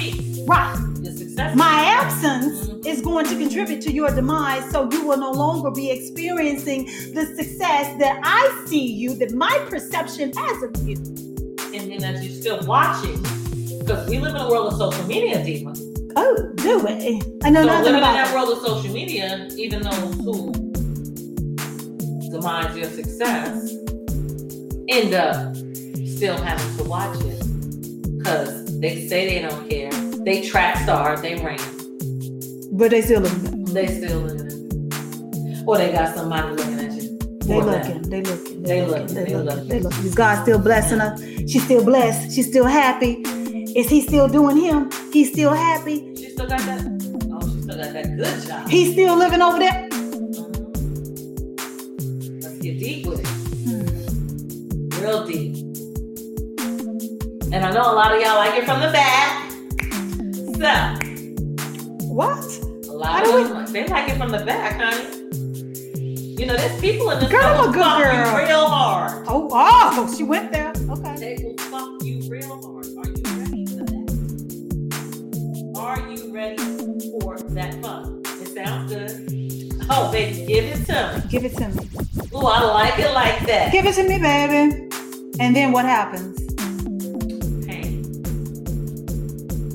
right, 0.47 0.85
my 1.55 1.85
absence 1.87 2.87
is 2.87 3.01
going 3.01 3.27
to 3.27 3.37
contribute 3.37 3.81
to 3.83 3.93
your 3.93 4.09
demise, 4.15 4.71
so 4.71 4.91
you 4.91 5.07
will 5.07 5.19
no 5.19 5.31
longer 5.31 5.71
be 5.71 5.91
experiencing 5.91 6.87
the 7.13 7.27
success 7.37 7.99
that 7.99 8.21
I 8.23 8.65
see 8.67 8.87
you, 8.87 9.15
that 9.17 9.33
my 9.33 9.57
perception 9.69 10.33
has 10.37 10.63
of 10.63 10.77
you. 10.87 10.97
And 11.75 11.91
then 11.91 12.05
as 12.05 12.25
you're 12.25 12.35
still 12.35 12.67
watching, 12.67 13.21
because 13.85 14.09
we 14.09 14.19
live 14.19 14.35
in 14.35 14.41
a 14.41 14.49
world 14.49 14.73
of 14.73 14.79
social 14.79 15.07
media, 15.07 15.43
Diva. 15.45 15.73
Oh, 16.17 16.53
do 16.57 16.79
we? 16.79 17.21
I 17.43 17.51
know 17.51 17.63
so 17.63 17.67
nothing 17.67 17.85
living 17.85 17.95
in 17.95 17.95
about 17.97 18.15
that 18.15 18.27
that. 18.29 18.35
world 18.35 18.57
of 18.57 18.67
social 18.67 18.93
media, 18.93 19.49
even 19.57 19.83
those 19.83 20.15
who 20.17 20.53
demise 22.31 22.77
your 22.77 22.89
success 22.91 23.71
end 24.89 25.15
up 25.15 25.55
still 26.07 26.37
having 26.39 26.77
to 26.79 26.85
watch 26.85 27.17
it 27.23 28.19
because 28.19 28.81
they 28.81 29.07
say 29.07 29.29
they 29.41 29.49
don't 29.49 29.69
care. 29.69 29.91
They 30.25 30.41
track 30.43 30.79
star, 30.79 31.21
they 31.21 31.35
ran, 31.37 31.59
But 32.73 32.91
they 32.91 33.03
still 33.03 33.21
looking. 33.21 33.65
they 33.67 33.87
still 33.89 34.21
living. 34.21 35.65
Or 35.67 35.77
they 35.79 35.93
got 35.93 36.15
somebody 36.15 36.55
looking 36.57 36.81
at 36.81 36.93
you. 36.93 37.19
They 37.41 37.61
looking. 37.61 38.03
They 38.03 38.23
looking. 38.23 38.63
They 38.63 38.87
looking, 38.87 39.07
They 39.09 39.25
they 39.25 39.35
looking. 39.37 39.45
looking. 39.45 39.69
They 39.69 39.81
looking. 39.81 40.05
Is 40.07 40.15
God 40.15 40.43
still 40.43 40.59
blessing 40.59 41.01
her? 41.01 41.17
She's 41.47 41.65
still 41.65 41.85
blessed. 41.85 42.35
She's 42.35 42.47
still 42.49 42.65
happy. 42.65 43.23
Is 43.75 43.89
he 43.89 44.03
still 44.03 44.29
doing 44.29 44.57
him? 44.57 44.91
He's 45.13 45.33
still 45.33 45.53
happy. 45.53 46.15
She 46.17 46.31
still 46.31 46.47
got 46.47 46.61
that. 46.61 46.81
Oh, 47.33 47.41
she 47.51 47.63
still 47.63 47.77
got 47.77 47.93
that 47.93 48.17
good 48.17 48.47
job. 48.47 48.69
He's 48.69 48.93
still 48.93 49.17
living 49.17 49.43
over 49.43 49.59
there. 49.59 49.89
Let's 52.41 52.59
get 52.59 52.79
deep 52.79 53.07
with 53.07 53.21
it. 53.21 53.27
Hmm. 53.67 55.03
real 55.03 55.27
deep. 55.27 55.57
And 57.53 57.65
I 57.65 57.71
know 57.73 57.83
a 57.83 57.95
lot 57.95 58.15
of 58.15 58.21
y'all 58.21 58.37
like 58.37 58.57
it 58.59 58.65
from 58.65 58.81
the 58.81 58.91
back. 58.93 59.51
So, 60.55 60.73
What? 62.07 62.39
a 62.89 62.93
lot 62.93 63.09
How 63.09 63.23
of 63.23 63.29
do 63.29 63.37
we- 63.37 63.43
them, 63.65 63.73
they 63.73 63.87
like 63.89 64.09
it 64.09 64.17
from 64.17 64.31
the 64.31 64.39
back, 64.45 64.81
honey. 64.81 65.21
You 66.39 66.47
know, 66.47 66.57
there's 66.57 66.81
people 66.81 67.11
in 67.11 67.19
this 67.21 67.31
Girl, 67.31 67.43
I'm 67.45 67.71
a 67.71 67.73
good 67.73 67.75
girl. 67.75 68.37
real 68.39 68.67
hard. 68.67 69.25
Oh, 69.29 69.49
oh, 69.53 70.15
she 70.17 70.23
went 70.25 70.53
there. 70.53 70.73
Oh, 79.97 80.11
baby, 80.11 80.45
give 80.47 80.65
it 80.65 80.87
to 80.87 81.23
me. 81.23 81.31
Give 81.31 81.45
it 81.45 81.57
to 81.57 81.69
me. 81.69 81.89
Ooh, 82.35 82.47
I 82.47 82.65
like 82.65 82.99
it 82.99 83.13
like 83.13 83.47
that. 83.47 83.71
Give 83.73 83.87
it 83.87 83.95
to 83.95 84.03
me, 84.03 84.19
baby. 84.19 84.89
And 85.39 85.55
then 85.55 85.71
what 85.73 85.85
happens? 85.85 86.37
Pain. 87.65 88.03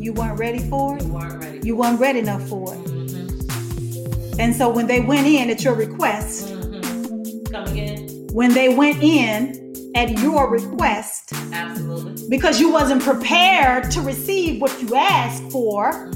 You 0.01 0.11
weren't 0.13 0.37
ready 0.37 0.59
for 0.69 0.97
it. 0.97 1.03
You 1.03 1.13
weren't 1.13 1.41
ready. 1.43 1.59
You 1.63 1.75
weren't 1.77 1.99
ready 1.99 2.19
enough 2.19 2.47
for 2.49 2.73
it. 2.73 2.83
Mhm. 2.85 4.39
And 4.39 4.55
so 4.55 4.69
when 4.69 4.87
they 4.87 4.99
went 4.99 5.25
in 5.25 5.49
at 5.49 5.63
your 5.63 5.73
request, 5.73 6.47
Mhm. 6.53 7.51
Coming 7.51 7.77
in. 7.77 8.27
when 8.33 8.53
they 8.53 8.69
went 8.75 9.01
in 9.01 9.73
at 9.95 10.09
your 10.19 10.49
request, 10.49 11.31
Absolutely. 11.53 12.27
because 12.29 12.59
you 12.59 12.69
wasn't 12.71 13.01
prepared 13.03 13.89
to 13.91 14.01
receive 14.01 14.61
what 14.61 14.71
you 14.81 14.95
asked 14.95 15.43
for. 15.49 16.11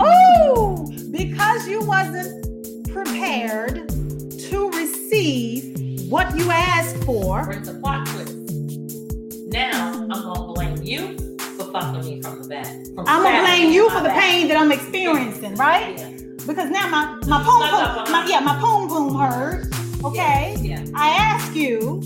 Oh, 0.00 0.86
because 1.10 1.66
you 1.68 1.80
wasn't 1.80 2.46
prepared 3.04 3.88
to 4.50 4.70
receive 4.70 6.10
what 6.10 6.36
you 6.36 6.50
asked 6.50 6.96
for. 7.04 7.44
Brings 7.44 7.68
a 7.68 7.74
plot 7.74 8.06
twist. 8.08 8.34
Now 9.46 9.92
I'm 9.92 10.08
gonna 10.08 10.52
blame 10.52 10.82
you 10.82 11.16
for 11.56 11.64
fucking 11.72 12.00
me 12.04 12.20
from 12.22 12.42
the 12.42 12.48
back. 12.48 12.66
From 12.94 13.04
I'm 13.06 13.22
gonna 13.22 13.40
blame 13.42 13.70
you 13.72 13.88
for 13.90 13.98
the 14.00 14.08
back. 14.08 14.20
pain 14.20 14.48
that 14.48 14.56
I'm 14.56 14.72
experiencing, 14.72 15.54
right? 15.56 15.98
Yeah. 15.98 16.10
Because 16.46 16.70
now 16.70 16.88
my 16.88 17.14
my 17.26 17.42
poom 17.44 17.62
poom, 17.70 18.12
my, 18.12 18.26
yeah, 18.28 18.40
my 18.40 18.58
poom 18.60 18.88
poom 18.88 19.14
hurt. 19.18 19.66
Okay, 20.04 20.56
Yeah. 20.60 20.84
I 20.94 21.10
asked 21.10 21.54
you. 21.56 22.00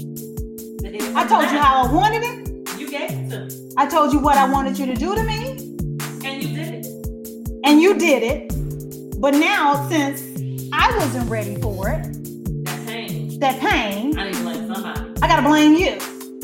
I 1.14 1.26
told 1.26 1.45
you 1.53 1.59
how 1.59 1.84
I 1.88 1.93
wanted 1.93 2.22
it. 2.22 2.78
You 2.80 2.88
gave 2.90 3.11
it 3.11 3.30
to 3.30 3.45
me, 3.47 3.70
I 3.76 3.86
told 3.86 4.12
you 4.12 4.18
what 4.18 4.36
I 4.36 4.49
wanted 4.51 4.78
you 4.78 4.86
to 4.86 4.95
do 4.95 5.14
to 5.14 5.22
me, 5.22 5.38
and 6.24 6.43
you 6.43 6.49
did 6.57 6.74
it. 6.74 6.86
and 7.64 7.80
you 7.80 7.95
did 7.95 8.22
it. 8.22 9.20
But 9.20 9.34
now, 9.34 9.88
since 9.88 10.20
I 10.85 10.97
wasn't 10.99 11.30
ready 11.30 11.55
for 11.57 11.89
it, 11.91 12.03
That 12.64 12.87
pain. 12.87 13.39
that 13.39 13.61
pain, 13.61 14.18
I 14.18 14.24
need 14.26 14.35
to 14.35 14.43
blame 14.43 14.74
somebody. 14.74 15.01
I 15.22 15.28
gotta 15.28 15.43
blame 15.47 15.74
you. 15.74 15.97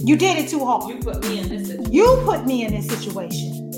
You 0.04 0.16
did 0.16 0.38
it 0.38 0.48
too 0.48 0.64
hard. 0.64 0.88
You 0.88 1.00
put 1.00 1.20
me 1.24 1.40
in 1.40 1.48
this 1.48 1.66
situation. 1.66 1.92
You 1.92 2.22
put 2.24 2.46
me 2.46 2.64
in 2.64 2.70
this 2.72 2.86
situation. 2.86 3.70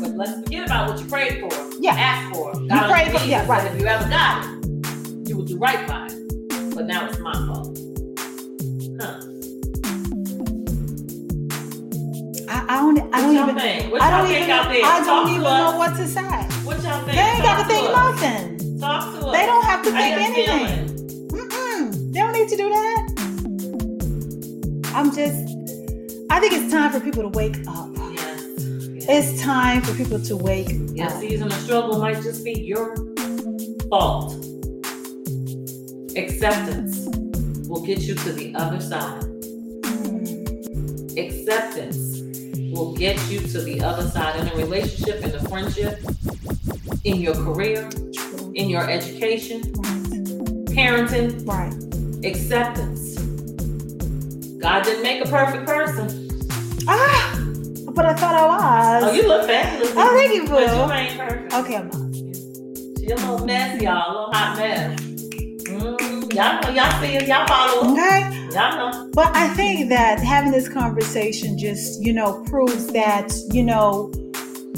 But 0.00 0.10
let's 0.16 0.34
forget 0.40 0.66
about 0.66 0.90
what 0.90 1.00
you 1.00 1.06
prayed 1.06 1.40
for. 1.40 1.50
Yeah. 1.80 1.94
Asked 1.96 2.36
for. 2.36 2.52
You 2.60 2.68
God 2.68 2.90
prayed 2.92 3.18
for- 3.18 3.26
yeah, 3.26 3.44
right. 3.48 3.66
If 3.72 3.80
you 3.80 3.86
ever 3.88 4.08
got 4.08 4.44
it, 4.44 5.28
you 5.28 5.36
would 5.36 5.48
do 5.48 5.58
right 5.58 5.84
by 5.88 6.06
it. 6.06 6.74
But 6.74 6.86
now 6.86 7.08
it's 7.08 7.18
my 7.18 7.32
fault. 7.32 7.76
Huh. 9.00 9.20
I, 12.48 12.76
don't. 12.80 13.14
I 13.14 13.20
don't 13.20 13.34
even. 13.34 13.58
think? 13.58 13.92
What 13.92 14.00
I 14.02 14.10
y'all 14.10 14.18
don't 14.18 14.28
think 14.28 14.42
even. 14.44 14.84
I 14.84 15.04
don't 15.04 15.28
even 15.30 15.42
know 15.42 15.74
what 15.76 15.96
to 15.96 16.06
say. 16.06 16.22
What 16.22 16.82
y'all 16.84 17.02
think? 17.02 17.16
They 17.16 17.22
ain't 17.22 17.42
got 17.42 17.62
to 17.62 17.68
think 17.68 17.88
us. 17.88 18.20
nothing. 18.22 18.55
Talk 18.80 19.14
to 19.14 19.26
us. 19.26 19.36
They 19.36 19.46
don't 19.46 19.64
have 19.64 19.82
to 19.84 19.90
think 19.90 20.16
anything. 20.16 21.28
Mm-mm. 21.28 22.12
They 22.12 22.20
don't 22.20 22.32
need 22.32 22.48
to 22.48 22.56
do 22.56 22.68
that. 22.68 23.06
I'm 24.94 25.14
just. 25.14 25.54
I 26.30 26.40
think 26.40 26.52
it's 26.52 26.70
time 26.72 26.90
for 26.92 27.00
people 27.00 27.22
to 27.22 27.28
wake 27.28 27.56
up. 27.68 27.88
Yes. 28.12 28.42
yes. 28.58 29.06
It's 29.08 29.40
time 29.42 29.82
for 29.82 29.94
people 29.94 30.20
to 30.20 30.36
wake 30.36 30.68
Your 30.94 31.06
up. 31.06 31.20
season 31.20 31.46
of 31.46 31.52
struggle 31.54 31.98
might 32.00 32.22
just 32.22 32.44
be 32.44 32.52
your 32.60 32.96
fault. 33.88 34.34
Acceptance 36.16 37.06
will 37.68 37.82
get 37.84 38.00
you 38.00 38.14
to 38.14 38.32
the 38.32 38.54
other 38.56 38.80
side. 38.80 39.22
Mm. 39.82 41.16
Acceptance 41.18 42.20
will 42.74 42.94
get 42.94 43.16
you 43.30 43.40
to 43.40 43.60
the 43.60 43.80
other 43.82 44.06
side 44.08 44.40
in 44.40 44.48
a 44.48 44.54
relationship, 44.56 45.22
in 45.24 45.34
a 45.34 45.40
friendship, 45.48 45.98
in 47.04 47.20
your 47.20 47.34
career. 47.34 47.88
In 48.56 48.68
your 48.70 48.88
education, 48.90 49.60
Right. 49.76 50.02
parenting. 50.74 51.46
Right. 51.46 51.72
Acceptance. 52.24 53.14
God 54.60 54.82
didn't 54.84 55.02
make 55.02 55.24
a 55.24 55.28
perfect 55.28 55.66
person. 55.66 56.28
Ah, 56.88 57.38
but 57.94 58.06
I 58.06 58.14
thought 58.14 58.34
I 58.34 58.46
was. 58.46 59.04
Oh, 59.04 59.12
you 59.14 59.28
look 59.28 59.46
fabulous. 59.46 59.92
Oh, 59.96 60.16
thank 60.16 60.34
you, 60.34 60.48
But 60.48 60.62
you 60.62 60.84
boo. 60.86 60.92
ain't 60.92 61.18
perfect. 61.18 61.54
Okay, 61.54 61.76
I'm 61.76 61.86
not. 61.88 62.14
She 62.98 63.06
a 63.12 63.14
little 63.16 63.46
mess, 63.46 63.80
y'all. 63.80 63.92
A 63.94 64.10
little 64.10 64.32
hot 64.32 64.56
mess. 64.58 65.00
Mm, 65.00 66.32
Y'all 66.34 66.60
know, 66.62 66.68
y'all 66.70 67.00
see 67.00 67.14
it, 67.16 67.26
y'all 67.28 67.46
follow. 67.46 67.92
Okay. 67.92 68.20
Y'all 68.52 68.76
know. 68.92 69.10
But 69.12 69.34
I 69.36 69.48
think 69.54 69.88
that 69.90 70.18
having 70.20 70.50
this 70.52 70.68
conversation 70.68 71.56
just, 71.58 72.02
you 72.02 72.12
know, 72.12 72.42
proves 72.46 72.86
that, 72.88 73.32
you 73.52 73.62
know, 73.62 74.10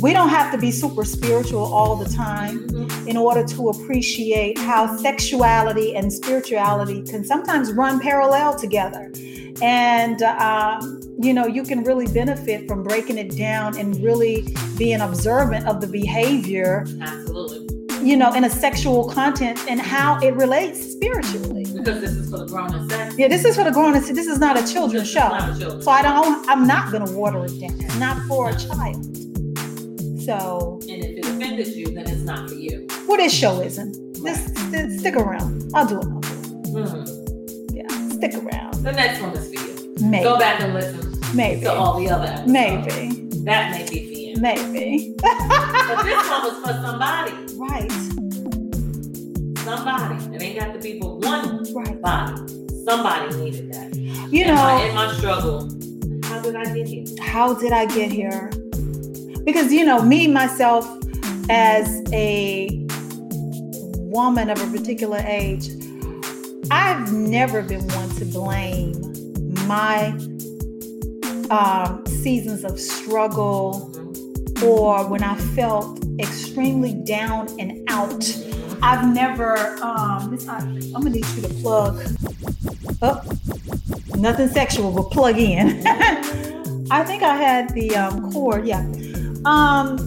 we 0.01 0.13
don't 0.13 0.29
have 0.29 0.53
to 0.53 0.59
be 0.59 0.71
super 0.71 1.05
spiritual 1.05 1.65
all 1.65 1.97
the 1.97 2.09
time 2.09 2.69
in 3.07 3.17
order 3.17 3.45
to 3.45 3.69
appreciate 3.71 4.57
how 4.59 4.97
sexuality 4.97 5.97
and 5.97 6.13
spirituality 6.13 7.03
can 7.03 7.25
sometimes 7.25 7.73
run 7.73 7.99
parallel 8.01 8.55
together. 8.55 9.11
And, 9.61 10.23
um, 10.23 11.01
you 11.19 11.35
know, 11.35 11.47
you 11.47 11.65
can 11.65 11.83
really 11.83 12.07
benefit 12.07 12.69
from 12.69 12.85
breaking 12.85 13.19
it 13.19 13.37
down 13.37 13.77
and 13.77 13.97
really 14.03 14.47
being 14.77 15.01
observant 15.01 15.67
of 15.67 15.81
the 15.81 15.89
behavior, 15.89 16.87
Absolutely. 17.01 17.67
you 18.01 18.17
know, 18.17 18.33
in 18.35 18.45
a 18.45 18.51
sexual 18.51 19.09
content 19.09 19.59
and 19.69 19.81
how 19.81 20.21
it 20.21 20.35
relates 20.35 20.93
spiritually. 20.93 21.67
Because 21.75 22.01
this 22.01 22.13
is 22.13 22.31
for 22.31 22.39
the 22.39 22.47
grown 22.47 22.73
and 22.73 22.89
sex. 22.89 23.19
Yeah, 23.19 23.27
this 23.27 23.45
is 23.45 23.57
for 23.57 23.65
the 23.65 23.73
grown. 23.73 23.95
This 23.95 24.29
is 24.29 24.39
not 24.39 24.57
a 24.57 24.73
children's 24.73 25.11
show. 25.11 25.29
not 25.29 25.57
a 25.57 25.59
children's 25.59 25.85
So 25.85 25.91
I 25.91 26.03
don't. 26.03 26.49
I'm 26.49 26.69
not 26.69 26.93
gonna 26.93 27.11
water 27.11 27.45
it 27.45 27.61
down. 27.61 27.81
It's 27.81 27.97
not 27.97 28.23
for 28.29 28.51
a 28.51 28.57
child. 28.57 29.28
So 30.29 30.79
And 30.83 31.03
if 31.05 31.17
it 31.19 31.25
offended 31.27 31.69
you, 31.69 31.87
then 31.87 32.07
it's 32.07 32.21
not 32.23 32.49
for 32.51 32.55
you. 32.55 32.87
well, 33.07 33.17
this 33.17 33.33
show 33.33 33.61
isn't. 33.63 33.97
Just, 34.23 34.55
just 34.71 34.99
stick 35.01 35.17
around. 35.17 35.71
I'll 35.75 35.87
do 35.87 36.01
another. 36.01 36.29
Mhm. 36.69 37.73
Yeah, 37.73 37.89
stick 38.11 38.35
around. 38.35 38.75
The 38.85 38.93
next 38.93 39.23
one 39.23 39.33
is 39.33 39.49
for 39.49 39.55
you. 39.67 39.95
Maybe. 40.07 40.25
Go 40.25 40.39
back 40.39 40.61
and 40.61 40.75
listen 40.75 41.15
Maybe. 41.35 41.63
to 41.63 41.73
all 41.73 41.99
the 41.99 42.11
other 42.11 42.27
episodes. 42.27 42.53
Maybe. 42.53 43.25
That 43.45 43.71
may 43.71 43.89
be 43.89 44.07
for 44.13 44.19
you. 44.21 44.37
Maybe. 44.39 45.15
But 45.23 46.03
this 46.05 46.29
one 46.31 46.43
was 46.45 46.59
for 46.63 46.75
somebody. 46.85 47.33
right. 47.57 47.91
Somebody. 49.65 50.35
It 50.37 50.43
ain't 50.43 50.61
got 50.61 50.73
to 50.75 50.79
be 50.79 51.01
for 51.01 51.17
one 51.19 51.65
Right. 51.75 52.01
body. 52.03 52.43
Somebody 52.85 53.35
needed 53.37 53.73
that. 53.73 53.95
You 54.31 54.45
in 54.45 54.55
my, 54.55 54.79
know, 54.79 54.89
in 54.89 54.95
my 54.95 55.13
struggle, 55.15 55.61
how 56.25 56.41
did 56.43 56.55
I 56.57 56.65
get 56.75 56.87
here? 56.87 57.05
how 57.21 57.55
did 57.55 57.73
I 57.73 57.87
get 57.87 58.11
here? 58.13 58.51
Because 59.49 59.73
you 59.73 59.83
know, 59.83 60.03
me 60.03 60.29
myself, 60.29 60.87
as 61.49 62.03
a 62.13 62.69
woman 64.13 64.51
of 64.51 64.61
a 64.61 64.79
particular 64.79 65.23
age, 65.25 65.71
I've 66.71 67.15
never 67.15 67.63
been 67.63 67.89
one 67.89 68.11
to 68.17 68.27
blame 68.27 68.93
my 69.67 70.09
um, 71.49 72.05
seasons 72.05 72.63
of 72.63 72.79
struggle 72.79 73.91
or 74.63 75.09
when 75.09 75.23
I 75.23 75.35
felt 75.57 76.05
extremely 76.21 76.93
down 76.93 77.49
and 77.59 77.89
out. 77.89 78.23
I've 78.83 79.15
never, 79.15 79.57
um, 79.83 80.39
I'm 80.51 80.93
gonna 80.93 81.09
need 81.09 81.27
you 81.29 81.41
to 81.41 81.55
plug 81.63 82.05
up. 83.01 83.25
Nothing 84.15 84.49
sexual, 84.49 84.93
but 84.93 85.11
plug 85.11 85.39
in. 85.39 85.87
I 86.91 87.03
think 87.03 87.23
I 87.23 87.35
had 87.35 87.71
the 87.71 87.97
um, 87.97 88.31
cord, 88.31 88.67
yeah. 88.67 88.87
Um, 89.45 89.99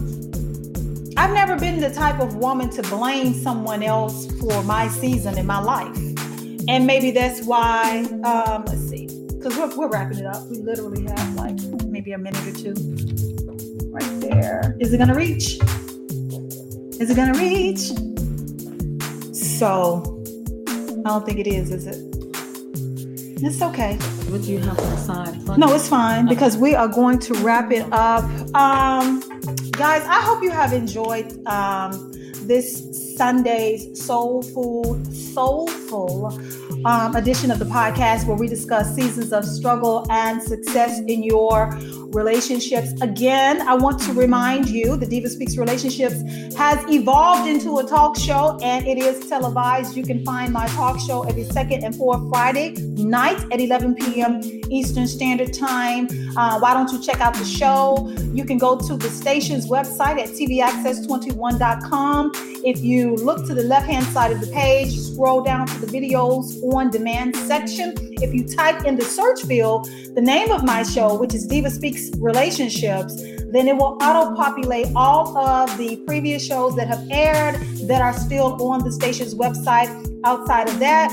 I've 1.16 1.32
never 1.32 1.56
been 1.58 1.80
the 1.80 1.92
type 1.92 2.20
of 2.20 2.36
woman 2.36 2.70
to 2.70 2.82
blame 2.82 3.34
someone 3.34 3.82
else 3.82 4.30
for 4.40 4.62
my 4.64 4.88
season 4.88 5.38
in 5.38 5.46
my 5.46 5.60
life. 5.60 5.96
And 6.68 6.86
maybe 6.86 7.10
that's 7.10 7.42
why, 7.42 8.04
um, 8.24 8.64
let's 8.66 8.88
see, 8.88 9.06
because 9.06 9.56
we're, 9.56 9.76
we're 9.76 9.88
wrapping 9.88 10.18
it 10.18 10.26
up. 10.26 10.48
We 10.48 10.58
literally 10.58 11.02
have 11.04 11.34
like 11.34 11.58
maybe 11.86 12.12
a 12.12 12.18
minute 12.18 12.46
or 12.46 12.52
two 12.52 12.74
right 13.90 14.20
there. 14.20 14.76
Is 14.80 14.92
it 14.92 14.98
gonna 14.98 15.14
reach? 15.14 15.58
Is 17.00 17.10
it 17.10 17.16
gonna 17.16 17.38
reach? 17.38 17.92
So, 19.34 20.22
I 21.04 21.08
don't 21.08 21.26
think 21.26 21.40
it 21.40 21.46
is, 21.46 21.72
is 21.72 21.86
it? 21.86 22.11
It's 23.44 23.60
okay. 23.60 23.98
Would 24.30 24.44
you 24.44 24.60
have 24.60 24.76
to 24.76 24.96
sign? 24.98 25.44
No, 25.58 25.74
it's 25.74 25.88
fine 25.88 26.28
because 26.28 26.56
we 26.56 26.76
are 26.76 26.86
going 26.86 27.18
to 27.18 27.34
wrap 27.42 27.72
it 27.72 27.84
up. 27.92 28.22
Um, 28.54 29.18
guys, 29.72 30.04
I 30.06 30.20
hope 30.20 30.44
you 30.44 30.52
have 30.52 30.72
enjoyed 30.72 31.44
um, 31.48 32.12
this 32.46 33.16
Sunday's 33.16 34.00
Soul 34.00 34.42
Food, 34.42 35.12
Soulful 35.12 36.30
um, 36.84 37.16
edition 37.16 37.50
of 37.50 37.58
the 37.58 37.64
podcast 37.64 38.26
where 38.26 38.36
we 38.36 38.48
discuss 38.48 38.94
seasons 38.94 39.32
of 39.32 39.44
struggle 39.44 40.06
and 40.10 40.42
success 40.42 41.00
in 41.00 41.22
your 41.22 41.70
relationships. 42.12 42.92
Again, 43.00 43.62
I 43.62 43.74
want 43.74 44.00
to 44.02 44.12
remind 44.12 44.68
you 44.68 44.96
the 44.96 45.06
Diva 45.06 45.28
Speaks 45.28 45.56
Relationships 45.56 46.16
has 46.56 46.84
evolved 46.88 47.48
into 47.48 47.78
a 47.78 47.84
talk 47.84 48.18
show 48.18 48.58
and 48.62 48.86
it 48.86 48.98
is 48.98 49.28
televised. 49.28 49.96
You 49.96 50.02
can 50.02 50.24
find 50.24 50.52
my 50.52 50.66
talk 50.68 50.98
show 51.00 51.22
every 51.22 51.44
second 51.44 51.84
and 51.84 51.94
fourth 51.94 52.28
Friday 52.28 52.72
night 52.72 53.38
at 53.52 53.60
11 53.60 53.94
p.m. 53.94 54.40
Eastern 54.70 55.06
Standard 55.06 55.52
Time. 55.52 56.08
Uh, 56.36 56.58
why 56.58 56.74
don't 56.74 56.90
you 56.92 57.00
check 57.02 57.20
out 57.20 57.34
the 57.34 57.44
show? 57.44 58.12
You 58.32 58.44
can 58.44 58.58
go 58.58 58.76
to 58.76 58.96
the 58.96 59.08
station's 59.08 59.68
website 59.68 60.18
at 60.18 60.30
tvaccess21.com. 60.30 62.32
If 62.64 62.80
you 62.80 63.16
look 63.16 63.44
to 63.46 63.54
the 63.54 63.64
left 63.64 63.86
hand 63.86 64.06
side 64.06 64.32
of 64.32 64.40
the 64.40 64.46
page, 64.48 64.96
scroll 64.96 65.42
down 65.42 65.66
to 65.66 65.78
the 65.84 65.86
videos 65.86 66.62
on 66.76 66.90
demand 66.90 67.36
section. 67.36 67.94
If 68.22 68.34
you 68.34 68.44
type 68.44 68.84
in 68.84 68.96
the 68.96 69.04
search 69.04 69.42
field 69.42 69.88
the 70.14 70.20
name 70.20 70.50
of 70.50 70.64
my 70.64 70.82
show, 70.82 71.18
which 71.18 71.34
is 71.34 71.46
Diva 71.46 71.70
Speaks 71.70 72.10
Relationships, 72.18 73.16
then 73.52 73.68
it 73.68 73.76
will 73.76 73.98
auto 74.02 74.34
populate 74.34 74.86
all 74.96 75.36
of 75.36 75.76
the 75.76 75.96
previous 76.06 76.44
shows 76.44 76.74
that 76.76 76.88
have 76.88 77.06
aired 77.10 77.56
that 77.86 78.00
are 78.00 78.14
still 78.14 78.62
on 78.62 78.82
the 78.82 78.90
station's 78.90 79.34
website. 79.34 79.90
Outside 80.24 80.68
of 80.68 80.78
that, 80.78 81.10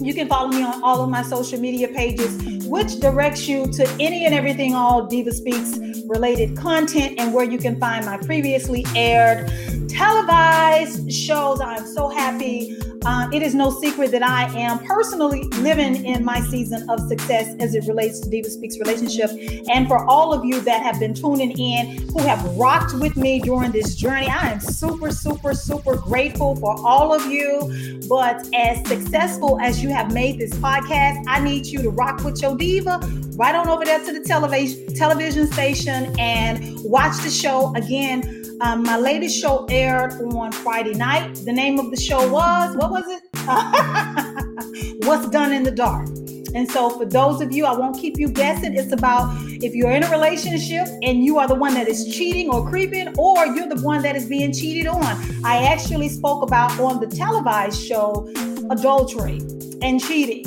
you 0.00 0.14
can 0.14 0.28
follow 0.28 0.48
me 0.48 0.62
on 0.62 0.82
all 0.82 1.02
of 1.02 1.10
my 1.10 1.22
social 1.22 1.60
media 1.60 1.88
pages, 1.88 2.66
which 2.66 2.98
directs 3.00 3.46
you 3.46 3.66
to 3.72 3.88
any 4.00 4.24
and 4.24 4.34
everything 4.34 4.74
all 4.74 5.06
Diva 5.06 5.32
Speaks 5.32 5.78
related 6.06 6.56
content 6.56 7.14
and 7.18 7.32
where 7.32 7.44
you 7.44 7.58
can 7.58 7.78
find 7.78 8.04
my 8.04 8.16
previously 8.16 8.84
aired 8.96 9.48
televised 9.88 11.12
shows. 11.12 11.60
I 11.60 11.76
am 11.76 11.86
so 11.86 12.08
happy. 12.08 12.76
Uh, 13.04 13.28
it 13.32 13.42
is 13.42 13.54
no 13.54 13.70
secret 13.80 14.10
that 14.10 14.22
I 14.22 14.44
am 14.58 14.78
personally 14.80 15.44
living 15.58 16.04
in 16.04 16.24
my 16.24 16.40
season 16.40 16.88
of 16.90 17.00
success 17.08 17.54
as 17.58 17.74
it 17.74 17.86
relates 17.86 18.20
to 18.20 18.28
Diva 18.28 18.50
Speaks 18.50 18.78
relationship. 18.78 19.30
And 19.70 19.88
for 19.88 20.04
all 20.04 20.34
of 20.34 20.44
you 20.44 20.60
that 20.60 20.82
have 20.82 21.00
been 21.00 21.14
tuning 21.14 21.58
in, 21.58 22.08
who 22.08 22.20
have 22.20 22.44
rocked 22.56 22.94
with 22.94 23.16
me 23.16 23.40
during 23.40 23.72
this 23.72 23.94
journey, 23.94 24.28
I 24.28 24.50
am 24.52 24.60
super, 24.60 25.10
super, 25.10 25.54
super 25.54 25.96
grateful 25.96 26.56
for 26.56 26.76
all 26.86 27.14
of 27.14 27.26
you. 27.30 28.00
But 28.08 28.46
as 28.54 28.86
successful 28.86 29.58
as 29.60 29.82
you 29.82 29.88
have 29.90 30.12
made 30.12 30.38
this 30.38 30.52
podcast, 30.54 31.24
I 31.26 31.40
need 31.40 31.66
you 31.66 31.80
to 31.82 31.90
rock 31.90 32.22
with 32.22 32.42
your 32.42 32.56
diva 32.56 33.00
right 33.36 33.54
on 33.54 33.68
over 33.68 33.84
there 33.84 34.04
to 34.04 34.12
the 34.12 34.20
television 34.20 34.92
television 34.94 35.50
station 35.50 36.14
and 36.18 36.78
watch 36.84 37.16
the 37.22 37.30
show 37.30 37.74
again. 37.74 38.39
Um, 38.62 38.82
my 38.82 38.98
latest 38.98 39.40
show 39.40 39.64
aired 39.70 40.12
on 40.34 40.52
Friday 40.52 40.92
night. 40.92 41.34
The 41.46 41.52
name 41.52 41.78
of 41.78 41.90
the 41.90 41.96
show 41.96 42.30
was 42.30 42.76
what 42.76 42.90
was 42.90 43.04
it? 43.06 43.22
What's 45.06 45.28
done 45.30 45.52
in 45.52 45.62
the 45.62 45.70
dark. 45.70 46.08
And 46.54 46.70
so, 46.70 46.90
for 46.90 47.06
those 47.06 47.40
of 47.40 47.52
you, 47.52 47.64
I 47.64 47.74
won't 47.74 47.96
keep 47.96 48.18
you 48.18 48.28
guessing. 48.28 48.74
It's 48.76 48.92
about 48.92 49.34
if 49.46 49.74
you're 49.74 49.92
in 49.92 50.02
a 50.02 50.10
relationship 50.10 50.88
and 51.02 51.24
you 51.24 51.38
are 51.38 51.48
the 51.48 51.54
one 51.54 51.72
that 51.74 51.88
is 51.88 52.14
cheating 52.14 52.50
or 52.50 52.68
creeping, 52.68 53.16
or 53.16 53.46
you're 53.46 53.68
the 53.68 53.80
one 53.80 54.02
that 54.02 54.14
is 54.14 54.26
being 54.26 54.52
cheated 54.52 54.86
on. 54.86 55.04
I 55.44 55.64
actually 55.64 56.10
spoke 56.10 56.42
about 56.42 56.78
on 56.78 57.00
the 57.00 57.06
televised 57.06 57.82
show 57.82 58.30
adultery 58.68 59.38
and 59.80 60.02
cheating 60.02 60.44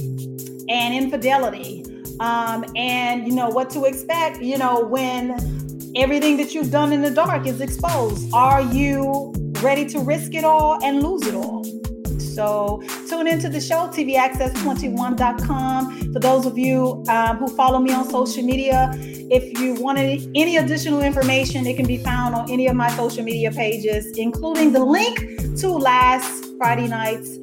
and 0.69 0.93
infidelity, 0.93 1.83
um, 2.19 2.63
and 2.75 3.25
you 3.25 3.33
know 3.33 3.49
what 3.49 3.71
to 3.71 3.85
expect. 3.85 4.39
You 4.39 4.59
know 4.59 4.81
when 4.81 5.62
everything 5.95 6.37
that 6.37 6.53
you've 6.53 6.71
done 6.71 6.91
in 6.91 7.01
the 7.01 7.11
dark 7.11 7.47
is 7.47 7.61
exposed. 7.61 8.33
Are 8.33 8.61
you 8.61 9.31
ready 9.61 9.85
to 9.85 9.99
risk 9.99 10.33
it 10.33 10.43
all 10.43 10.83
and 10.83 11.01
lose 11.03 11.25
it 11.27 11.35
all? 11.35 11.63
So 12.19 12.81
tune 13.07 13.27
into 13.27 13.47
the 13.47 13.61
show, 13.61 13.87
tvaccess21.com. 13.89 16.13
For 16.13 16.19
those 16.19 16.47
of 16.47 16.57
you 16.57 17.03
um, 17.07 17.37
who 17.37 17.47
follow 17.55 17.77
me 17.79 17.93
on 17.93 18.09
social 18.09 18.43
media, 18.43 18.89
if 18.95 19.59
you 19.59 19.75
wanted 19.75 20.31
any 20.35 20.57
additional 20.57 21.01
information, 21.01 21.67
it 21.67 21.77
can 21.77 21.85
be 21.85 21.97
found 21.97 22.33
on 22.33 22.49
any 22.49 22.65
of 22.67 22.75
my 22.75 22.89
social 22.95 23.23
media 23.23 23.51
pages, 23.51 24.17
including 24.17 24.71
the 24.71 24.83
link 24.83 25.59
to 25.59 25.69
last 25.69 26.45
Friday 26.57 26.87
night's 26.87 27.37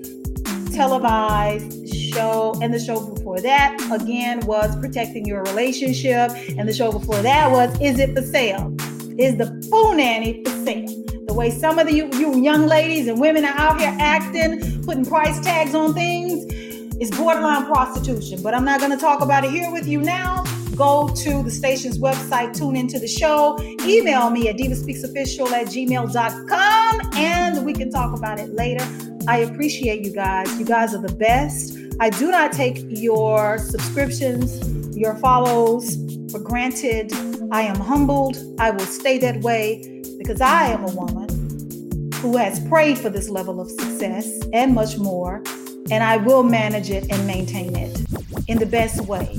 televised 0.74 1.79
show. 2.12 2.58
And 2.62 2.72
the 2.72 2.80
show 2.80 3.00
before 3.14 3.40
that, 3.40 3.76
again, 3.92 4.40
was 4.46 4.76
Protecting 4.76 5.26
Your 5.26 5.42
Relationship. 5.42 6.30
And 6.58 6.68
the 6.68 6.72
show 6.72 6.92
before 6.92 7.20
that 7.22 7.50
was 7.50 7.78
Is 7.80 7.98
It 7.98 8.14
For 8.14 8.22
Sale? 8.22 8.74
Is 9.18 9.36
the 9.36 9.46
Boo 9.70 9.94
Nanny 9.96 10.42
for 10.44 10.50
sale? 10.64 10.86
The 11.26 11.34
way 11.34 11.50
some 11.50 11.78
of 11.78 11.86
the, 11.86 11.94
you, 11.94 12.08
you 12.14 12.40
young 12.40 12.66
ladies 12.66 13.06
and 13.06 13.20
women 13.20 13.44
are 13.44 13.56
out 13.56 13.78
here 13.78 13.94
acting, 14.00 14.82
putting 14.82 15.04
price 15.04 15.38
tags 15.40 15.74
on 15.74 15.94
things, 15.94 16.52
is 17.00 17.10
borderline 17.10 17.66
prostitution. 17.66 18.42
But 18.42 18.54
I'm 18.54 18.64
not 18.64 18.80
going 18.80 18.92
to 18.92 18.96
talk 18.96 19.20
about 19.20 19.44
it 19.44 19.50
here 19.50 19.70
with 19.70 19.86
you 19.86 20.00
now. 20.00 20.44
Go 20.74 21.08
to 21.08 21.42
the 21.42 21.50
station's 21.50 21.98
website, 21.98 22.56
tune 22.56 22.76
into 22.76 22.98
the 22.98 23.06
show, 23.06 23.58
email 23.82 24.30
me 24.30 24.48
at 24.48 24.56
divaspeaksofficial 24.56 25.50
at 25.52 25.66
gmail.com, 25.66 27.00
and 27.14 27.66
we 27.66 27.74
can 27.74 27.90
talk 27.90 28.16
about 28.16 28.38
it 28.38 28.54
later. 28.54 28.86
I 29.28 29.38
appreciate 29.38 30.04
you 30.04 30.12
guys. 30.12 30.58
You 30.58 30.64
guys 30.64 30.94
are 30.94 31.02
the 31.02 31.14
best. 31.14 31.76
I 32.02 32.08
do 32.08 32.30
not 32.30 32.52
take 32.52 32.78
your 32.88 33.58
subscriptions, 33.58 34.96
your 34.96 35.14
follows 35.16 35.96
for 36.32 36.38
granted. 36.38 37.12
I 37.52 37.60
am 37.60 37.76
humbled. 37.76 38.38
I 38.58 38.70
will 38.70 38.86
stay 38.86 39.18
that 39.18 39.42
way 39.42 40.02
because 40.16 40.40
I 40.40 40.68
am 40.68 40.84
a 40.84 40.90
woman 40.92 42.10
who 42.14 42.38
has 42.38 42.66
prayed 42.68 42.98
for 42.98 43.10
this 43.10 43.28
level 43.28 43.60
of 43.60 43.70
success 43.70 44.40
and 44.54 44.74
much 44.74 44.96
more, 44.96 45.42
and 45.90 46.02
I 46.02 46.16
will 46.16 46.42
manage 46.42 46.88
it 46.88 47.06
and 47.10 47.26
maintain 47.26 47.76
it 47.76 48.00
in 48.48 48.56
the 48.56 48.64
best 48.64 49.02
way 49.02 49.38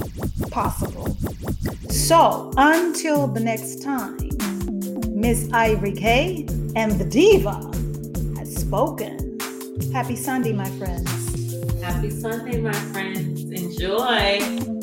possible. 0.51 1.17
So 1.89 2.53
until 2.57 3.25
the 3.25 3.39
next 3.39 3.81
time, 3.81 4.29
Miss 5.09 5.51
Ivory 5.51 5.93
K 5.93 6.45
and 6.75 6.91
the 6.91 7.05
Diva 7.05 7.55
has 8.37 8.55
spoken. 8.55 9.39
Happy 9.91 10.15
Sunday, 10.15 10.53
my 10.53 10.69
friends. 10.77 11.20
Happy 11.81 12.11
Sunday, 12.11 12.59
my 12.61 12.71
friends. 12.71 13.43
Enjoy. 13.51 14.80